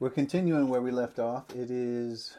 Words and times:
We're 0.00 0.08
continuing 0.08 0.70
where 0.70 0.80
we 0.80 0.92
left 0.92 1.18
off. 1.18 1.50
It 1.54 1.70
is 1.70 2.34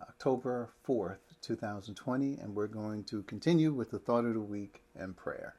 October 0.00 0.70
4th, 0.88 1.18
2020, 1.42 2.38
and 2.38 2.54
we're 2.54 2.66
going 2.66 3.04
to 3.04 3.22
continue 3.24 3.70
with 3.70 3.90
the 3.90 3.98
thought 3.98 4.24
of 4.24 4.32
the 4.32 4.40
week 4.40 4.80
and 4.98 5.14
prayer. 5.14 5.54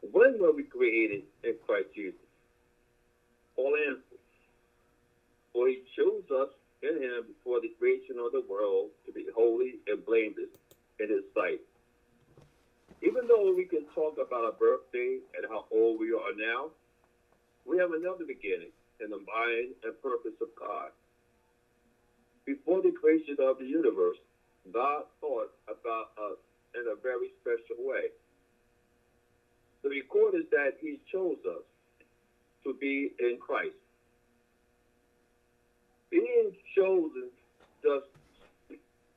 When 0.00 0.38
were 0.40 0.52
we 0.52 0.62
created 0.62 1.24
in 1.44 1.56
Christ 1.66 1.88
Jesus? 1.94 2.18
All 3.58 3.76
answers. 3.86 4.02
For 5.52 5.68
he 5.68 5.82
chose 5.94 6.24
us 6.40 6.48
in 6.82 7.02
him 7.02 7.26
before 7.28 7.60
the 7.60 7.68
creation 7.78 8.16
of 8.18 8.32
the 8.32 8.44
world 8.48 8.88
to 9.04 9.12
be 9.12 9.26
holy 9.36 9.74
and 9.88 10.06
blameless 10.06 10.48
in 10.98 11.10
his 11.10 11.24
sight. 11.34 11.60
Even 13.02 13.28
though 13.28 13.54
we 13.54 13.64
can 13.64 13.84
talk 13.94 14.14
about 14.18 14.44
our 14.44 14.52
birthday 14.58 15.18
and 15.36 15.46
how 15.48 15.64
old 15.70 16.00
we 16.00 16.10
are 16.12 16.34
now, 16.36 16.70
we 17.64 17.78
have 17.78 17.92
another 17.92 18.24
beginning 18.26 18.72
in 19.00 19.10
the 19.10 19.18
mind 19.18 19.74
and 19.84 19.94
purpose 20.02 20.34
of 20.40 20.48
God. 20.58 20.90
Before 22.44 22.82
the 22.82 22.90
creation 22.90 23.36
of 23.38 23.58
the 23.58 23.66
universe, 23.66 24.16
God 24.72 25.04
thought 25.20 25.50
about 25.68 26.10
us 26.18 26.36
in 26.74 26.82
a 26.90 26.96
very 27.02 27.30
special 27.40 27.84
way. 27.84 28.10
The 29.82 29.90
record 29.90 30.34
is 30.34 30.44
that 30.50 30.72
he 30.80 30.98
chose 31.12 31.38
us 31.46 31.62
to 32.64 32.74
be 32.80 33.10
in 33.20 33.38
Christ. 33.38 33.76
Being 36.10 36.50
chosen 36.76 37.30
does 37.84 38.02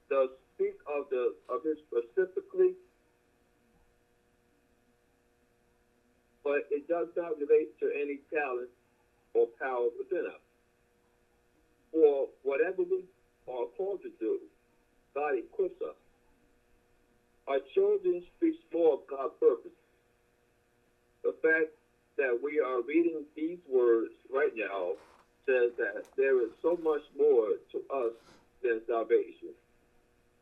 does 0.10 0.30
speak 0.56 0.76
of 0.88 1.06
the 1.10 1.32
of 1.50 1.64
his 1.64 1.78
specifically 1.88 2.76
but 6.44 6.64
it 6.70 6.88
does 6.88 7.08
not 7.16 7.38
relate 7.38 7.70
to 7.80 7.92
any 7.94 8.20
talent 8.34 8.70
or 9.34 9.48
power 9.60 9.88
within 9.98 10.26
us. 10.26 10.42
For 11.92 12.28
whatever 12.44 12.84
we 12.84 13.04
are 13.48 13.66
called 13.78 14.02
to 14.04 14.12
do, 14.20 14.40
God 15.14 15.36
equips 15.36 15.82
us. 15.82 15.96
Our 17.48 17.60
children 17.74 18.22
speaks 18.38 18.58
more 18.74 18.94
of 18.94 19.00
God's 19.08 19.34
purpose. 19.40 19.72
The 21.24 21.34
fact 21.42 21.70
that 22.18 22.38
we 22.42 22.60
are 22.60 22.82
reading 22.82 23.24
these 23.36 23.58
words 23.70 24.12
right 24.32 24.52
now 24.56 24.94
says 25.46 25.72
that 25.78 26.04
there 26.18 26.42
is 26.44 26.50
so 26.62 26.78
much 26.84 27.02
more 27.18 27.50
to 27.72 27.84
us 27.94 28.14
than 28.64 28.80
salvation 28.88 29.54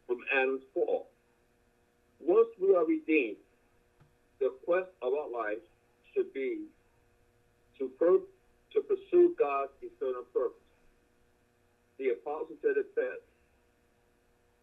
from 0.07 0.17
Adam's 0.33 0.61
fall. 0.73 1.07
Once 2.19 2.47
we 2.59 2.75
are 2.75 2.85
redeemed, 2.85 3.37
the 4.39 4.49
quest 4.65 4.89
of 5.01 5.13
our 5.13 5.29
life 5.29 5.59
should 6.13 6.31
be 6.33 6.65
to, 7.77 7.89
per- 7.99 8.19
to 8.73 8.81
pursue 8.81 9.33
God's 9.37 9.71
eternal 9.81 10.23
purpose. 10.33 10.57
The 11.97 12.09
apostle 12.09 12.55
said 12.61 12.77
it 12.77 12.87
best, 12.95 13.23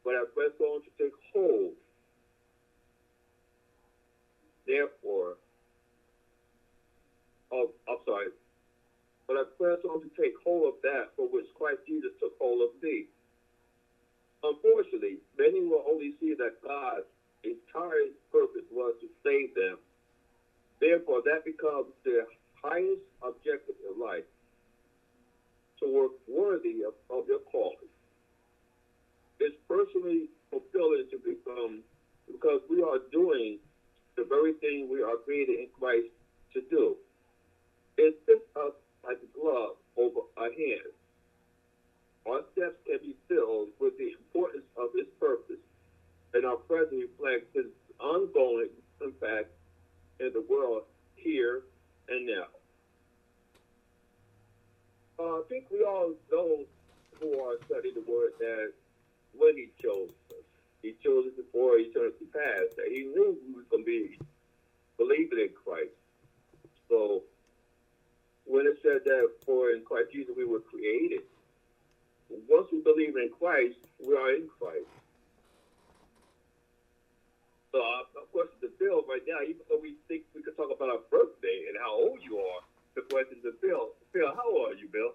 but 0.04 0.14
I 0.14 0.24
press 0.34 0.52
on 0.60 0.80
to 0.82 0.90
take 0.98 1.12
hold. 1.32 1.72
Therefore, 4.66 5.36
of, 7.52 7.68
I'm 7.88 7.98
sorry, 8.04 8.28
but 9.28 9.36
I 9.36 9.42
press 9.58 9.78
on 9.88 10.00
to 10.00 10.10
take 10.20 10.32
hold 10.44 10.68
of 10.68 10.74
that 10.82 11.12
for 11.16 11.28
which 11.28 11.46
Christ 11.54 11.80
Jesus 11.86 12.10
took 12.20 12.32
hold 12.38 12.62
of 12.62 12.70
me. 12.82 13.04
Unfortunately, 14.42 15.18
many 15.38 15.60
will 15.62 15.84
only 15.88 16.12
see 16.20 16.34
that 16.38 16.52
God's 16.62 17.06
entire 17.44 18.10
purpose 18.32 18.66
was 18.70 18.94
to 19.00 19.08
save 19.24 19.54
them 19.54 19.76
Therefore, 20.80 21.22
that 21.24 21.44
becomes 21.44 21.92
the 22.04 22.26
highest 22.62 23.02
objective 23.22 23.76
in 23.88 24.00
life 24.00 24.24
to 25.80 25.92
work 25.92 26.12
worthy 26.28 26.84
of, 26.86 26.94
of 27.10 27.26
your 27.28 27.40
calling. 27.50 27.90
It's 29.40 29.56
personally 29.68 30.28
fulfilling 30.50 31.06
to 31.10 31.18
become 31.18 31.82
because 32.26 32.60
we 32.68 32.82
are 32.82 32.98
doing 33.12 33.58
the 34.16 34.24
very 34.24 34.52
thing 34.54 34.88
we 34.90 35.02
are 35.02 35.16
created 35.24 35.60
in 35.60 35.68
Christ 35.78 36.08
to 36.54 36.62
do. 36.70 36.96
It 37.98 38.16
fits 38.26 38.44
us 38.56 38.72
like 39.04 39.18
a 39.22 39.38
glove 39.38 39.76
over 39.96 40.20
our 40.36 40.52
hands. 40.52 40.96
Our 42.26 42.40
steps 42.52 42.76
can 42.86 42.98
be 43.00 43.14
filled 43.28 43.68
with 43.78 43.96
the 43.98 44.12
importance 44.18 44.64
of 44.76 44.88
His 44.96 45.06
purpose, 45.20 45.62
and 46.34 46.44
our 46.44 46.56
present 46.56 47.00
reflects 47.00 47.46
His 47.54 47.66
ongoing 48.00 48.68
impact 49.00 49.48
in 50.20 50.32
the 50.32 50.44
world 50.48 50.82
here 51.14 51.62
and 52.08 52.26
now. 52.26 52.46
Uh, 55.18 55.38
I 55.38 55.42
think 55.48 55.64
we 55.70 55.82
all 55.82 56.12
know 56.30 56.64
who 57.20 57.40
are 57.40 57.56
studying 57.66 57.94
the 57.94 58.10
word 58.10 58.32
that 58.38 58.72
when 59.36 59.56
he 59.56 59.68
chose 59.82 60.10
us, 60.30 60.44
he 60.82 60.94
chose 61.02 61.26
us 61.26 61.32
before 61.36 61.78
eternity 61.78 62.26
passed, 62.32 62.76
that 62.76 62.88
he 62.88 63.04
knew 63.04 63.36
we 63.46 63.54
was 63.54 63.64
going 63.70 63.84
to 63.84 63.86
be 63.86 64.18
believing 64.98 65.40
in 65.40 65.50
Christ. 65.64 65.90
So 66.88 67.22
when 68.44 68.66
it 68.66 68.78
said 68.82 69.00
that 69.04 69.28
for 69.44 69.70
in 69.70 69.82
Christ 69.84 70.12
Jesus 70.12 70.34
we 70.36 70.44
were 70.44 70.60
created, 70.60 71.22
once 72.48 72.68
we 72.72 72.80
believe 72.80 73.16
in 73.16 73.30
Christ, 73.38 73.76
we 74.06 74.14
are 74.14 74.34
in 74.34 74.48
Christ. 74.58 74.86
So, 77.76 77.84
uh, 77.84 78.24
of 78.24 78.32
course, 78.32 78.48
the 78.64 78.72
bill 78.80 79.04
right 79.04 79.20
now, 79.28 79.44
even 79.44 79.60
though 79.68 79.76
we 79.76 80.00
think 80.08 80.24
we 80.32 80.40
could 80.40 80.56
talk 80.56 80.72
about 80.72 80.88
our 80.88 81.04
birthday 81.12 81.68
and 81.68 81.76
how 81.76 81.92
old 81.92 82.24
you 82.24 82.40
are, 82.40 82.64
the 82.96 83.04
question 83.04 83.36
is, 83.44 83.52
Bill, 83.60 83.92
Bill, 84.16 84.32
how 84.32 84.48
old 84.48 84.72
are 84.72 84.78
you, 84.80 84.88
Bill? 84.88 85.12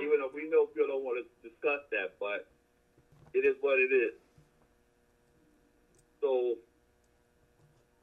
Even 0.00 0.24
though 0.24 0.32
we 0.32 0.48
know 0.48 0.64
Bill 0.72 0.88
don't 0.88 1.04
want 1.04 1.20
to 1.20 1.28
discuss 1.44 1.84
that, 1.92 2.16
but 2.16 2.48
it 3.36 3.44
is 3.44 3.52
what 3.60 3.76
it 3.76 3.92
is. 3.92 4.16
So, 6.24 6.56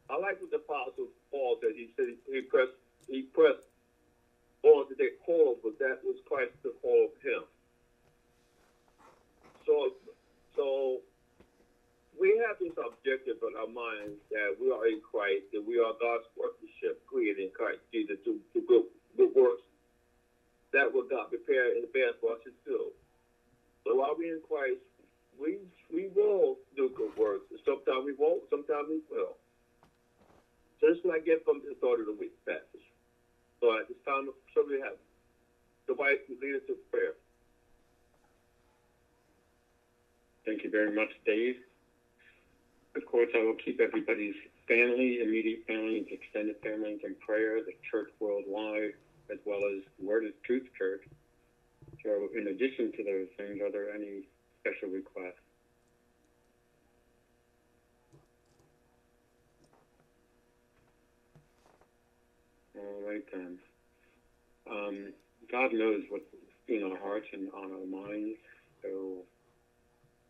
I 0.06 0.22
like 0.22 0.38
what 0.46 0.54
the 0.54 0.62
Apostle 0.62 1.10
Paul 1.34 1.58
said. 1.58 1.74
He 1.74 1.90
said 1.98 2.14
he 2.30 2.46
pressed, 2.46 2.78
he 3.10 3.26
pressed 3.34 3.66
on 4.62 4.86
to 4.90 4.94
take 4.94 5.18
hold, 5.26 5.58
but 5.66 5.74
that 5.82 6.06
was 6.06 6.22
Christ 6.30 6.54
took 6.62 6.78
hold 6.86 7.18
of 7.18 7.22
him. 7.26 7.42
So, 9.66 9.98
so 10.56 11.02
we 12.22 12.38
have 12.46 12.62
this 12.62 12.78
objective 12.78 13.42
in 13.42 13.54
our 13.58 13.66
minds 13.66 14.22
that 14.30 14.54
we 14.62 14.70
are 14.70 14.86
in 14.86 15.02
Christ, 15.02 15.50
that 15.58 15.66
we 15.66 15.82
are 15.82 15.98
God's 15.98 16.30
workmanship, 16.38 17.02
created 17.10 17.50
in 17.50 17.52
Christ 17.52 17.82
Jesus 17.90 18.22
to, 18.30 18.38
to 18.54 18.62
good, 18.70 18.86
good 19.18 19.34
works 19.34 19.66
that 20.72 20.88
will 20.88 21.10
God 21.10 21.34
prepare 21.34 21.76
in 21.76 21.84
advance 21.84 22.16
for 22.22 22.38
us 22.38 22.42
to 22.46 22.54
do. 22.64 22.94
So 23.84 23.98
while 23.98 24.14
we're 24.16 24.38
in 24.38 24.46
Christ, 24.46 24.80
we 25.36 25.58
we 25.90 26.14
will 26.14 26.62
do 26.78 26.94
good 26.96 27.12
works. 27.18 27.50
Sometimes 27.66 28.06
we 28.06 28.14
won't, 28.14 28.46
sometimes 28.50 28.88
we 28.88 29.02
will. 29.10 29.36
So 30.80 30.94
this 30.94 30.98
is 30.98 31.04
what 31.04 31.18
I 31.18 31.26
get 31.26 31.44
from 31.44 31.62
the 31.66 31.76
thought 31.82 32.00
of 32.00 32.06
the 32.06 32.14
week 32.14 32.34
passage. 32.46 32.86
So 33.60 33.74
at 33.78 33.90
this 33.90 33.98
time, 34.06 34.30
so 34.54 34.64
we 34.68 34.80
have 34.80 34.96
the 35.88 35.96
wife 35.98 36.22
to 36.30 36.38
lead 36.38 36.56
us 36.56 36.66
to 36.68 36.78
prayer. 36.94 37.18
Thank 40.46 40.64
you 40.64 40.72
very 40.72 40.94
much, 40.94 41.10
Dave. 41.26 41.58
Of 42.96 43.06
course, 43.06 43.30
I 43.36 43.44
will 43.44 43.56
keep 43.56 43.80
everybody's 43.80 44.36
family, 44.68 45.22
immediate 45.22 45.62
families, 45.68 46.08
extended 46.12 46.58
families 46.62 47.00
in 47.04 47.16
prayer, 47.26 47.62
the 47.64 47.74
church 47.90 48.10
worldwide, 48.20 48.94
as 49.32 49.38
well 49.46 49.62
as 49.66 49.82
Word 50.00 50.26
of 50.26 50.34
Truth 50.44 50.68
Church. 50.78 51.02
So, 52.04 52.30
in 52.36 52.48
addition 52.48 52.92
to 52.98 53.04
those 53.04 53.28
things, 53.38 53.62
are 53.62 53.72
there 53.72 53.94
any 53.94 54.24
special 54.62 54.90
requests? 54.90 55.40
All 62.78 63.02
right, 63.08 63.24
then. 63.32 63.58
Um, 64.70 65.14
God 65.52 65.74
knows 65.74 66.04
what's 66.10 66.26
in 66.68 66.84
our 66.84 66.98
hearts 66.98 67.28
and 67.34 67.50
on 67.54 67.72
our 67.72 67.86
minds. 67.86 68.38
So 68.82 69.24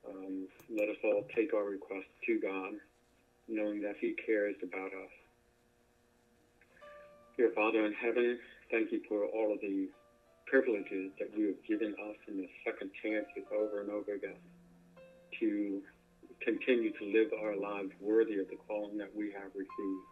um, 0.08 0.48
let 0.70 0.90
us 0.90 0.98
all 1.04 1.26
take 1.36 1.54
our 1.54 1.66
requests 1.66 2.14
to 2.26 2.40
God, 2.40 2.74
knowing 3.48 3.82
that 3.82 3.96
He 4.00 4.14
cares 4.26 4.56
about 4.64 4.94
us. 4.94 5.12
Dear 7.38 7.52
Father 7.56 7.86
in 7.86 7.94
heaven, 7.94 8.38
thank 8.70 8.92
you 8.92 9.02
for 9.08 9.26
all 9.26 9.54
of 9.54 9.62
the 9.62 9.88
privileges 10.48 11.12
that 11.20 11.30
you 11.36 11.48
have 11.48 11.64
given 11.68 11.94
us 11.94 12.16
in 12.28 12.38
the 12.38 12.48
second 12.66 12.92
chances 13.02 13.44
over 13.52 13.82
and 13.82 13.90
over 13.90 14.14
again 14.14 14.36
to 15.40 15.82
continue 16.42 16.92
to 16.92 17.06
live 17.06 17.30
our 17.42 17.56
lives 17.56 17.90
worthy 18.00 18.40
of 18.40 18.48
the 18.50 18.58
calling 18.68 18.98
that 18.98 19.14
we 19.16 19.32
have 19.32 19.52
received. 19.56 20.06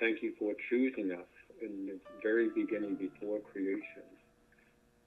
Thank 0.00 0.22
you 0.22 0.32
for 0.38 0.52
choosing 0.68 1.12
us 1.12 1.26
in 1.62 1.86
the 1.86 1.98
very 2.22 2.48
beginning 2.54 2.94
before 2.94 3.40
creation. 3.40 4.06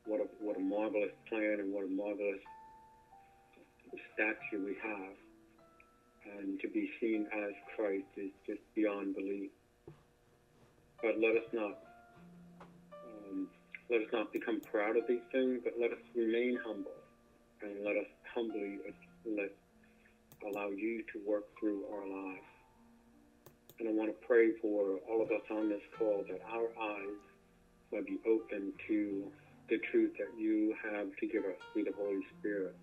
What 0.05 0.19
a, 0.19 0.23
what 0.43 0.57
a 0.57 0.59
marvelous 0.59 1.11
plan 1.29 1.57
and 1.59 1.71
what 1.71 1.85
a 1.85 1.87
marvelous 1.87 2.41
stature 4.13 4.63
we 4.63 4.75
have. 4.81 5.15
And 6.37 6.59
to 6.59 6.67
be 6.69 6.89
seen 6.99 7.25
as 7.33 7.51
Christ 7.75 8.05
is 8.15 8.31
just 8.45 8.61
beyond 8.75 9.15
belief. 9.15 9.49
But 11.01 11.15
let 11.19 11.35
us 11.35 11.49
not 11.51 11.79
um, 12.93 13.47
let 13.89 14.01
us 14.01 14.07
not 14.13 14.31
become 14.31 14.61
proud 14.61 14.97
of 14.97 15.03
these 15.07 15.25
things, 15.31 15.61
but 15.63 15.73
let 15.79 15.91
us 15.91 16.03
remain 16.15 16.59
humble 16.63 16.91
and 17.63 17.83
let 17.83 17.97
us 17.97 18.07
humbly 18.33 18.77
let 19.25 19.51
allow 20.47 20.69
you 20.69 21.03
to 21.13 21.19
work 21.27 21.45
through 21.59 21.83
our 21.93 22.07
lives. 22.07 22.51
And 23.79 23.89
I 23.89 23.91
want 23.93 24.09
to 24.09 24.27
pray 24.27 24.51
for 24.61 24.99
all 25.09 25.21
of 25.21 25.29
us 25.31 25.41
on 25.49 25.69
this 25.69 25.81
call 25.97 26.23
that 26.29 26.41
our 26.51 26.69
eyes 26.81 27.21
might 27.91 28.05
be 28.05 28.19
open 28.27 28.73
to 28.87 29.23
the 29.69 29.77
truth 29.91 30.11
that 30.17 30.39
you 30.39 30.75
have 30.83 31.07
to 31.19 31.27
give 31.27 31.43
us 31.45 31.57
through 31.73 31.85
the 31.85 31.93
Holy 31.97 32.21
Spirit, 32.39 32.75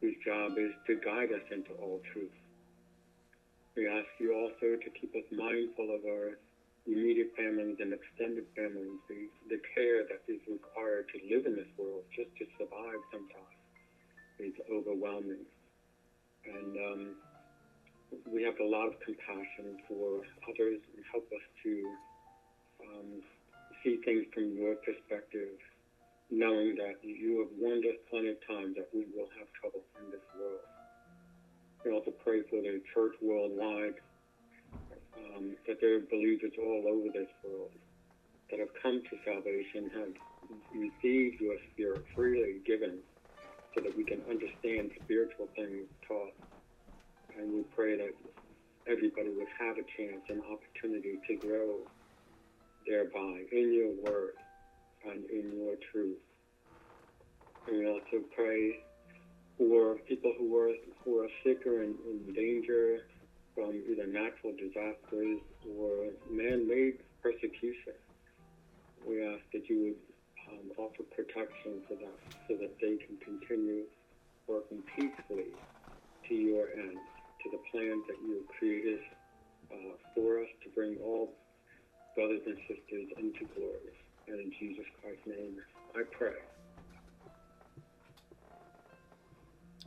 whose 0.00 0.14
job 0.24 0.52
is 0.58 0.72
to 0.86 0.94
guide 1.04 1.32
us 1.32 1.42
into 1.50 1.72
all 1.80 2.00
truth. 2.12 2.30
We 3.76 3.86
ask 3.86 4.06
you 4.18 4.34
also 4.34 4.76
to 4.76 4.90
keep 5.00 5.14
us 5.14 5.26
mindful 5.30 5.94
of 5.94 6.04
our 6.04 6.38
immediate 6.86 7.30
families 7.36 7.76
and 7.80 7.92
extended 7.92 8.44
families, 8.56 8.98
the, 9.08 9.28
the 9.48 9.60
care 9.74 10.02
that 10.08 10.20
is 10.26 10.40
required 10.48 11.04
to 11.14 11.18
live 11.34 11.46
in 11.46 11.54
this 11.54 11.68
world 11.76 12.02
just 12.16 12.30
to 12.38 12.46
survive 12.58 12.98
sometimes 13.12 13.58
is 14.40 14.54
overwhelming. 14.72 15.44
And 16.46 16.76
um, 16.78 17.14
we 18.32 18.42
have 18.42 18.58
a 18.60 18.64
lot 18.64 18.86
of 18.88 18.94
compassion 19.04 19.76
for 19.86 20.22
others 20.48 20.80
and 20.96 21.04
help 21.12 21.26
us 21.34 21.44
to 21.64 21.72
um, 22.82 23.22
see 23.82 23.98
things 24.04 24.24
from 24.32 24.56
your 24.56 24.74
perspective, 24.76 25.58
knowing 26.30 26.76
that 26.76 27.00
you 27.00 27.40
have 27.40 27.52
warned 27.56 27.84
us 27.88 27.96
plenty 28.10 28.28
of 28.28 28.40
times 28.44 28.76
that 28.76 28.88
we 28.92 29.08
will 29.16 29.28
have 29.40 29.48
trouble 29.56 29.80
in 29.96 30.12
this 30.12 30.24
world. 30.36 30.60
We 31.84 31.92
also 31.92 32.12
pray 32.20 32.44
for 32.52 32.60
the 32.60 32.84
church 32.92 33.16
worldwide, 33.22 33.96
um, 35.16 35.56
that 35.66 35.80
there 35.80 35.96
are 35.96 36.04
believers 36.12 36.52
all 36.60 36.84
over 36.84 37.08
this 37.08 37.32
world 37.40 37.72
that 38.50 38.60
have 38.60 38.72
come 38.82 39.00
to 39.00 39.14
salvation, 39.24 39.88
have 39.96 40.12
received 40.72 41.40
your 41.40 41.56
spirit 41.72 42.04
freely 42.14 42.60
given, 42.66 43.00
so 43.74 43.80
that 43.80 43.96
we 43.96 44.04
can 44.04 44.20
understand 44.28 44.92
spiritual 45.04 45.48
things 45.56 45.88
taught. 46.04 46.32
And 47.36 47.52
we 47.52 47.62
pray 47.72 47.96
that 47.96 48.12
everybody 48.88 49.32
would 49.32 49.52
have 49.60 49.76
a 49.76 49.86
chance 49.96 50.24
and 50.28 50.40
opportunity 50.44 51.20
to 51.28 51.34
grow 51.40 51.84
thereby 52.88 53.44
in 53.52 53.72
your 53.72 53.92
word 54.00 54.32
and 55.10 55.24
in 55.30 55.56
your 55.56 55.74
truth. 55.92 56.18
And 57.66 57.78
we 57.78 57.86
also 57.86 58.24
pray 58.34 58.80
for 59.56 59.96
people 60.08 60.32
who 60.38 60.56
are 60.56 60.72
who 61.04 61.18
are 61.20 61.28
sick 61.44 61.66
or 61.66 61.82
in, 61.82 61.94
in 62.06 62.32
danger 62.34 63.00
from 63.54 63.82
either 63.90 64.06
natural 64.06 64.54
disasters 64.54 65.40
or 65.66 66.14
man-made 66.30 67.02
persecution. 67.22 67.98
We 69.06 69.24
ask 69.26 69.42
that 69.52 69.68
you 69.68 69.96
would 69.96 70.00
um, 70.48 70.70
offer 70.78 71.02
protection 71.10 71.82
for 71.88 71.94
them 71.98 72.14
so 72.46 72.54
that 72.60 72.78
they 72.80 72.96
can 73.02 73.18
continue 73.18 73.84
working 74.46 74.82
peacefully 74.94 75.58
to 76.28 76.34
your 76.34 76.70
end, 76.72 77.02
to 77.42 77.50
the 77.50 77.60
plans 77.70 78.04
that 78.06 78.22
you 78.22 78.40
have 78.40 78.48
created 78.58 79.00
uh, 79.72 79.94
for 80.14 80.40
us 80.40 80.50
to 80.64 80.70
bring 80.74 80.96
all 81.04 81.34
brothers 82.14 82.42
and 82.46 82.56
sisters 82.66 83.08
into 83.18 83.44
glory. 83.54 83.94
And 84.28 84.40
in 84.40 84.52
Jesus 84.58 84.84
Christ's 85.00 85.26
name, 85.26 85.56
I 85.94 86.02
pray. 86.10 86.32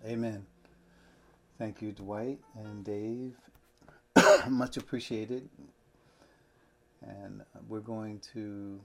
Amen. 0.05 0.45
Thank 1.59 1.81
you, 1.81 1.91
Dwight 1.91 2.39
and 2.55 2.83
Dave. 2.83 3.35
Much 4.49 4.77
appreciated. 4.77 5.47
And 7.03 7.43
we're 7.67 7.81
going 7.81 8.19
to 8.33 8.79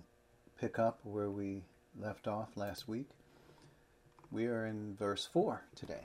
pick 0.61 0.79
up 0.79 1.01
where 1.05 1.31
we 1.31 1.63
left 1.99 2.29
off 2.29 2.49
last 2.57 2.87
week. 2.87 3.09
We 4.31 4.47
are 4.47 4.67
in 4.67 4.95
verse 4.99 5.27
4 5.33 5.63
today. 5.75 6.05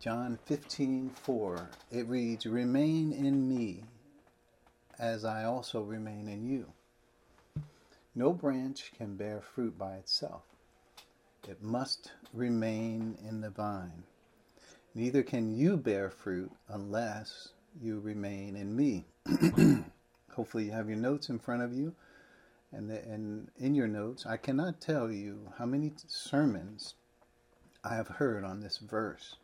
John 0.00 0.38
15 0.46 1.10
4. 1.10 1.68
It 1.92 2.08
reads, 2.08 2.46
Remain 2.46 3.12
in 3.12 3.48
me, 3.48 3.84
as 4.98 5.24
I 5.24 5.44
also 5.44 5.82
remain 5.82 6.26
in 6.26 6.44
you. 6.44 6.72
No 8.14 8.32
branch 8.32 8.92
can 8.96 9.16
bear 9.16 9.40
fruit 9.40 9.78
by 9.78 9.94
itself 9.96 10.42
it 11.48 11.62
must 11.62 12.12
remain 12.32 13.16
in 13.26 13.40
the 13.40 13.50
vine. 13.50 14.04
Neither 14.94 15.22
can 15.22 15.54
you 15.54 15.76
bear 15.76 16.10
fruit 16.10 16.50
unless 16.68 17.50
you 17.80 18.00
remain 18.00 18.56
in 18.56 18.74
me. 18.74 19.06
Hopefully, 20.32 20.64
you 20.64 20.72
have 20.72 20.88
your 20.88 20.98
notes 20.98 21.28
in 21.28 21.38
front 21.38 21.62
of 21.62 21.72
you. 21.72 21.94
And, 22.72 22.88
the, 22.88 23.02
and 23.02 23.48
in 23.58 23.74
your 23.74 23.88
notes, 23.88 24.26
I 24.26 24.36
cannot 24.36 24.80
tell 24.80 25.10
you 25.10 25.52
how 25.58 25.66
many 25.66 25.92
sermons 26.06 26.94
I 27.82 27.94
have 27.94 28.08
heard 28.08 28.44
on 28.44 28.60
this 28.60 28.78
verse. 28.78 29.36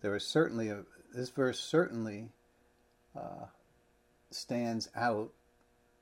There 0.00 0.14
is 0.14 0.24
certainly 0.24 0.68
a, 0.68 0.84
this 1.14 1.28
verse 1.28 1.60
certainly 1.60 2.30
uh, 3.16 3.46
stands 4.30 4.88
out 4.94 5.32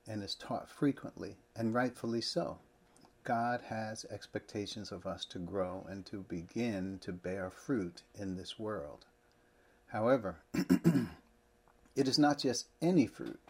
and 0.06 0.22
is 0.22 0.34
taught 0.34 0.68
frequently, 0.68 1.36
and 1.54 1.74
rightfully 1.74 2.20
so. 2.20 2.58
God 3.24 3.60
has 3.68 4.04
expectations 4.04 4.92
of 4.92 5.04
us 5.04 5.24
to 5.26 5.38
grow 5.40 5.84
and 5.88 6.06
to 6.06 6.18
begin 6.18 6.98
to 7.00 7.12
bear 7.12 7.50
fruit 7.50 8.02
in 8.14 8.36
this 8.36 8.58
world. 8.58 9.04
However, 9.88 10.36
it 10.54 12.06
is 12.06 12.18
not 12.18 12.38
just 12.38 12.66
any 12.80 13.06
fruit, 13.06 13.40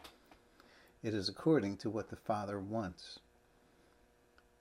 it 1.02 1.12
is 1.12 1.28
according 1.28 1.76
to 1.78 1.90
what 1.90 2.08
the 2.08 2.16
Father 2.16 2.58
wants. 2.58 3.18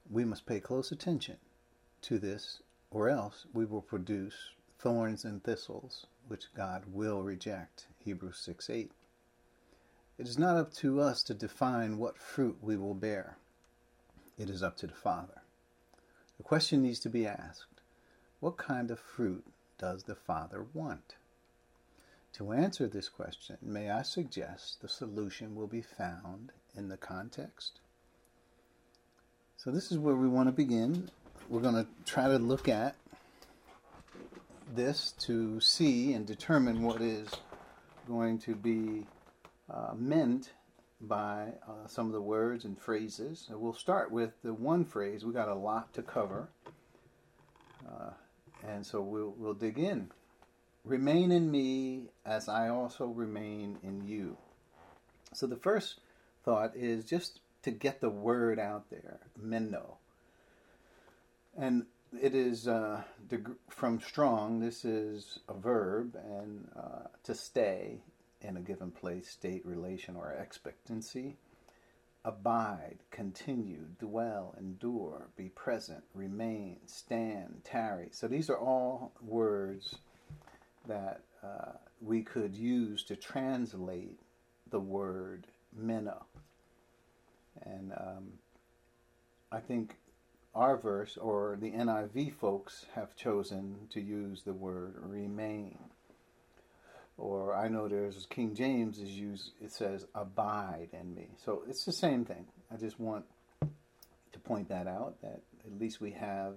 We 0.10 0.26
must 0.26 0.46
pay 0.46 0.60
close 0.60 0.92
attention 0.92 1.38
to 2.02 2.20
this, 2.20 2.62
or 2.92 3.10
else 3.10 3.46
we 3.54 3.66
will 3.66 3.82
produce 3.82 4.52
thorns 4.80 5.26
and 5.26 5.44
thistles, 5.44 6.06
which 6.28 6.54
God 6.56 6.84
will 6.92 7.24
reject. 7.24 7.88
Hebrews 8.04 8.38
6 8.40 8.70
8. 8.70 8.92
It 10.18 10.28
is 10.28 10.38
not 10.38 10.56
up 10.56 10.74
to 10.76 11.02
us 11.02 11.24
to 11.24 11.34
define 11.34 11.98
what 11.98 12.18
fruit 12.18 12.58
we 12.62 12.78
will 12.78 12.94
bear. 12.94 13.38
It 14.38 14.50
is 14.50 14.64
up 14.64 14.78
to 14.78 14.88
the 14.88 14.94
Father. 14.94 15.42
The 16.38 16.44
question 16.44 16.82
needs 16.82 17.00
to 17.02 17.10
be 17.10 17.28
asked 17.28 17.82
what 18.40 18.58
kind 18.58 18.92
of 18.92 19.00
fruit 19.00 19.46
does 19.78 20.04
the 20.04 20.16
Father 20.16 20.66
want? 20.74 21.16
To 22.34 22.52
answer 22.52 22.88
this 22.88 23.08
question, 23.08 23.58
may 23.62 23.90
I 23.90 24.02
suggest 24.02 24.82
the 24.82 24.90
solution 24.90 25.56
will 25.56 25.68
be 25.68 25.82
found 25.82 26.52
in 26.76 26.90
the 26.90 26.98
context? 26.98 27.80
So, 29.58 29.72
this 29.72 29.92
is 29.92 29.98
where 29.98 30.16
we 30.16 30.28
want 30.28 30.48
to 30.48 30.52
begin. 30.52 31.10
We're 31.50 31.62
going 31.62 31.76
to 31.76 31.88
try 32.06 32.28
to 32.28 32.38
look 32.38 32.68
at 32.68 32.96
this 34.74 35.14
to 35.20 35.60
see 35.62 36.14
and 36.14 36.26
determine 36.26 36.84
what 36.84 37.02
is 37.02 37.30
going 38.08 38.40
to 38.40 38.56
be 38.56 39.06
uh, 39.70 39.94
meant 39.96 40.52
by 41.02 41.54
uh, 41.68 41.88
some 41.88 42.08
of 42.08 42.14
the 42.14 42.22
words 42.22 42.66
and 42.66 42.80
phrases. 42.80 43.48
we'll 43.50 43.74
start 43.74 44.12
with 44.12 44.32
the 44.44 44.54
one 44.54 44.86
phrase. 44.86 45.26
We 45.26 45.34
got 45.34 45.50
a 45.50 45.56
lot 45.56 45.94
to 45.94 46.02
cover, 46.02 46.50
uh, 47.88 48.12
and 48.68 48.86
so 48.86 49.02
we'll 49.02 49.34
we'll 49.38 49.54
dig 49.54 49.78
in. 49.78 50.12
Remain 50.84 51.32
in 51.32 51.50
me 51.50 52.04
as 52.26 52.48
I 52.48 52.70
also 52.70 53.08
remain 53.08 53.78
in 53.84 54.08
you. 54.08 54.38
So 55.34 55.48
the 55.48 55.56
first 55.56 56.00
thought 56.44 56.76
is 56.76 57.06
just 57.06 57.40
to 57.64 57.72
get 57.72 58.00
the 58.00 58.10
word 58.10 58.60
out 58.60 58.90
there, 58.90 59.20
meno. 59.36 59.98
And 61.58 61.88
it 62.22 62.36
is 62.36 62.68
uh, 62.68 63.02
from 63.70 64.00
Strong. 64.00 64.60
This 64.60 64.86
is 64.86 65.40
a 65.50 65.54
verb, 65.54 66.16
and 66.16 66.70
uh, 66.78 67.08
to 67.24 67.34
stay 67.34 67.98
in 68.46 68.58
a 68.58 68.62
given 68.62 68.92
place, 68.92 69.30
state, 69.30 69.66
relation, 69.66 70.16
or 70.16 70.32
expectancy. 70.32 71.38
Abide, 72.24 72.98
continue, 73.12 73.86
dwell, 74.00 74.56
endure, 74.58 75.28
be 75.38 75.50
present, 75.50 76.04
remain, 76.14 76.78
stand, 76.86 77.62
tarry. 77.64 78.10
So 78.12 78.28
these 78.28 78.50
are 78.50 78.58
all 78.58 79.12
words 79.22 79.96
that 80.88 81.22
uh, 81.44 81.74
we 82.02 82.24
could 82.24 82.56
use 82.56 83.04
to 83.04 83.16
translate 83.16 84.20
the 84.72 84.80
word 84.80 85.48
meno. 85.76 86.26
And 87.62 87.92
um, 87.94 88.34
I 89.52 89.60
think 89.60 89.96
our 90.56 90.78
verse, 90.78 91.18
or 91.18 91.58
the 91.60 91.72
NIV 91.72 92.34
folks, 92.34 92.86
have 92.96 93.16
chosen 93.16 93.76
to 93.92 94.02
use 94.02 94.44
the 94.44 94.54
word 94.54 94.96
remain 94.98 95.78
or 97.18 97.56
I 97.56 97.68
know 97.68 97.88
there's 97.88 98.26
King 98.30 98.56
James 98.56 99.00
is 99.00 99.10
used. 99.10 99.52
It 99.62 99.72
says 99.72 100.06
abide 100.14 100.90
in 100.94 101.16
me. 101.16 101.30
So 101.44 101.64
it's 101.68 101.86
the 101.86 101.94
same 101.94 102.26
thing. 102.26 102.46
I 102.72 102.78
just 102.78 103.00
want 103.00 103.26
to 103.62 104.40
point 104.40 104.70
that 104.70 104.88
out. 104.88 105.16
That 105.22 105.42
at 105.66 105.80
least 105.80 106.02
we 106.02 106.12
have 106.12 106.56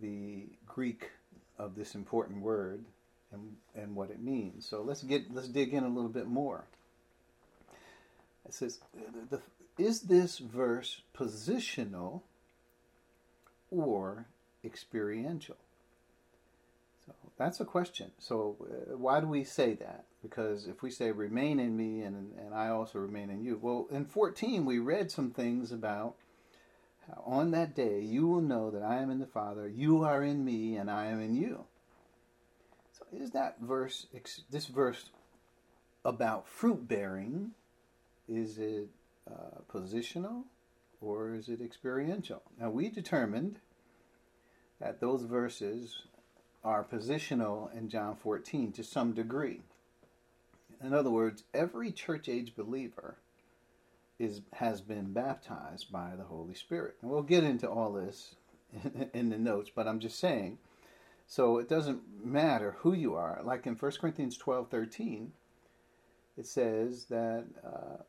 the 0.00 0.46
Greek 0.66 1.10
of 1.58 1.74
this 1.76 1.94
important 1.94 2.42
word 2.42 2.84
and 3.32 3.56
and 3.74 3.94
what 3.94 4.10
it 4.10 4.20
means. 4.20 4.66
So 4.66 4.82
let's 4.82 5.02
get 5.02 5.32
let's 5.32 5.48
dig 5.48 5.72
in 5.72 5.84
a 5.84 5.88
little 5.88 6.10
bit 6.10 6.26
more. 6.26 6.64
It 8.46 8.54
says, 8.54 8.80
the, 9.30 9.40
is 9.78 10.00
this 10.02 10.38
verse 10.38 11.02
positional 11.16 12.22
or 13.70 14.26
experiential? 14.64 15.56
So 17.22 17.30
that's 17.38 17.60
a 17.60 17.64
question. 17.64 18.10
So 18.18 18.56
uh, 18.60 18.96
why 18.96 19.20
do 19.20 19.26
we 19.26 19.44
say 19.44 19.74
that? 19.74 20.04
Because 20.22 20.66
if 20.66 20.82
we 20.82 20.90
say 20.90 21.10
remain 21.12 21.58
in 21.58 21.76
me 21.76 22.02
and, 22.02 22.32
and 22.38 22.54
I 22.54 22.68
also 22.68 22.98
remain 22.98 23.30
in 23.30 23.42
you, 23.42 23.58
well, 23.60 23.86
in 23.90 24.04
14 24.04 24.64
we 24.64 24.78
read 24.78 25.10
some 25.10 25.30
things 25.30 25.72
about 25.72 26.16
how 27.06 27.22
on 27.26 27.50
that 27.52 27.74
day 27.74 28.00
you 28.00 28.26
will 28.26 28.40
know 28.40 28.70
that 28.70 28.82
I 28.82 28.96
am 28.96 29.10
in 29.10 29.18
the 29.18 29.26
Father, 29.26 29.68
you 29.68 30.04
are 30.04 30.22
in 30.22 30.44
me, 30.44 30.76
and 30.76 30.90
I 30.90 31.06
am 31.06 31.20
in 31.20 31.34
you. 31.34 31.64
So 32.92 33.04
is 33.12 33.30
that 33.30 33.56
verse, 33.60 34.06
this 34.50 34.66
verse 34.66 35.10
about 36.04 36.48
fruit 36.48 36.86
bearing, 36.86 37.52
is 38.28 38.58
it 38.58 38.88
uh, 39.30 39.60
positional 39.72 40.44
or 41.00 41.34
is 41.34 41.48
it 41.48 41.60
experiential? 41.60 42.42
Now 42.58 42.70
we 42.70 42.88
determined 42.90 43.58
that 44.80 45.00
those 45.00 45.22
verses 45.22 46.02
are 46.62 46.84
positional 46.84 47.74
in 47.76 47.88
John 47.88 48.16
14 48.16 48.72
to 48.72 48.84
some 48.84 49.12
degree. 49.12 49.62
In 50.82 50.92
other 50.92 51.10
words, 51.10 51.44
every 51.54 51.92
church 51.92 52.28
age 52.28 52.54
believer 52.56 53.16
is 54.18 54.42
has 54.52 54.80
been 54.82 55.12
baptized 55.12 55.90
by 55.90 56.12
the 56.16 56.24
Holy 56.24 56.54
Spirit. 56.54 56.96
And 57.00 57.10
we'll 57.10 57.22
get 57.22 57.42
into 57.42 57.68
all 57.68 57.92
this 57.92 58.34
in, 59.14 59.30
the 59.30 59.38
notes, 59.38 59.70
but 59.74 59.88
I'm 59.88 59.98
just 59.98 60.18
saying. 60.18 60.58
So 61.26 61.58
it 61.58 61.68
doesn't 61.68 62.02
matter 62.24 62.76
who 62.80 62.92
you 62.92 63.14
are. 63.14 63.40
Like 63.42 63.66
in 63.66 63.74
1 63.74 63.92
Corinthians 64.00 64.36
12 64.36 64.68
13, 64.68 65.32
it 66.36 66.46
says 66.46 67.06
that 67.06 67.44
uh, 67.64 68.02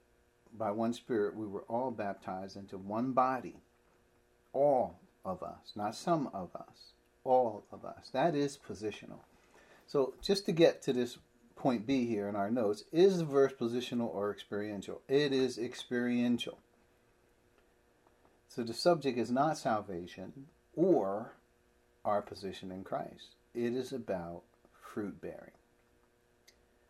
by 0.58 0.72
one 0.72 0.94
Spirit 0.94 1.36
we 1.36 1.48
were 1.48 1.64
all 1.64 1.92
baptized 1.92 2.58
into 2.58 2.78
one 2.78 3.14
body. 3.14 3.56
All 4.54 5.00
of 5.24 5.42
us, 5.44 5.72
not 5.76 5.96
some 5.96 6.30
of 6.34 6.50
us, 6.56 6.91
all 7.24 7.64
of 7.72 7.86
us. 7.86 8.10
That 8.12 8.36
is 8.36 8.58
positional. 8.58 9.20
So 9.88 10.14
just 10.22 10.46
to 10.46 10.52
get 10.52 10.82
to 10.84 10.94
this 10.94 11.18
point 11.56 11.86
B 11.86 12.06
here 12.06 12.28
in 12.28 12.36
our 12.36 12.50
notes, 12.50 12.84
is 12.92 13.20
the 13.20 13.26
verse 13.26 13.54
positional 13.54 14.14
or 14.14 14.32
experiential? 14.32 15.02
It 15.08 15.34
is 15.34 15.58
experiential. 15.58 16.58
So 18.48 18.64
the 18.64 18.74
subject 18.74 19.18
is 19.18 19.32
not 19.32 19.58
salvation 19.58 20.48
or 20.76 21.34
our 22.04 22.22
position 22.22 22.72
in 22.72 22.84
Christ. 22.84 23.36
It 23.54 23.74
is 23.74 23.94
about 23.94 24.42
fruit 24.82 25.22
bearing. 25.22 25.52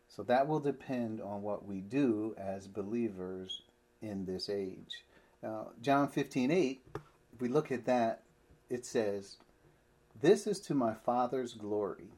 So 0.08 0.24
that 0.24 0.48
will 0.48 0.60
depend 0.60 1.22
on 1.22 1.42
what 1.42 1.68
we 1.68 1.80
do 1.80 2.36
as 2.38 2.68
believers 2.68 3.62
in 4.02 4.26
this 4.26 4.50
age. 4.50 5.04
Now, 5.42 5.70
John 5.82 6.08
15 6.08 6.52
8, 6.52 6.82
if 6.96 7.42
we 7.42 7.48
look 7.48 7.72
at 7.72 7.86
that, 7.86 8.24
it 8.70 8.86
says, 8.86 9.38
This 10.22 10.46
is 10.46 10.60
to 10.62 10.75
my 10.75 10.94
Father's 10.94 11.54
glory 11.54 12.10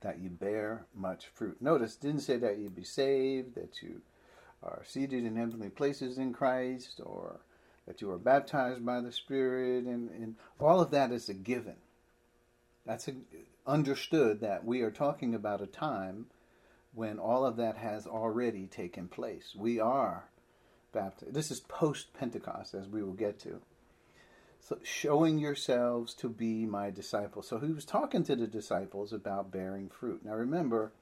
that 0.00 0.20
you 0.20 0.28
bear 0.28 0.84
much 0.94 1.26
fruit. 1.26 1.60
Notice, 1.60 1.96
didn't 1.96 2.20
say 2.20 2.36
that 2.36 2.58
you 2.58 2.68
be 2.68 2.84
saved, 2.84 3.54
that 3.54 3.82
you 3.82 4.02
are 4.62 4.82
seated 4.84 5.24
in 5.24 5.36
heavenly 5.36 5.70
places 5.70 6.18
in 6.18 6.34
Christ, 6.34 7.00
or 7.02 7.40
that 7.86 8.02
you 8.02 8.10
are 8.10 8.18
baptized 8.18 8.84
by 8.84 9.00
the 9.00 9.10
Spirit, 9.10 9.84
and, 9.84 10.10
and 10.10 10.36
all 10.60 10.80
of 10.80 10.90
that 10.90 11.10
is 11.10 11.28
a 11.28 11.34
given. 11.34 11.76
That's 12.84 13.08
a, 13.08 13.14
understood 13.66 14.40
that 14.40 14.64
we 14.64 14.82
are 14.82 14.90
talking 14.90 15.34
about 15.34 15.62
a 15.62 15.66
time 15.66 16.26
when 16.94 17.18
all 17.18 17.44
of 17.44 17.56
that 17.56 17.76
has 17.78 18.06
already 18.06 18.66
taken 18.66 19.08
place. 19.08 19.54
We 19.56 19.80
are 19.80 20.24
baptized. 20.92 21.32
This 21.32 21.50
is 21.50 21.60
post 21.60 22.12
Pentecost, 22.12 22.74
as 22.74 22.88
we 22.88 23.02
will 23.02 23.12
get 23.14 23.38
to. 23.40 23.60
So, 24.60 24.78
showing 24.82 25.38
yourselves 25.38 26.14
to 26.14 26.28
be 26.28 26.66
my 26.66 26.90
disciples. 26.90 27.48
So, 27.48 27.58
he 27.58 27.72
was 27.72 27.84
talking 27.84 28.22
to 28.24 28.36
the 28.36 28.46
disciples 28.46 29.12
about 29.12 29.50
bearing 29.50 29.88
fruit. 29.88 30.24
Now, 30.24 30.34
remember, 30.34 30.92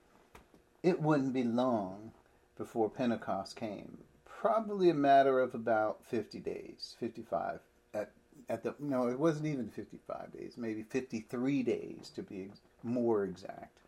it 0.82 1.00
wouldn't 1.00 1.32
be 1.32 1.42
long 1.42 2.12
before 2.56 2.88
Pentecost 2.88 3.56
came. 3.56 3.98
Probably 4.25 4.88
a 4.90 4.94
matter 4.94 5.40
of 5.40 5.54
about 5.54 6.04
50 6.04 6.38
days, 6.40 6.94
55 7.00 7.60
at 7.92 8.12
at 8.48 8.62
the 8.62 8.75
no, 8.78 9.08
it 9.08 9.18
wasn't 9.18 9.46
even 9.46 9.68
55 9.68 10.32
days, 10.32 10.54
maybe 10.56 10.82
53 10.82 11.62
days 11.62 12.12
to 12.14 12.22
be 12.22 12.50
more 12.82 13.25
exact 13.25 13.78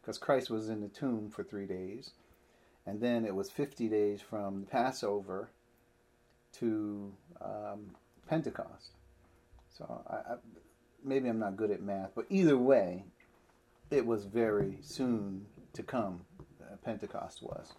because 0.00 0.18
Christ 0.18 0.50
was 0.50 0.68
in 0.68 0.80
the 0.80 0.88
tomb 0.88 1.30
for 1.30 1.42
three 1.42 1.66
days. 1.66 2.10
And 2.86 3.00
then 3.00 3.24
it 3.24 3.34
was 3.34 3.50
50 3.50 3.88
days 3.88 4.20
from 4.20 4.66
Passover 4.70 5.50
to 6.54 7.12
um, 7.40 7.90
Pentecost. 8.28 8.92
So 9.76 10.02
I, 10.08 10.14
I, 10.14 10.36
maybe 11.04 11.28
I'm 11.28 11.38
not 11.38 11.56
good 11.56 11.70
at 11.70 11.82
math, 11.82 12.10
but 12.14 12.26
either 12.30 12.56
way, 12.56 13.04
it 13.90 14.06
was 14.06 14.24
very 14.24 14.78
soon 14.82 15.46
to 15.74 15.82
come. 15.82 16.22
Uh, 16.60 16.76
Pentecost 16.84 17.42
was. 17.42 17.74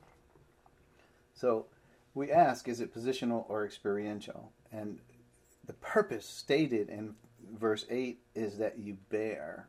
So 1.34 1.66
we 2.14 2.32
ask, 2.32 2.68
is 2.68 2.82
it 2.82 2.94
positional 2.94 3.46
or 3.50 3.66
experiential? 3.66 4.52
And 4.72 5.00
the 5.66 5.74
purpose 5.74 6.26
stated 6.26 6.90
in 6.90 7.16
verse 7.60 7.86
8 7.90 8.20
is 8.36 8.58
that 8.58 8.80
you 8.80 8.98
bear 9.10 9.68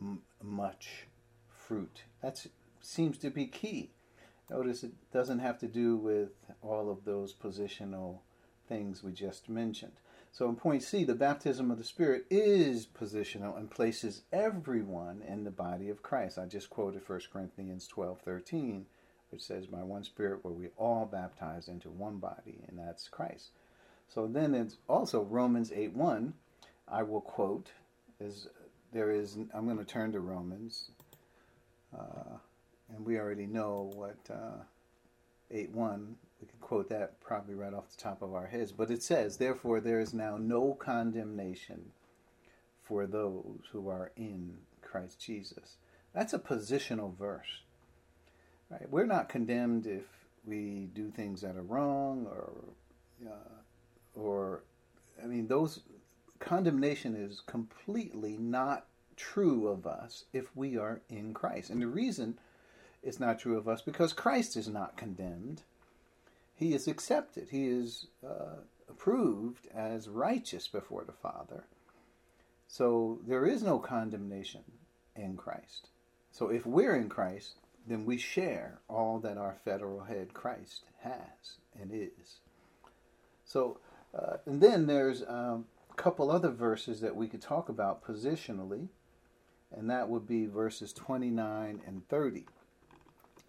m- 0.00 0.22
much 0.42 1.06
fruit. 1.48 2.02
That 2.22 2.44
seems 2.80 3.18
to 3.18 3.30
be 3.30 3.46
key. 3.46 3.90
Notice 4.50 4.84
it 4.84 4.92
doesn't 5.12 5.40
have 5.40 5.58
to 5.58 5.66
do 5.66 5.96
with 5.96 6.30
all 6.62 6.90
of 6.90 7.04
those 7.04 7.34
positional 7.34 8.18
things 8.68 9.02
we 9.02 9.12
just 9.12 9.48
mentioned. 9.48 9.92
So 10.36 10.50
in 10.50 10.56
point 10.56 10.82
C, 10.82 11.02
the 11.02 11.14
baptism 11.14 11.70
of 11.70 11.78
the 11.78 11.84
Spirit 11.84 12.26
is 12.28 12.86
positional 12.86 13.56
and 13.56 13.70
places 13.70 14.20
everyone 14.34 15.22
in 15.26 15.44
the 15.44 15.50
body 15.50 15.88
of 15.88 16.02
Christ. 16.02 16.36
I 16.36 16.44
just 16.44 16.68
quoted 16.68 17.08
1 17.08 17.20
Corinthians 17.32 17.88
12 17.88 18.20
13, 18.20 18.84
which 19.30 19.40
says, 19.40 19.64
By 19.64 19.82
one 19.82 20.04
Spirit 20.04 20.44
were 20.44 20.52
we 20.52 20.68
all 20.76 21.06
baptized 21.06 21.70
into 21.70 21.88
one 21.88 22.18
body, 22.18 22.58
and 22.68 22.78
that's 22.78 23.08
Christ. 23.08 23.52
So 24.10 24.26
then 24.26 24.54
it's 24.54 24.76
also 24.90 25.22
Romans 25.22 25.72
8 25.74 25.94
1, 25.94 26.34
I 26.86 27.02
will 27.02 27.22
quote, 27.22 27.70
is 28.20 28.46
there 28.92 29.10
is, 29.10 29.38
I'm 29.54 29.64
going 29.64 29.78
to 29.78 29.84
turn 29.84 30.12
to 30.12 30.20
Romans 30.20 30.90
uh, 31.98 32.36
and 32.94 33.06
we 33.06 33.18
already 33.18 33.46
know 33.46 33.90
what 33.94 34.18
uh, 34.30 34.64
8 35.50 35.70
1, 35.70 36.14
we 36.40 36.46
can 36.46 36.58
quote 36.60 36.88
that 36.90 37.20
probably 37.20 37.54
right 37.54 37.72
off 37.72 37.90
the 37.90 38.02
top 38.02 38.22
of 38.22 38.34
our 38.34 38.46
heads. 38.46 38.72
But 38.72 38.90
it 38.90 39.02
says, 39.02 39.36
Therefore, 39.36 39.80
there 39.80 40.00
is 40.00 40.12
now 40.12 40.36
no 40.36 40.74
condemnation 40.74 41.92
for 42.82 43.06
those 43.06 43.60
who 43.72 43.88
are 43.88 44.12
in 44.16 44.58
Christ 44.82 45.20
Jesus. 45.20 45.76
That's 46.14 46.32
a 46.32 46.38
positional 46.38 47.16
verse. 47.16 47.62
Right? 48.70 48.88
We're 48.90 49.06
not 49.06 49.28
condemned 49.28 49.86
if 49.86 50.04
we 50.44 50.88
do 50.94 51.10
things 51.10 51.40
that 51.40 51.56
are 51.56 51.62
wrong 51.62 52.26
or, 52.26 52.52
uh, 53.26 54.18
or 54.20 54.62
I 55.22 55.26
mean, 55.26 55.48
those 55.48 55.80
condemnation 56.38 57.16
is 57.16 57.40
completely 57.40 58.36
not 58.36 58.86
true 59.16 59.68
of 59.68 59.86
us 59.86 60.24
if 60.32 60.54
we 60.54 60.76
are 60.76 61.00
in 61.08 61.32
Christ. 61.32 61.70
And 61.70 61.80
the 61.80 61.86
reason 61.86 62.38
it's 63.02 63.20
not 63.20 63.38
true 63.38 63.56
of 63.56 63.68
us 63.68 63.82
because 63.82 64.12
Christ 64.12 64.56
is 64.56 64.68
not 64.68 64.96
condemned. 64.96 65.62
He 66.56 66.74
is 66.74 66.88
accepted. 66.88 67.48
He 67.50 67.66
is 67.66 68.06
uh, 68.26 68.56
approved 68.88 69.68
as 69.74 70.08
righteous 70.08 70.66
before 70.66 71.04
the 71.04 71.12
Father. 71.12 71.66
So 72.66 73.20
there 73.26 73.46
is 73.46 73.62
no 73.62 73.78
condemnation 73.78 74.62
in 75.14 75.36
Christ. 75.36 75.88
So 76.32 76.48
if 76.48 76.66
we're 76.66 76.96
in 76.96 77.08
Christ, 77.08 77.56
then 77.86 78.04
we 78.04 78.16
share 78.16 78.80
all 78.88 79.20
that 79.20 79.38
our 79.38 79.56
federal 79.64 80.04
head 80.04 80.34
Christ 80.34 80.84
has 81.02 81.58
and 81.80 81.90
is. 81.92 82.40
So, 83.44 83.78
uh, 84.18 84.38
and 84.46 84.60
then 84.60 84.86
there's 84.86 85.22
um, 85.28 85.66
a 85.90 85.94
couple 85.94 86.30
other 86.30 86.50
verses 86.50 87.00
that 87.02 87.14
we 87.14 87.28
could 87.28 87.42
talk 87.42 87.68
about 87.68 88.04
positionally 88.04 88.88
and 89.72 89.90
that 89.90 90.08
would 90.08 90.26
be 90.26 90.46
verses 90.46 90.92
29 90.92 91.80
and 91.86 92.08
30. 92.08 92.46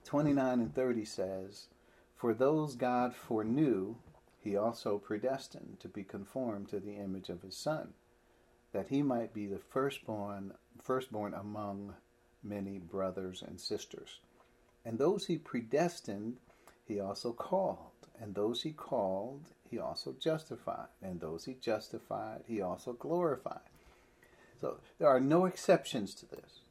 29 0.04 0.60
and 0.60 0.74
30 0.74 1.06
says, 1.06 1.68
For 2.18 2.34
those 2.34 2.76
God 2.76 3.16
foreknew, 3.16 3.96
he 4.40 4.58
also 4.58 4.98
predestined 4.98 5.78
to 5.82 5.88
be 5.88 6.04
conformed 6.04 6.70
to 6.70 6.80
the 6.80 6.96
image 6.96 7.30
of 7.30 7.42
his 7.42 7.56
Son, 7.56 7.94
that 8.74 8.88
he 8.90 9.02
might 9.02 9.34
be 9.34 9.46
the 9.46 9.60
firstborn, 9.60 10.54
firstborn 10.82 11.34
among 11.34 11.94
many 12.44 12.80
brothers 12.80 13.44
and 13.46 13.60
sisters. 13.60 14.20
And 14.84 14.98
those 14.98 15.26
he 15.28 15.38
predestined, 15.38 16.38
he 16.86 17.00
also 17.00 17.34
called. 17.34 17.92
And 18.20 18.34
those 18.34 18.64
he 18.64 18.72
called, 18.72 19.42
he 19.70 19.78
also 19.78 20.16
justified. 20.20 20.88
And 21.02 21.20
those 21.20 21.46
he 21.46 21.54
justified, 21.54 22.42
he 22.48 22.62
also 22.62 22.94
glorified. 22.94 23.60
So 24.60 24.78
there 24.98 25.10
are 25.10 25.20
no 25.20 25.46
exceptions 25.46 26.16
to 26.16 26.26
this, 26.26 26.62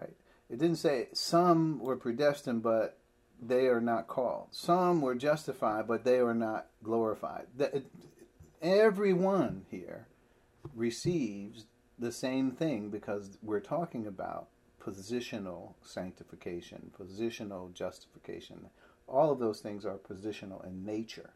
right? 0.00 0.14
It 0.48 0.58
didn't 0.58 0.76
say 0.76 1.08
some 1.12 1.78
were 1.78 1.96
predestined, 1.96 2.62
but 2.62 2.97
they 3.40 3.66
are 3.66 3.80
not 3.80 4.08
called. 4.08 4.48
Some 4.50 5.00
were 5.00 5.14
justified, 5.14 5.86
but 5.86 6.04
they 6.04 6.18
are 6.18 6.34
not 6.34 6.66
glorified. 6.82 7.46
Everyone 8.60 9.64
here 9.70 10.08
receives 10.74 11.66
the 11.98 12.12
same 12.12 12.50
thing 12.50 12.90
because 12.90 13.38
we're 13.42 13.60
talking 13.60 14.06
about 14.06 14.48
positional 14.84 15.74
sanctification, 15.82 16.90
positional 16.98 17.72
justification. 17.72 18.70
All 19.06 19.30
of 19.30 19.38
those 19.38 19.60
things 19.60 19.84
are 19.84 19.98
positional 19.98 20.66
in 20.66 20.84
nature. 20.84 21.30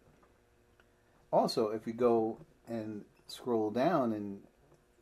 Also, 1.32 1.68
if 1.68 1.87
we 1.87 1.92
go 1.92 2.38
and 2.68 3.04
scroll 3.26 3.71
down, 3.71 4.12
and 4.12 4.40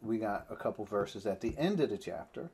we 0.02 0.19
got 0.19 0.47
a 0.50 0.57
couple 0.57 0.85
verses 0.85 1.26
at 1.26 1.40
the 1.40 1.57
end 1.59 1.80
of 1.80 1.90
the 1.90 1.99
chapter 1.99 2.50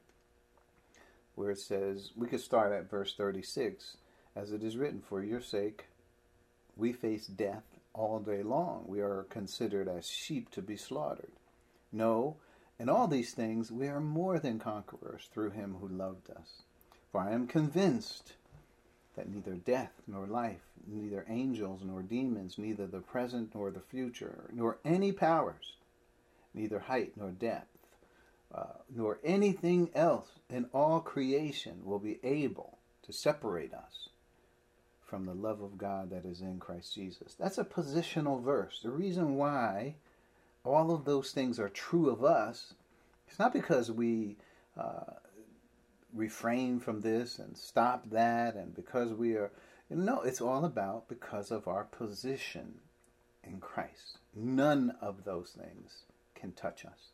where 1.34 1.50
it 1.50 1.58
says, 1.58 2.12
we 2.16 2.26
could 2.26 2.40
start 2.40 2.72
at 2.72 2.90
verse 2.90 3.14
36 3.14 3.98
as 4.36 4.52
it 4.52 4.62
is 4.62 4.76
written, 4.76 5.00
For 5.00 5.22
your 5.22 5.40
sake 5.40 5.86
we 6.76 6.92
face 6.92 7.26
death 7.26 7.64
all 7.94 8.20
day 8.20 8.42
long. 8.42 8.84
We 8.86 9.00
are 9.00 9.26
considered 9.30 9.88
as 9.88 10.06
sheep 10.06 10.50
to 10.50 10.62
be 10.62 10.76
slaughtered. 10.76 11.32
No, 11.90 12.36
in 12.78 12.90
all 12.90 13.08
these 13.08 13.32
things 13.32 13.72
we 13.72 13.88
are 13.88 14.00
more 14.00 14.38
than 14.38 14.58
conquerors 14.58 15.28
through 15.32 15.50
him 15.50 15.76
who 15.80 15.88
loved 15.88 16.30
us. 16.30 16.62
For 17.10 17.22
I 17.22 17.32
am 17.32 17.46
convinced 17.46 18.34
that 19.16 19.30
neither 19.30 19.54
death 19.54 19.92
nor 20.06 20.26
life, 20.26 20.60
neither 20.86 21.24
angels 21.28 21.80
nor 21.82 22.02
demons, 22.02 22.58
neither 22.58 22.86
the 22.86 23.00
present 23.00 23.54
nor 23.54 23.70
the 23.70 23.80
future, 23.80 24.50
nor 24.52 24.78
any 24.84 25.12
powers, 25.12 25.72
neither 26.52 26.80
height 26.80 27.12
nor 27.16 27.30
depth, 27.30 27.78
uh, 28.54 28.64
nor 28.94 29.18
anything 29.24 29.90
else 29.94 30.28
in 30.50 30.66
all 30.74 31.00
creation 31.00 31.80
will 31.82 31.98
be 31.98 32.18
able 32.22 32.76
to 33.02 33.12
separate 33.14 33.72
us 33.72 34.10
from 35.06 35.24
the 35.24 35.34
love 35.34 35.62
of 35.62 35.78
God 35.78 36.10
that 36.10 36.24
is 36.24 36.40
in 36.40 36.58
Christ 36.58 36.94
Jesus. 36.94 37.34
That's 37.38 37.58
a 37.58 37.64
positional 37.64 38.42
verse. 38.42 38.80
The 38.82 38.90
reason 38.90 39.36
why 39.36 39.94
all 40.64 40.92
of 40.92 41.04
those 41.04 41.30
things 41.30 41.60
are 41.60 41.68
true 41.68 42.10
of 42.10 42.24
us, 42.24 42.74
it's 43.28 43.38
not 43.38 43.52
because 43.52 43.90
we 43.90 44.36
uh, 44.78 45.14
refrain 46.12 46.80
from 46.80 47.00
this 47.00 47.38
and 47.38 47.56
stop 47.56 48.10
that, 48.10 48.54
and 48.56 48.74
because 48.74 49.12
we 49.12 49.34
are. 49.34 49.52
No, 49.88 50.22
it's 50.22 50.40
all 50.40 50.64
about 50.64 51.08
because 51.08 51.52
of 51.52 51.68
our 51.68 51.84
position 51.84 52.74
in 53.44 53.60
Christ. 53.60 54.18
None 54.34 54.96
of 55.00 55.24
those 55.24 55.50
things 55.50 56.02
can 56.34 56.50
touch 56.52 56.84
us. 56.84 57.10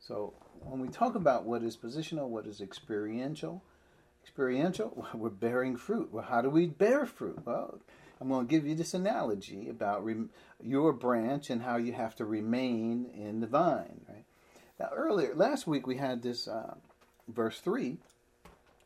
So 0.00 0.32
when 0.60 0.80
we 0.80 0.88
talk 0.88 1.14
about 1.14 1.44
what 1.44 1.62
is 1.62 1.76
positional, 1.76 2.28
what 2.28 2.46
is 2.46 2.62
experiential, 2.62 3.62
experiential, 4.22 5.06
we're 5.14 5.30
bearing 5.30 5.76
fruit. 5.76 6.12
Well, 6.12 6.24
how 6.24 6.40
do 6.40 6.50
we 6.50 6.66
bear 6.66 7.06
fruit? 7.06 7.40
Well, 7.44 7.80
I'm 8.20 8.28
going 8.28 8.46
to 8.46 8.50
give 8.50 8.66
you 8.66 8.74
this 8.74 8.94
analogy 8.94 9.68
about 9.68 10.06
your 10.62 10.92
branch 10.92 11.50
and 11.50 11.62
how 11.62 11.76
you 11.76 11.92
have 11.92 12.14
to 12.16 12.24
remain 12.24 13.10
in 13.14 13.40
the 13.40 13.46
vine. 13.46 14.00
Right 14.08 14.24
now, 14.78 14.90
earlier 14.94 15.34
last 15.34 15.66
week 15.66 15.86
we 15.86 15.96
had 15.96 16.22
this 16.22 16.46
uh, 16.46 16.74
verse 17.28 17.58
three, 17.60 17.98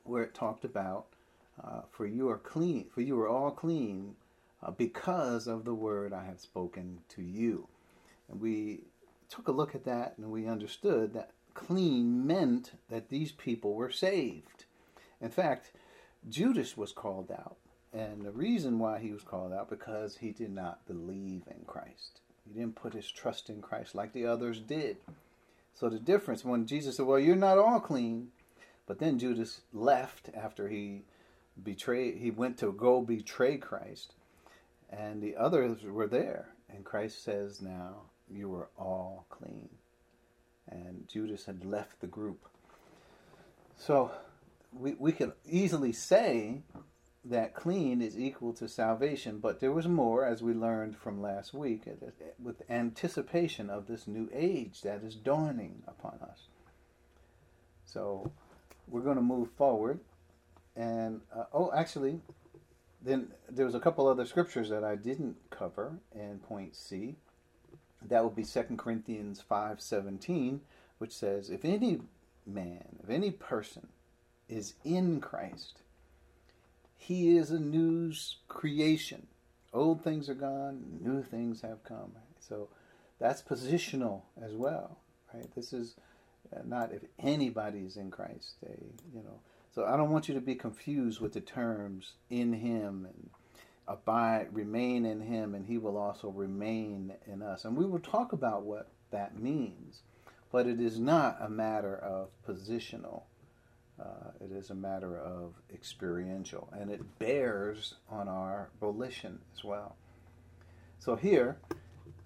where 0.04 0.22
it 0.22 0.34
talked 0.34 0.64
about, 0.64 1.06
uh, 1.62 1.82
"For 1.90 2.06
you 2.06 2.28
are 2.30 2.38
clean, 2.38 2.88
for 2.88 3.02
you 3.02 3.20
are 3.20 3.28
all 3.28 3.50
clean, 3.50 4.16
uh, 4.62 4.70
because 4.70 5.46
of 5.46 5.64
the 5.64 5.74
word 5.74 6.12
I 6.12 6.24
have 6.24 6.40
spoken 6.40 7.00
to 7.10 7.22
you." 7.22 7.68
And 8.28 8.40
we 8.40 8.84
took 9.28 9.48
a 9.48 9.52
look 9.52 9.74
at 9.74 9.84
that 9.84 10.14
and 10.16 10.30
we 10.30 10.46
understood 10.46 11.12
that 11.14 11.32
clean 11.54 12.26
meant 12.26 12.72
that 12.88 13.08
these 13.08 13.32
people 13.32 13.74
were 13.74 13.90
saved. 13.90 14.65
In 15.20 15.30
fact, 15.30 15.72
Judas 16.28 16.76
was 16.76 16.92
called 16.92 17.30
out 17.30 17.56
and 17.92 18.22
the 18.22 18.32
reason 18.32 18.78
why 18.78 18.98
he 18.98 19.12
was 19.12 19.22
called 19.22 19.52
out 19.52 19.70
because 19.70 20.18
he 20.18 20.30
did 20.30 20.52
not 20.52 20.86
believe 20.86 21.42
in 21.48 21.64
Christ. 21.66 22.20
He 22.46 22.52
didn't 22.52 22.76
put 22.76 22.92
his 22.92 23.10
trust 23.10 23.48
in 23.48 23.62
Christ 23.62 23.94
like 23.94 24.12
the 24.12 24.26
others 24.26 24.60
did. 24.60 24.98
So 25.74 25.88
the 25.88 25.98
difference 25.98 26.44
when 26.44 26.66
Jesus 26.66 26.96
said, 26.96 27.06
"Well, 27.06 27.18
you're 27.18 27.36
not 27.36 27.58
all 27.58 27.80
clean," 27.80 28.32
but 28.86 28.98
then 28.98 29.18
Judas 29.18 29.62
left 29.72 30.30
after 30.34 30.68
he 30.68 31.02
betrayed 31.62 32.18
he 32.18 32.30
went 32.30 32.58
to 32.58 32.72
go 32.72 33.00
betray 33.00 33.56
Christ 33.56 34.14
and 34.90 35.22
the 35.22 35.36
others 35.36 35.82
were 35.84 36.06
there 36.06 36.48
and 36.68 36.84
Christ 36.84 37.22
says 37.24 37.62
now 37.62 38.02
you 38.30 38.54
are 38.54 38.68
all 38.78 39.26
clean. 39.30 39.68
And 40.68 41.08
Judas 41.08 41.46
had 41.46 41.64
left 41.64 42.00
the 42.00 42.06
group. 42.06 42.48
So 43.78 44.10
we, 44.72 44.94
we 44.98 45.12
can 45.12 45.32
easily 45.44 45.92
say 45.92 46.62
that 47.24 47.54
clean 47.54 48.00
is 48.00 48.18
equal 48.18 48.52
to 48.54 48.68
salvation, 48.68 49.38
but 49.38 49.60
there 49.60 49.72
was 49.72 49.88
more, 49.88 50.24
as 50.24 50.42
we 50.42 50.54
learned 50.54 50.96
from 50.96 51.20
last 51.20 51.52
week, 51.52 51.82
with 52.38 52.62
anticipation 52.70 53.68
of 53.68 53.86
this 53.86 54.06
new 54.06 54.28
age 54.32 54.82
that 54.82 55.02
is 55.02 55.16
dawning 55.16 55.82
upon 55.88 56.18
us. 56.22 56.46
So 57.84 58.30
we're 58.86 59.00
going 59.00 59.16
to 59.16 59.22
move 59.22 59.50
forward. 59.56 60.00
And, 60.76 61.22
uh, 61.34 61.44
oh, 61.52 61.72
actually, 61.74 62.20
then 63.02 63.28
there 63.48 63.66
was 63.66 63.74
a 63.74 63.80
couple 63.80 64.06
other 64.06 64.26
scriptures 64.26 64.68
that 64.68 64.84
I 64.84 64.94
didn't 64.94 65.36
cover 65.50 65.98
in 66.14 66.38
point 66.38 66.76
C. 66.76 67.16
That 68.02 68.22
would 68.22 68.36
be 68.36 68.44
2 68.44 68.76
Corinthians 68.76 69.42
5:17, 69.48 70.60
which 70.98 71.12
says, 71.12 71.50
"If 71.50 71.64
any 71.64 72.02
man, 72.44 72.98
if 73.02 73.10
any 73.10 73.30
person 73.30 73.88
is 74.48 74.74
in 74.84 75.20
Christ, 75.20 75.80
he 76.96 77.36
is 77.36 77.50
a 77.50 77.60
new 77.60 78.12
creation. 78.48 79.26
Old 79.72 80.02
things 80.02 80.28
are 80.28 80.34
gone, 80.34 80.98
new 81.00 81.22
things 81.22 81.60
have 81.62 81.84
come. 81.84 82.12
So 82.40 82.68
that's 83.18 83.42
positional 83.42 84.22
as 84.42 84.52
well, 84.54 84.98
right? 85.32 85.46
This 85.54 85.72
is 85.72 85.96
uh, 86.54 86.60
not 86.64 86.92
if 86.92 87.02
anybody 87.18 87.80
is 87.80 87.96
in 87.96 88.10
Christ, 88.10 88.54
they, 88.62 88.76
you 89.14 89.22
know. 89.22 89.40
So 89.74 89.84
I 89.84 89.96
don't 89.96 90.10
want 90.10 90.28
you 90.28 90.34
to 90.34 90.40
be 90.40 90.54
confused 90.54 91.20
with 91.20 91.34
the 91.34 91.40
terms 91.40 92.14
in 92.30 92.54
Him 92.54 93.06
and 93.06 93.30
abide, 93.86 94.48
remain 94.52 95.04
in 95.04 95.20
Him, 95.20 95.54
and 95.54 95.66
He 95.66 95.78
will 95.78 95.96
also 95.96 96.28
remain 96.28 97.12
in 97.26 97.42
us. 97.42 97.64
And 97.64 97.76
we 97.76 97.84
will 97.84 97.98
talk 97.98 98.32
about 98.32 98.62
what 98.62 98.88
that 99.10 99.38
means, 99.38 100.00
but 100.50 100.66
it 100.66 100.80
is 100.80 100.98
not 100.98 101.36
a 101.40 101.48
matter 101.48 101.96
of 101.96 102.30
positional 102.48 103.22
uh, 104.00 104.30
it 104.40 104.52
is 104.52 104.70
a 104.70 104.74
matter 104.74 105.18
of 105.18 105.54
experiential, 105.72 106.68
and 106.78 106.90
it 106.90 107.18
bears 107.18 107.94
on 108.10 108.28
our 108.28 108.70
volition 108.80 109.38
as 109.56 109.64
well. 109.64 109.96
So 110.98 111.16
here, 111.16 111.58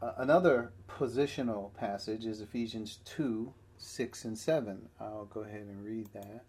uh, 0.02 0.12
another 0.18 0.72
positional 0.88 1.74
passage 1.74 2.26
is 2.26 2.40
Ephesians 2.40 2.98
2 3.04 3.52
6 3.78 4.24
and 4.26 4.38
7. 4.38 4.88
I'll 5.00 5.24
go 5.24 5.40
ahead 5.40 5.62
and 5.62 5.84
read 5.84 6.08
that. 6.12 6.44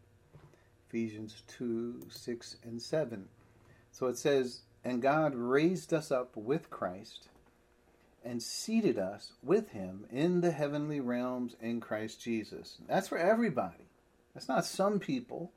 Ephesians 0.88 1.43
2 1.47 2.07
6 2.10 2.57
and 2.63 2.81
7. 2.81 3.29
So 3.91 4.07
it 4.07 4.17
says, 4.17 4.62
And 4.84 5.01
God 5.01 5.36
raised 5.36 5.93
us 5.93 6.12
up 6.12 6.36
with 6.36 6.69
Christ 6.69 7.29
and 8.23 8.41
seated 8.41 8.99
us 8.99 9.34
with 9.41 9.69
him 9.69 10.05
in 10.12 10.41
the 10.41 10.51
heavenly 10.51 10.99
realms 10.99 11.55
in 11.62 11.79
Christ 11.79 12.21
Jesus. 12.21 12.77
That's 12.88 13.07
for 13.07 13.17
everybody. 13.17 13.90
That's 14.33 14.47
not 14.47 14.65
some 14.65 14.99
people 14.99 15.51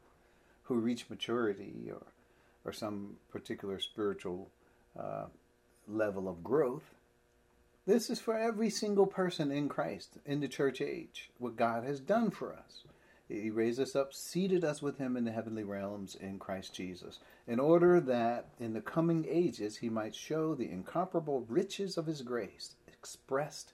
who 0.65 0.77
reach 0.77 1.11
maturity 1.11 1.91
or, 1.91 2.03
or 2.65 2.73
some 2.73 3.17
particular 3.31 3.79
spiritual 3.79 4.51
uh, 4.99 5.27
level 5.87 6.29
of 6.29 6.43
growth. 6.43 6.95
This 7.87 8.09
is 8.09 8.19
for 8.19 8.37
every 8.37 8.71
single 8.71 9.07
person 9.07 9.51
in 9.53 9.69
Christ 9.69 10.19
in 10.25 10.41
the 10.41 10.49
church 10.49 10.81
age, 10.81 11.31
what 11.39 11.57
God 11.57 11.85
has 11.85 12.01
done 12.01 12.31
for 12.31 12.55
us. 12.55 12.85
He 13.29 13.51
raised 13.51 13.81
us 13.81 13.97
up, 13.97 14.13
seated 14.13 14.65
us 14.65 14.83
with 14.83 14.99
Him 14.99 15.17
in 15.17 15.25
the 15.25 15.33
heavenly 15.33 15.65
realms 15.65 16.15
in 16.15 16.39
Christ 16.39 16.75
Jesus, 16.75 17.21
in 17.47 17.59
order 17.59 18.01
that 18.01 18.49
in 18.61 18.75
the 18.75 18.81
coming 18.81 19.27
ages 19.29 19.77
He 19.77 19.89
might 19.89 20.15
show 20.15 20.55
the 20.55 20.71
incomparable 20.71 21.45
riches 21.49 21.97
of 21.97 22.07
His 22.07 22.23
grace 22.23 22.77
expressed 22.87 23.73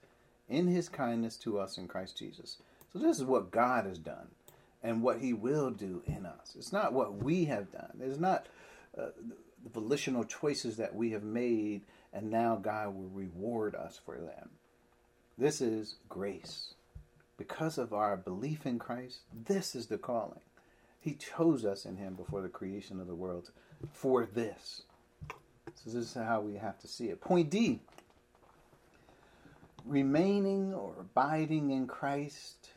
in 0.48 0.68
His 0.68 0.88
kindness 0.88 1.36
to 1.38 1.58
us 1.58 1.78
in 1.78 1.88
Christ 1.88 2.16
Jesus. 2.16 2.58
So, 2.92 2.98
this 2.98 3.18
is 3.18 3.24
what 3.24 3.50
God 3.50 3.86
has 3.86 3.98
done 3.98 4.28
and 4.82 5.02
what 5.02 5.20
He 5.20 5.32
will 5.32 5.70
do 5.70 6.02
in 6.06 6.26
us. 6.26 6.54
It's 6.56 6.72
not 6.72 6.92
what 6.92 7.22
we 7.22 7.46
have 7.46 7.70
done. 7.72 8.00
It's 8.00 8.18
not 8.18 8.46
uh, 8.96 9.08
the 9.62 9.70
volitional 9.70 10.24
choices 10.24 10.76
that 10.76 10.94
we 10.94 11.10
have 11.10 11.22
made, 11.22 11.82
and 12.12 12.30
now 12.30 12.56
God 12.56 12.94
will 12.94 13.10
reward 13.10 13.74
us 13.74 14.00
for 14.04 14.16
them. 14.16 14.50
This 15.38 15.60
is 15.60 15.96
grace. 16.08 16.74
Because 17.36 17.78
of 17.78 17.94
our 17.94 18.16
belief 18.16 18.66
in 18.66 18.78
Christ, 18.78 19.20
this 19.46 19.74
is 19.74 19.86
the 19.86 19.96
calling. 19.96 20.40
He 21.00 21.14
chose 21.14 21.64
us 21.64 21.86
in 21.86 21.96
Him 21.96 22.14
before 22.14 22.42
the 22.42 22.48
creation 22.48 23.00
of 23.00 23.06
the 23.06 23.14
world 23.14 23.50
for 23.92 24.26
this. 24.26 24.82
So, 25.74 25.90
this 25.90 25.94
is 25.94 26.14
how 26.14 26.40
we 26.40 26.56
have 26.56 26.78
to 26.80 26.88
see 26.88 27.06
it. 27.06 27.20
Point 27.20 27.48
D 27.48 27.80
remaining 29.86 30.74
or 30.74 30.94
abiding 31.00 31.70
in 31.70 31.86
Christ 31.86 32.68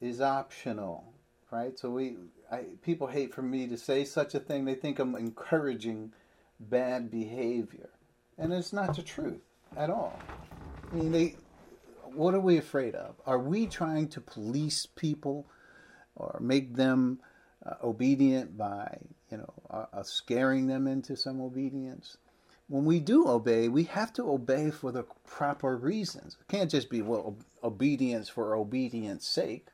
is 0.00 0.20
optional 0.20 1.12
right? 1.50 1.78
So 1.78 1.90
we, 1.90 2.16
I, 2.50 2.64
people 2.82 3.06
hate 3.06 3.34
for 3.34 3.42
me 3.42 3.66
to 3.66 3.76
say 3.76 4.04
such 4.04 4.34
a 4.34 4.40
thing. 4.40 4.64
They 4.64 4.74
think 4.74 4.98
I'm 4.98 5.14
encouraging 5.14 6.12
bad 6.58 7.10
behavior, 7.10 7.90
and 8.38 8.52
it's 8.52 8.72
not 8.72 8.96
the 8.96 9.02
truth 9.02 9.40
at 9.76 9.90
all. 9.90 10.18
I 10.92 10.96
mean, 10.96 11.12
they. 11.12 11.36
What 12.12 12.34
are 12.34 12.40
we 12.40 12.58
afraid 12.58 12.96
of? 12.96 13.14
Are 13.24 13.38
we 13.38 13.66
trying 13.66 14.08
to 14.08 14.20
police 14.20 14.84
people, 14.84 15.46
or 16.16 16.38
make 16.40 16.74
them 16.74 17.20
uh, 17.64 17.74
obedient 17.84 18.58
by, 18.58 18.98
you 19.30 19.36
know, 19.38 19.52
uh, 19.70 19.86
uh, 19.92 20.02
scaring 20.02 20.66
them 20.66 20.88
into 20.88 21.16
some 21.16 21.40
obedience? 21.40 22.16
When 22.66 22.84
we 22.84 22.98
do 22.98 23.28
obey, 23.28 23.68
we 23.68 23.84
have 23.84 24.12
to 24.14 24.28
obey 24.28 24.70
for 24.70 24.90
the 24.90 25.04
proper 25.26 25.76
reasons. 25.76 26.36
It 26.40 26.48
can't 26.52 26.70
just 26.70 26.90
be 26.90 27.02
well 27.02 27.36
obedience 27.62 28.28
for 28.28 28.56
obedience 28.56 29.26
sake 29.26 29.68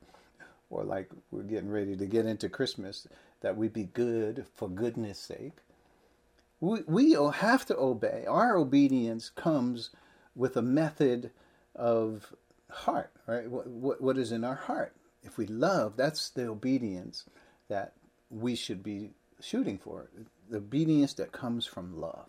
or 0.70 0.84
like 0.84 1.10
we're 1.30 1.42
getting 1.42 1.70
ready 1.70 1.96
to 1.96 2.06
get 2.06 2.26
into 2.26 2.48
Christmas, 2.48 3.06
that 3.40 3.56
we 3.56 3.68
be 3.68 3.84
good 3.84 4.46
for 4.54 4.68
goodness 4.68 5.18
sake. 5.18 5.58
We, 6.60 6.80
we 6.86 7.12
have 7.12 7.66
to 7.66 7.76
obey. 7.76 8.24
Our 8.26 8.56
obedience 8.56 9.30
comes 9.30 9.90
with 10.34 10.56
a 10.56 10.62
method 10.62 11.30
of 11.74 12.34
heart, 12.70 13.12
right? 13.26 13.50
What, 13.50 13.66
what, 13.66 14.00
what 14.00 14.18
is 14.18 14.32
in 14.32 14.44
our 14.44 14.54
heart? 14.54 14.94
If 15.22 15.38
we 15.38 15.46
love, 15.46 15.96
that's 15.96 16.30
the 16.30 16.48
obedience 16.48 17.24
that 17.68 17.92
we 18.30 18.54
should 18.54 18.82
be 18.82 19.10
shooting 19.40 19.78
for. 19.78 20.08
The 20.48 20.58
obedience 20.58 21.14
that 21.14 21.32
comes 21.32 21.66
from 21.66 22.00
love. 22.00 22.26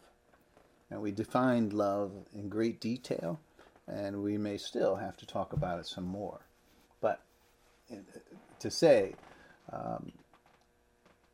And 0.90 1.02
we 1.02 1.12
defined 1.12 1.74
love 1.74 2.12
in 2.34 2.48
great 2.50 2.80
detail, 2.80 3.40
and 3.88 4.24
we 4.24 4.38
may 4.38 4.58
still 4.58 4.96
have 4.96 5.18
to 5.18 5.26
talk 5.26 5.54
about 5.54 5.80
it 5.80 5.86
some 5.86 6.06
more. 6.06 6.47
To 8.60 8.72
say 8.72 9.16
um, 9.72 10.12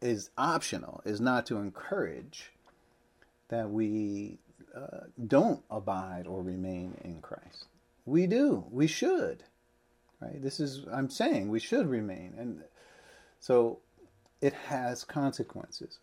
is 0.02 0.30
optional, 0.38 1.02
is 1.06 1.22
not 1.22 1.46
to 1.48 1.58
encourage 1.58 2.52
that 3.48 3.70
we 3.70 4.38
uh, 4.76 5.06
don't 5.28 5.64
abide 5.70 6.28
or 6.28 6.42
remain 6.42 6.98
in 7.04 7.22
Christ. 7.22 7.68
We 8.06 8.28
do. 8.28 8.66
We 8.70 8.88
should. 8.88 9.44
Right? 10.20 10.42
This 10.42 10.60
is 10.60 10.86
I'm 10.92 11.10
saying 11.10 11.50
we 11.50 11.60
should 11.60 11.88
remain, 11.88 12.34
and 12.38 12.64
so 13.40 13.80
it 14.42 14.54
has 14.54 15.04
consequences. 15.04 16.00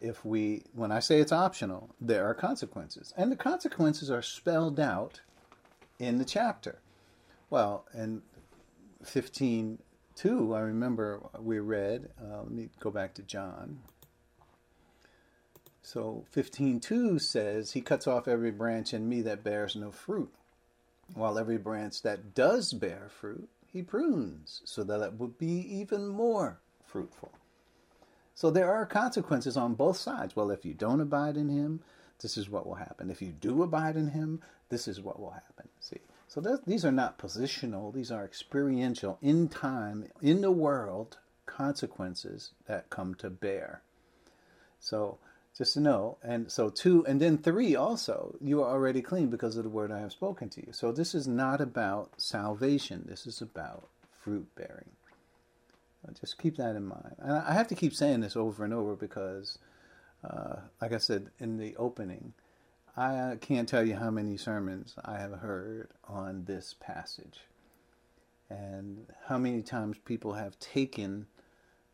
If 0.00 0.24
we, 0.24 0.64
when 0.74 0.92
I 0.92 1.00
say 1.00 1.18
it's 1.18 1.32
optional, 1.32 1.94
there 2.00 2.26
are 2.26 2.34
consequences, 2.34 3.14
and 3.16 3.32
the 3.32 3.36
consequences 3.36 4.10
are 4.10 4.22
spelled 4.22 4.78
out 4.78 5.20
in 5.98 6.18
the 6.18 6.24
chapter. 6.24 6.80
Well, 7.48 7.86
in 7.94 8.22
15 9.04 9.78
2, 10.16 10.54
I 10.54 10.60
remember 10.60 11.20
we 11.40 11.58
read, 11.58 12.10
uh, 12.20 12.42
let 12.42 12.50
me 12.50 12.68
go 12.78 12.90
back 12.90 13.14
to 13.14 13.22
John. 13.22 13.80
So 15.82 16.24
15:2 16.34 17.20
says, 17.20 17.72
He 17.72 17.80
cuts 17.80 18.06
off 18.06 18.28
every 18.28 18.50
branch 18.50 18.94
in 18.94 19.08
me 19.08 19.22
that 19.22 19.44
bears 19.44 19.76
no 19.76 19.90
fruit, 19.90 20.32
while 21.14 21.38
every 21.38 21.58
branch 21.58 22.02
that 22.02 22.34
does 22.34 22.72
bear 22.72 23.08
fruit, 23.10 23.48
He 23.66 23.82
prunes, 23.82 24.62
so 24.64 24.82
that 24.84 25.02
it 25.02 25.14
would 25.14 25.36
be 25.36 25.60
even 25.78 26.08
more 26.08 26.60
fruitful. 26.84 27.32
So 28.34 28.50
there 28.50 28.72
are 28.72 28.86
consequences 28.86 29.56
on 29.56 29.74
both 29.74 29.96
sides. 29.96 30.34
Well, 30.34 30.50
if 30.50 30.64
you 30.64 30.74
don't 30.74 31.00
abide 31.00 31.36
in 31.36 31.48
Him, 31.48 31.80
this 32.20 32.36
is 32.36 32.48
what 32.48 32.66
will 32.66 32.76
happen. 32.76 33.10
If 33.10 33.20
you 33.20 33.32
do 33.32 33.62
abide 33.62 33.96
in 33.96 34.08
Him, 34.08 34.40
this 34.70 34.88
is 34.88 35.00
what 35.00 35.20
will 35.20 35.30
happen. 35.30 35.68
See, 35.80 36.00
so 36.34 36.58
these 36.66 36.84
are 36.84 36.90
not 36.90 37.16
positional, 37.16 37.94
these 37.94 38.10
are 38.10 38.24
experiential, 38.24 39.18
in 39.22 39.48
time, 39.48 40.08
in 40.20 40.40
the 40.40 40.50
world, 40.50 41.18
consequences 41.46 42.50
that 42.66 42.90
come 42.90 43.14
to 43.16 43.30
bear. 43.30 43.82
So 44.80 45.18
just 45.56 45.74
to 45.74 45.80
know, 45.80 46.18
and 46.24 46.50
so 46.50 46.70
two, 46.70 47.06
and 47.06 47.20
then 47.20 47.38
three 47.38 47.76
also, 47.76 48.34
you 48.40 48.60
are 48.64 48.68
already 48.68 49.00
clean 49.00 49.28
because 49.28 49.56
of 49.56 49.62
the 49.62 49.70
word 49.70 49.92
I 49.92 50.00
have 50.00 50.10
spoken 50.10 50.48
to 50.48 50.66
you. 50.66 50.72
So 50.72 50.90
this 50.90 51.14
is 51.14 51.28
not 51.28 51.60
about 51.60 52.20
salvation, 52.20 53.04
this 53.06 53.28
is 53.28 53.40
about 53.40 53.86
fruit 54.10 54.48
bearing. 54.56 54.90
Just 56.20 56.38
keep 56.38 56.56
that 56.56 56.74
in 56.74 56.84
mind. 56.84 57.14
And 57.20 57.32
I 57.32 57.52
have 57.52 57.68
to 57.68 57.76
keep 57.76 57.94
saying 57.94 58.22
this 58.22 58.34
over 58.34 58.64
and 58.64 58.74
over 58.74 58.96
because, 58.96 59.60
uh, 60.28 60.56
like 60.82 60.92
I 60.92 60.98
said 60.98 61.30
in 61.38 61.58
the 61.58 61.76
opening, 61.76 62.32
I 62.96 63.36
can't 63.40 63.68
tell 63.68 63.84
you 63.84 63.96
how 63.96 64.10
many 64.10 64.36
sermons 64.36 64.94
I 65.04 65.18
have 65.18 65.32
heard 65.32 65.88
on 66.04 66.44
this 66.44 66.76
passage 66.78 67.40
and 68.48 69.06
how 69.26 69.36
many 69.36 69.62
times 69.62 69.96
people 70.04 70.34
have 70.34 70.58
taken 70.60 71.26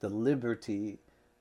the 0.01 0.11
liberty 0.11 0.99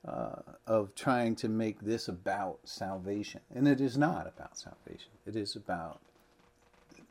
uh, 0.07 0.41
of 0.65 0.95
trying 0.95 1.35
to 1.35 1.49
make 1.49 1.81
this 1.81 2.07
about 2.07 2.59
salvation. 2.63 3.41
And 3.53 3.67
it 3.67 3.81
is 3.81 3.97
not 3.97 4.27
about 4.27 4.57
salvation, 4.57 5.11
it 5.25 5.35
is 5.35 5.57
about 5.57 5.99